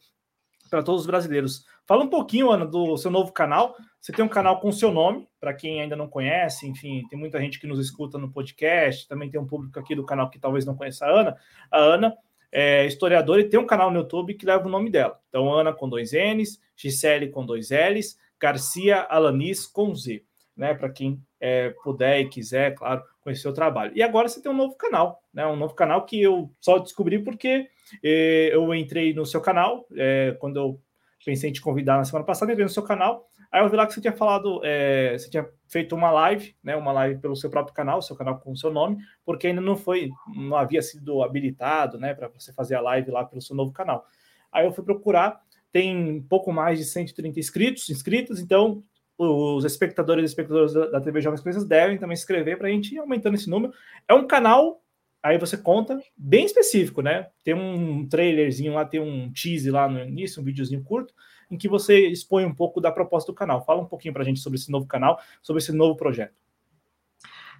[0.69, 1.65] para todos os brasileiros.
[1.85, 3.75] Fala um pouquinho, Ana, do seu novo canal.
[3.99, 7.37] Você tem um canal com seu nome, para quem ainda não conhece, enfim, tem muita
[7.41, 10.65] gente que nos escuta no podcast, também tem um público aqui do canal que talvez
[10.65, 11.37] não conheça a Ana.
[11.69, 12.17] A Ana
[12.49, 15.19] é historiadora e tem um canal no YouTube que leva o nome dela.
[15.27, 20.23] Então, Ana com dois N's, Gisele com dois L's, Garcia Alanis com Z,
[20.55, 20.73] né?
[20.73, 23.91] Para quem é, puder e quiser, claro, conhecer o trabalho.
[23.95, 25.45] E agora você tem um novo canal, né?
[25.45, 27.67] Um novo canal que eu só descobri porque
[28.03, 30.81] eh, eu entrei no seu canal, eh, quando eu
[31.23, 33.87] pensei em te convidar na semana passada, entrei no seu canal Aí eu vi lá
[33.87, 36.75] que você tinha falado, é, você tinha feito uma live, né?
[36.75, 39.77] Uma live pelo seu próprio canal, seu canal com o seu nome, porque ainda não
[39.77, 42.13] foi, não havia sido habilitado, né?
[42.13, 44.05] Para você fazer a live lá pelo seu novo canal.
[44.51, 45.41] Aí eu fui procurar,
[45.75, 48.81] tem pouco mais de 130 inscritos, inscritos, então
[49.17, 52.95] os espectadores e espectadoras da TV Jovens Coisas devem também se inscrever para a gente
[52.95, 53.73] ir aumentando esse número.
[54.07, 54.81] É um canal,
[55.21, 57.27] aí você conta, bem específico, né?
[57.43, 61.13] Tem um trailerzinho lá, tem um tease lá no início, um videozinho curto,
[61.51, 63.65] em que você expõe um pouco da proposta do canal.
[63.65, 66.41] Fala um pouquinho para a gente sobre esse novo canal, sobre esse novo projeto.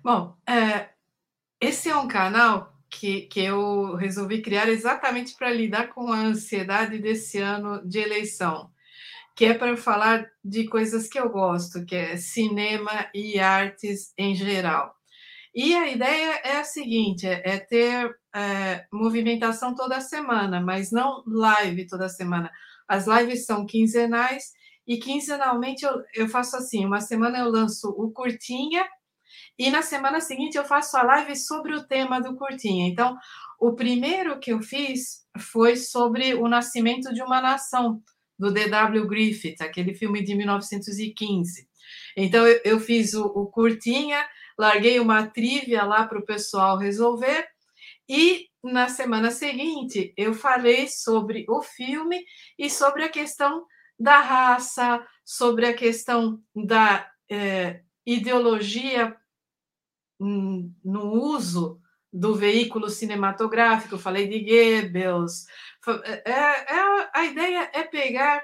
[0.02, 0.88] Bom, é,
[1.60, 7.00] esse é um canal que, que eu resolvi criar exatamente para lidar com a ansiedade
[7.00, 8.70] desse ano de eleição,
[9.36, 14.36] que é para falar de coisas que eu gosto, que é cinema e artes em
[14.36, 14.96] geral.
[15.54, 21.24] E a ideia é a seguinte: é, é ter é, movimentação toda semana, mas não
[21.26, 22.52] live toda semana.
[22.88, 24.52] As lives são quinzenais
[24.88, 28.86] e quinzenalmente eu, eu faço assim: uma semana eu lanço o curtinha
[29.58, 32.88] e na semana seguinte eu faço a live sobre o tema do curtinha.
[32.88, 33.18] Então,
[33.60, 38.02] o primeiro que eu fiz foi sobre o nascimento de uma nação,
[38.38, 39.08] do D.W.
[39.08, 41.68] Griffith, aquele filme de 1915.
[42.18, 44.28] Então, eu, eu fiz o, o curtinha,
[44.58, 47.48] larguei uma trivia lá para o pessoal resolver,
[48.10, 52.26] e na semana seguinte, eu falei sobre o filme
[52.58, 53.66] e sobre a questão
[53.98, 59.16] da raça, sobre a questão da é, ideologia
[60.20, 61.80] no uso
[62.12, 63.98] do veículo cinematográfico.
[63.98, 65.46] falei de Goebbels.
[66.26, 68.44] É, é, a ideia é pegar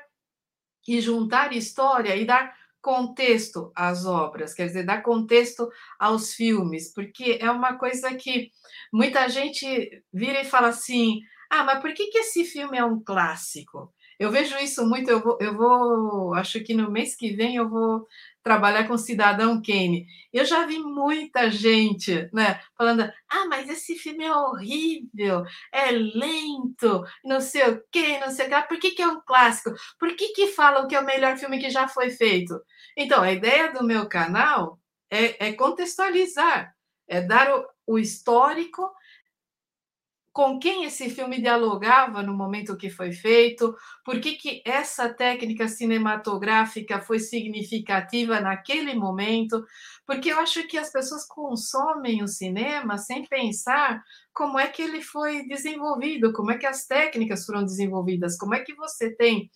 [0.87, 5.69] e juntar história e dar contexto às obras, quer dizer, dar contexto
[5.99, 8.51] aos filmes, porque é uma coisa que
[8.91, 12.99] muita gente vira e fala assim: ah, mas por que, que esse filme é um
[12.99, 13.93] clássico?
[14.21, 17.67] Eu vejo isso muito, eu vou, eu vou, acho que no mês que vem eu
[17.67, 18.05] vou
[18.43, 20.05] trabalhar com Cidadão Kane.
[20.31, 25.43] Eu já vi muita gente, né, falando: "Ah, mas esse filme é horrível,
[25.73, 28.55] é lento, não sei o quê, não sei o quê.
[28.69, 29.71] Por que, que é um clássico?
[29.99, 32.53] Por que que falam que é o melhor filme que já foi feito?".
[32.95, 34.79] Então, a ideia do meu canal
[35.09, 36.71] é, é contextualizar,
[37.07, 37.65] é dar o,
[37.95, 38.87] o histórico
[40.33, 43.75] com quem esse filme dialogava no momento que foi feito,
[44.05, 49.63] por que, que essa técnica cinematográfica foi significativa naquele momento,
[50.05, 54.01] porque eu acho que as pessoas consomem o cinema sem pensar
[54.33, 58.61] como é que ele foi desenvolvido, como é que as técnicas foram desenvolvidas, como é
[58.61, 59.51] que você tem,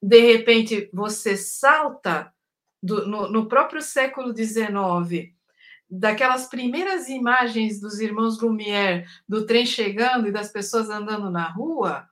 [0.00, 2.32] de repente, você salta
[2.80, 5.33] do, no, no próprio século XIX
[5.98, 12.08] daquelas primeiras imagens dos irmãos Lumière do trem chegando e das pessoas andando na rua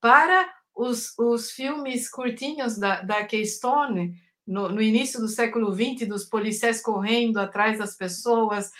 [0.00, 4.14] para os, os filmes curtinhos da, da Keystone
[4.46, 8.70] no, no, início do século XX, dos policiais correndo atrás das pessoas,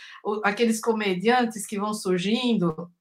[0.42, 2.92] aqueles comediantes que vão surgindo,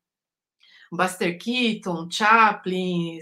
[0.90, 3.20] Buster Keaton, Chaplin,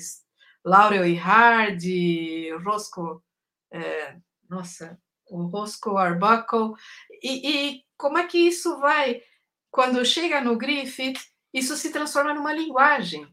[0.64, 3.20] Laurel e Hardy, Roscoe,
[3.72, 4.18] é,
[4.48, 5.00] nossa,
[5.32, 6.74] o Roscoe Arbuckle,
[7.22, 9.22] e, e como é que isso vai,
[9.70, 11.20] quando chega no Griffith,
[11.54, 13.28] isso se transforma numa linguagem.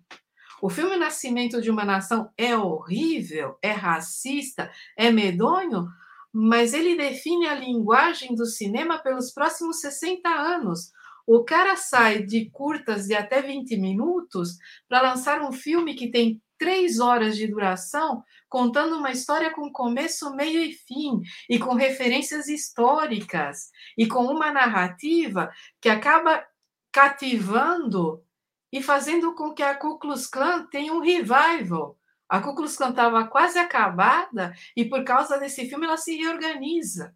[0.60, 5.86] O filme Nascimento de uma Nação é horrível, é racista, é medonho,
[6.32, 10.92] mas ele define a linguagem do cinema pelos próximos 60 anos.
[11.26, 14.56] O cara sai de curtas de até 20 minutos
[14.88, 20.34] para lançar um filme que tem três horas de duração, contando uma história com começo,
[20.34, 26.44] meio e fim, e com referências históricas, e com uma narrativa que acaba
[26.90, 28.24] cativando
[28.72, 31.98] e fazendo com que a Ku Klux Klan tenha um revival.
[32.28, 37.14] A Ku Klux Klan estava quase acabada e por causa desse filme ela se reorganiza.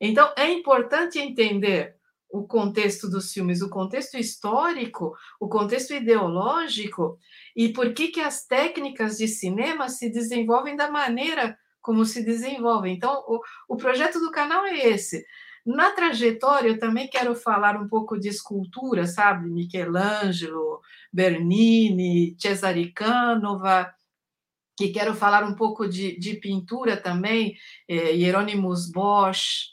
[0.00, 1.96] Então é importante entender
[2.32, 7.18] o contexto dos filmes, o contexto histórico, o contexto ideológico
[7.54, 12.94] e por que, que as técnicas de cinema se desenvolvem da maneira como se desenvolvem.
[12.94, 15.22] Então, o, o projeto do canal é esse.
[15.64, 19.50] Na trajetória, eu também quero falar um pouco de escultura, sabe?
[19.50, 20.80] Michelangelo,
[21.12, 23.92] Bernini, Cesare Canova,
[24.80, 27.56] e quero falar um pouco de, de pintura também,
[27.86, 29.72] é, Hieronymus Bosch,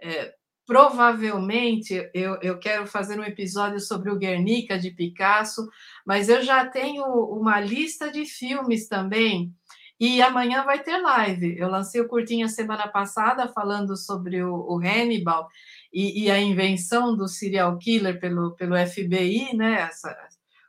[0.00, 0.34] é,
[0.66, 5.68] Provavelmente eu, eu quero fazer um episódio sobre o Guernica de Picasso,
[6.06, 9.52] mas eu já tenho uma lista de filmes também.
[9.98, 11.56] E amanhã vai ter live.
[11.56, 15.48] Eu lancei o curtinha semana passada falando sobre o, o Hannibal
[15.92, 19.82] e, e, a invenção do serial killer pelo, pelo FBI, né?
[19.82, 20.16] Essa,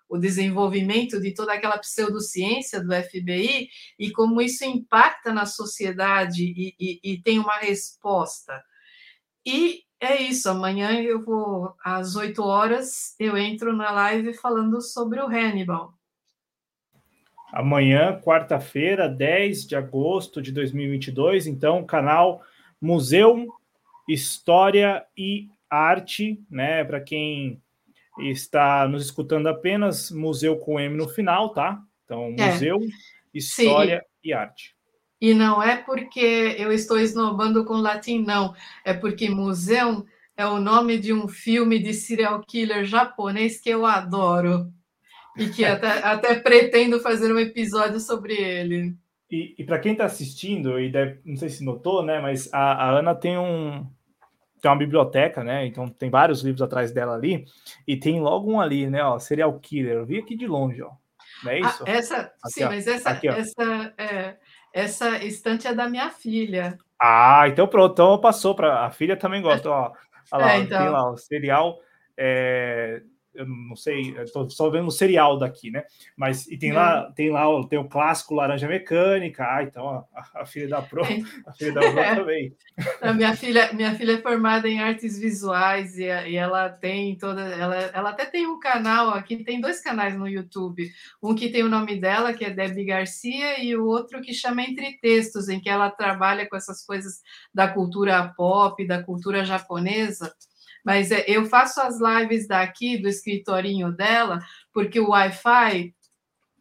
[0.08, 6.76] o desenvolvimento de toda aquela pseudociência do FBI e como isso impacta na sociedade e,
[6.80, 8.62] e, e tem uma resposta.
[9.46, 15.20] E é isso, amanhã eu vou, às 8 horas, eu entro na live falando sobre
[15.20, 15.94] o Hannibal.
[17.54, 22.42] Amanhã, quarta-feira, 10 de agosto de 2022, então, canal
[22.82, 23.48] Museu,
[24.10, 26.84] História e Arte, né?
[26.84, 27.62] Para quem
[28.20, 31.82] está nos escutando apenas, Museu com M no final, tá?
[32.04, 32.52] Então, é.
[32.52, 32.88] Museu, é.
[33.34, 34.30] História Sim.
[34.30, 34.76] e Arte.
[35.24, 38.54] E não é porque eu estou esnobando com latim, não.
[38.84, 40.06] É porque Museu
[40.36, 44.70] é o nome de um filme de serial killer japonês que eu adoro.
[45.38, 48.98] E que até, até pretendo fazer um episódio sobre ele.
[49.32, 52.20] E, e para quem está assistindo, e deve, não sei se notou, né?
[52.20, 53.88] Mas a, a Ana tem um,
[54.62, 55.66] tem uma biblioteca, né?
[55.66, 57.46] Então tem vários livros atrás dela ali,
[57.88, 59.02] e tem logo um ali, né?
[59.02, 60.00] Ó, serial killer.
[60.00, 60.92] Eu vi aqui de longe, ó.
[61.46, 61.84] Não é ah, isso?
[61.88, 62.68] Ah, essa, aqui, sim, ó.
[62.68, 64.36] mas essa, aqui, essa é,
[64.74, 66.78] essa estante é da minha filha.
[67.00, 69.70] Ah, então pronto, então passou para a filha também gosta.
[69.70, 69.92] Ó,
[70.32, 70.80] olha lá, é, então...
[70.80, 71.80] tem lá o cereal
[72.18, 73.02] é,
[73.34, 75.84] eu não sei, estou só vendo o serial daqui, né?
[76.16, 76.74] Mas e tem é.
[76.74, 81.04] lá, tem lá, tem o clássico Laranja Mecânica, ah, então a, a filha da Pro,
[81.04, 81.22] é.
[81.46, 82.16] a filha da Pro é.
[82.16, 82.56] também.
[83.02, 87.42] A minha filha, minha filha é formada em artes visuais e, e, ela tem toda,
[87.42, 90.92] ela, ela até tem um canal aqui, tem dois canais no YouTube,
[91.22, 94.62] um que tem o nome dela, que é Debbie Garcia, e o outro que chama
[94.62, 97.22] Entre Textos, em que ela trabalha com essas coisas
[97.54, 100.34] da cultura pop, da cultura japonesa.
[100.84, 104.40] Mas é, eu faço as lives daqui do escritorinho dela,
[104.74, 105.94] porque o Wi-Fi,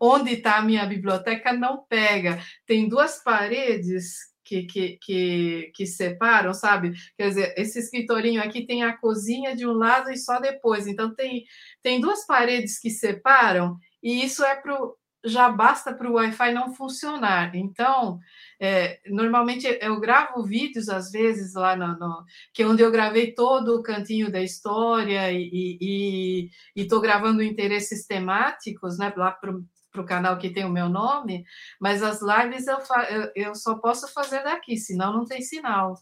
[0.01, 2.41] onde está a minha biblioteca, não pega.
[2.67, 6.93] Tem duas paredes que, que, que, que, separam, sabe?
[7.17, 10.87] Quer dizer, esse escritorinho aqui tem a cozinha de um lado e só depois.
[10.87, 11.45] Então, tem,
[11.83, 14.77] tem duas paredes que separam, e isso é para
[15.25, 17.55] já basta para o Wi-Fi não funcionar.
[17.55, 18.19] Então,
[18.61, 23.33] é, normalmente eu gravo vídeos, às vezes, lá no, no, que é onde eu gravei
[23.33, 29.53] todo o cantinho da história e estou gravando interesses temáticos, né, lá para
[30.01, 31.45] o canal que tem o meu nome,
[31.81, 32.79] mas as lives eu,
[33.11, 35.95] eu, eu só posso fazer daqui, senão não tem sinal.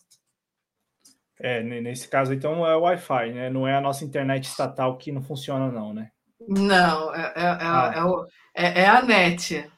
[1.43, 3.49] É, nesse caso, então, é o Wi-Fi, né?
[3.49, 6.11] Não é a nossa internet estatal que não funciona, não, né?
[6.47, 7.93] Não, é, é, é ah.
[7.95, 9.71] é, o, é, é, a net.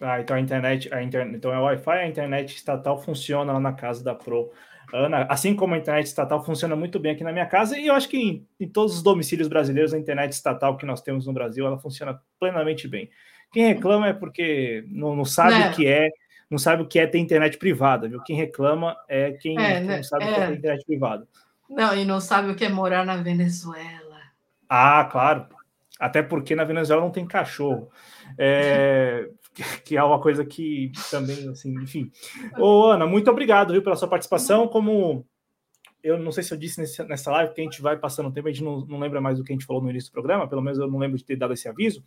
[0.00, 3.72] Ah, então a internet, a internet, então é Wi-Fi, a internet estatal funciona lá na
[3.72, 4.50] casa da Pro.
[4.92, 7.94] Ana, assim como a internet estatal funciona muito bem aqui na minha casa, e eu
[7.94, 11.32] acho que em, em todos os domicílios brasileiros, a internet estatal que nós temos no
[11.32, 13.08] Brasil, ela funciona plenamente bem.
[13.52, 15.70] Quem reclama é porque não, não sabe né?
[15.70, 16.10] o que é,
[16.50, 18.22] não sabe o que é ter internet privada, viu?
[18.22, 19.96] Quem reclama é quem, é, né?
[19.96, 21.28] não sabe o que é ter internet privada.
[21.70, 24.20] Não, e não sabe o que é morar na Venezuela.
[24.68, 25.46] Ah, claro.
[26.02, 27.88] Até porque na Venezuela não tem cachorro.
[28.36, 29.28] É,
[29.86, 32.10] que é uma coisa que também, assim, enfim.
[32.58, 34.66] Ô, Ana, muito obrigado, viu, pela sua participação.
[34.66, 35.24] Como
[36.02, 38.32] eu não sei se eu disse nesse, nessa live, que a gente vai passando o
[38.32, 40.14] tempo, a gente não, não lembra mais do que a gente falou no início do
[40.14, 42.02] programa, pelo menos eu não lembro de ter dado esse aviso,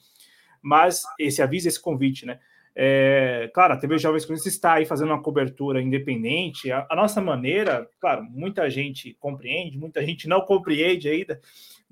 [0.62, 2.38] mas esse aviso, esse convite, né?
[2.78, 6.70] É, claro, a TV Jovens Cronistas está aí fazendo uma cobertura independente.
[6.70, 11.40] A, a, nossa maneira, claro, muita gente compreende, muita gente não compreende ainda,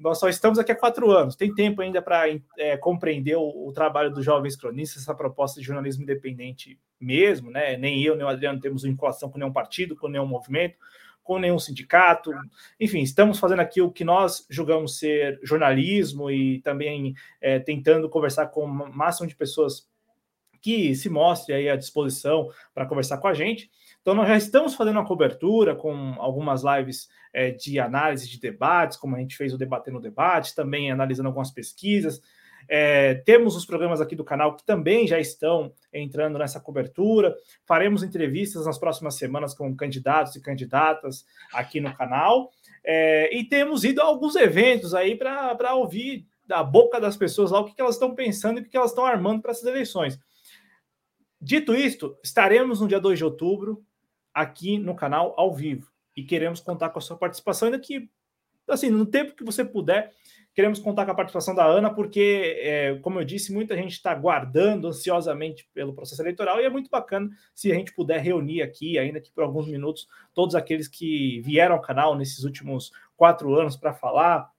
[0.04, 2.26] nós só estamos aqui há quatro anos, tem tempo ainda para
[2.58, 7.78] é, compreender o, o, trabalho dos jovens cronistas, essa proposta de jornalismo independente mesmo, né?
[7.78, 10.78] Nem eu, nem o Adriano temos vinculação com nenhum partido, com nenhum movimento,
[11.24, 12.32] com nenhum sindicato.
[12.78, 18.48] Enfim, estamos fazendo aqui o que nós julgamos ser jornalismo e também é, tentando conversar
[18.48, 19.88] com o máximo de pessoas
[20.62, 23.72] que se mostre aí à disposição para conversar com a gente.
[24.04, 28.98] Então, nós já estamos fazendo uma cobertura com algumas lives é, de análise de debates,
[28.98, 32.22] como a gente fez o Debater no Debate, também analisando algumas pesquisas.
[32.68, 37.34] É, temos os programas aqui do canal que também já estão entrando nessa cobertura.
[37.66, 42.52] Faremos entrevistas nas próximas semanas com candidatos e candidatas aqui no canal.
[42.84, 47.62] É, e temos ido a alguns eventos aí para ouvir da boca das pessoas lá
[47.62, 49.66] o que, que elas estão pensando e o que, que elas estão armando para essas
[49.66, 50.20] eleições.
[51.40, 53.82] Dito isto, estaremos no dia 2 de outubro
[54.34, 55.92] aqui no canal ao vivo.
[56.16, 58.10] E queremos contar com a sua participação, ainda que,
[58.68, 60.12] assim, no tempo que você puder,
[60.54, 64.14] queremos contar com a participação da Ana, porque, é, como eu disse, muita gente está
[64.14, 69.00] guardando ansiosamente pelo processo eleitoral e é muito bacana se a gente puder reunir aqui,
[69.00, 73.76] ainda que por alguns minutos, todos aqueles que vieram ao canal nesses últimos quatro anos
[73.76, 74.52] para falar.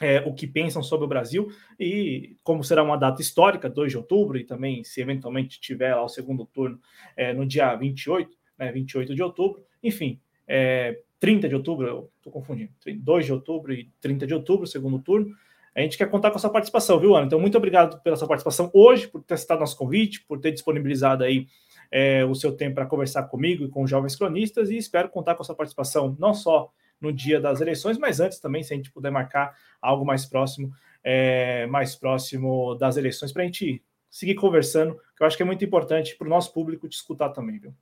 [0.00, 3.96] É, o que pensam sobre o Brasil e como será uma data histórica, 2 de
[3.96, 6.80] outubro, e também se eventualmente tiver lá o segundo turno
[7.16, 12.70] é, no dia 28, né, 28 de outubro, enfim, é, 30 de outubro, estou confundindo,
[12.86, 15.34] 2 de outubro e 30 de outubro, segundo turno.
[15.74, 17.26] A gente quer contar com a sua participação, viu, Ana?
[17.26, 21.22] Então, muito obrigado pela sua participação hoje, por ter citado nosso convite, por ter disponibilizado
[21.22, 21.46] aí
[21.90, 25.34] é, o seu tempo para conversar comigo e com os jovens cronistas, e espero contar
[25.34, 28.76] com a sua participação não só no dia das eleições, mas antes também, se a
[28.76, 30.72] gente puder marcar algo mais próximo,
[31.02, 35.46] é, mais próximo das eleições, para a gente seguir conversando, que eu acho que é
[35.46, 37.72] muito importante para o nosso público te escutar também, viu?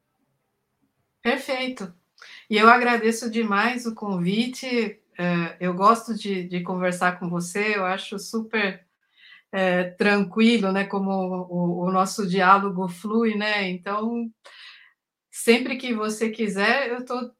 [1.46, 1.94] Perfeito.
[2.50, 5.00] E eu agradeço demais o convite.
[5.16, 8.84] É, eu gosto de, de conversar com você, eu acho super
[9.52, 10.84] é, tranquilo, né?
[10.84, 13.68] Como o, o, nosso diálogo flui, né?
[13.68, 14.28] Então,
[15.30, 17.30] sempre que você quiser, eu estou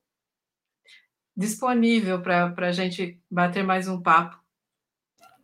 [1.36, 4.40] disponível para a gente bater mais um papo.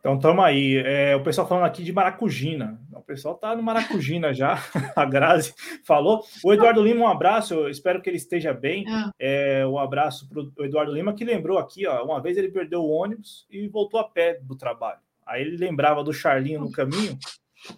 [0.03, 0.79] Então, estamos aí.
[0.85, 2.77] É, o pessoal falando aqui de Maracujina.
[2.93, 4.59] O pessoal está no Maracujina já.
[4.97, 5.55] A Grazi
[5.85, 6.25] falou.
[6.43, 7.55] O Eduardo Lima, um abraço.
[7.55, 8.85] Eu espero que ele esteja bem.
[9.17, 12.51] É, é um abraço para o Eduardo Lima, que lembrou aqui, ó, uma vez ele
[12.51, 14.99] perdeu o ônibus e voltou a pé do trabalho.
[15.25, 17.17] Aí ele lembrava do Charlinho no caminho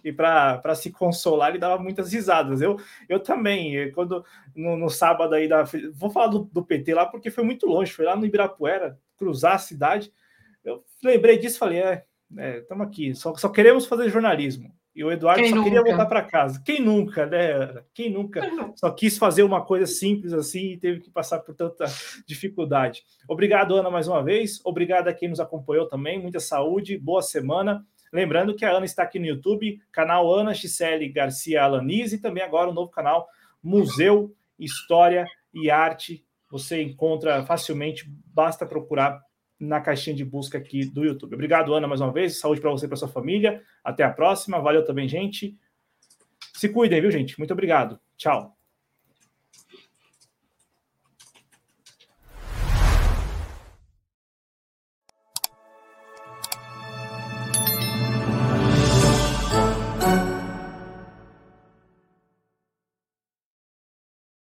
[0.03, 2.59] e para se consolar ele dava muitas risadas.
[2.59, 2.75] Eu,
[3.07, 4.25] eu também, quando
[4.55, 5.63] no, no sábado aí da.
[5.93, 9.53] Vou falar do, do PT lá porque foi muito longe, foi lá no Ibirapuera, cruzar
[9.53, 10.11] a cidade.
[10.63, 14.73] Eu lembrei disso e falei, é, estamos é, aqui, só, só queremos fazer jornalismo.
[14.95, 15.69] E o Eduardo Quem só nunca?
[15.69, 16.61] queria voltar para casa.
[16.63, 17.83] Quem nunca, né?
[17.93, 18.41] Quem nunca
[18.75, 21.83] só quis fazer uma coisa simples assim e teve que passar por tanta
[22.25, 23.03] dificuldade.
[23.27, 24.61] Obrigado, Ana, mais uma vez.
[24.63, 26.21] Obrigado a quem nos acompanhou também.
[26.21, 27.85] Muita saúde, boa semana.
[28.13, 32.41] Lembrando que a Ana está aqui no YouTube, canal Ana Gisele Garcia Alanise, e também
[32.41, 33.27] agora o um novo canal
[33.61, 36.23] Museu História e Arte.
[36.49, 39.24] Você encontra facilmente, basta procurar
[39.59, 41.33] na caixinha de busca aqui do YouTube.
[41.33, 42.39] Obrigado, Ana, mais uma vez.
[42.39, 43.61] Saúde para você e para sua família.
[43.83, 44.59] Até a próxima.
[44.59, 45.57] Valeu também, gente.
[46.53, 47.37] Se cuidem, viu, gente?
[47.37, 47.99] Muito obrigado.
[48.17, 48.54] Tchau.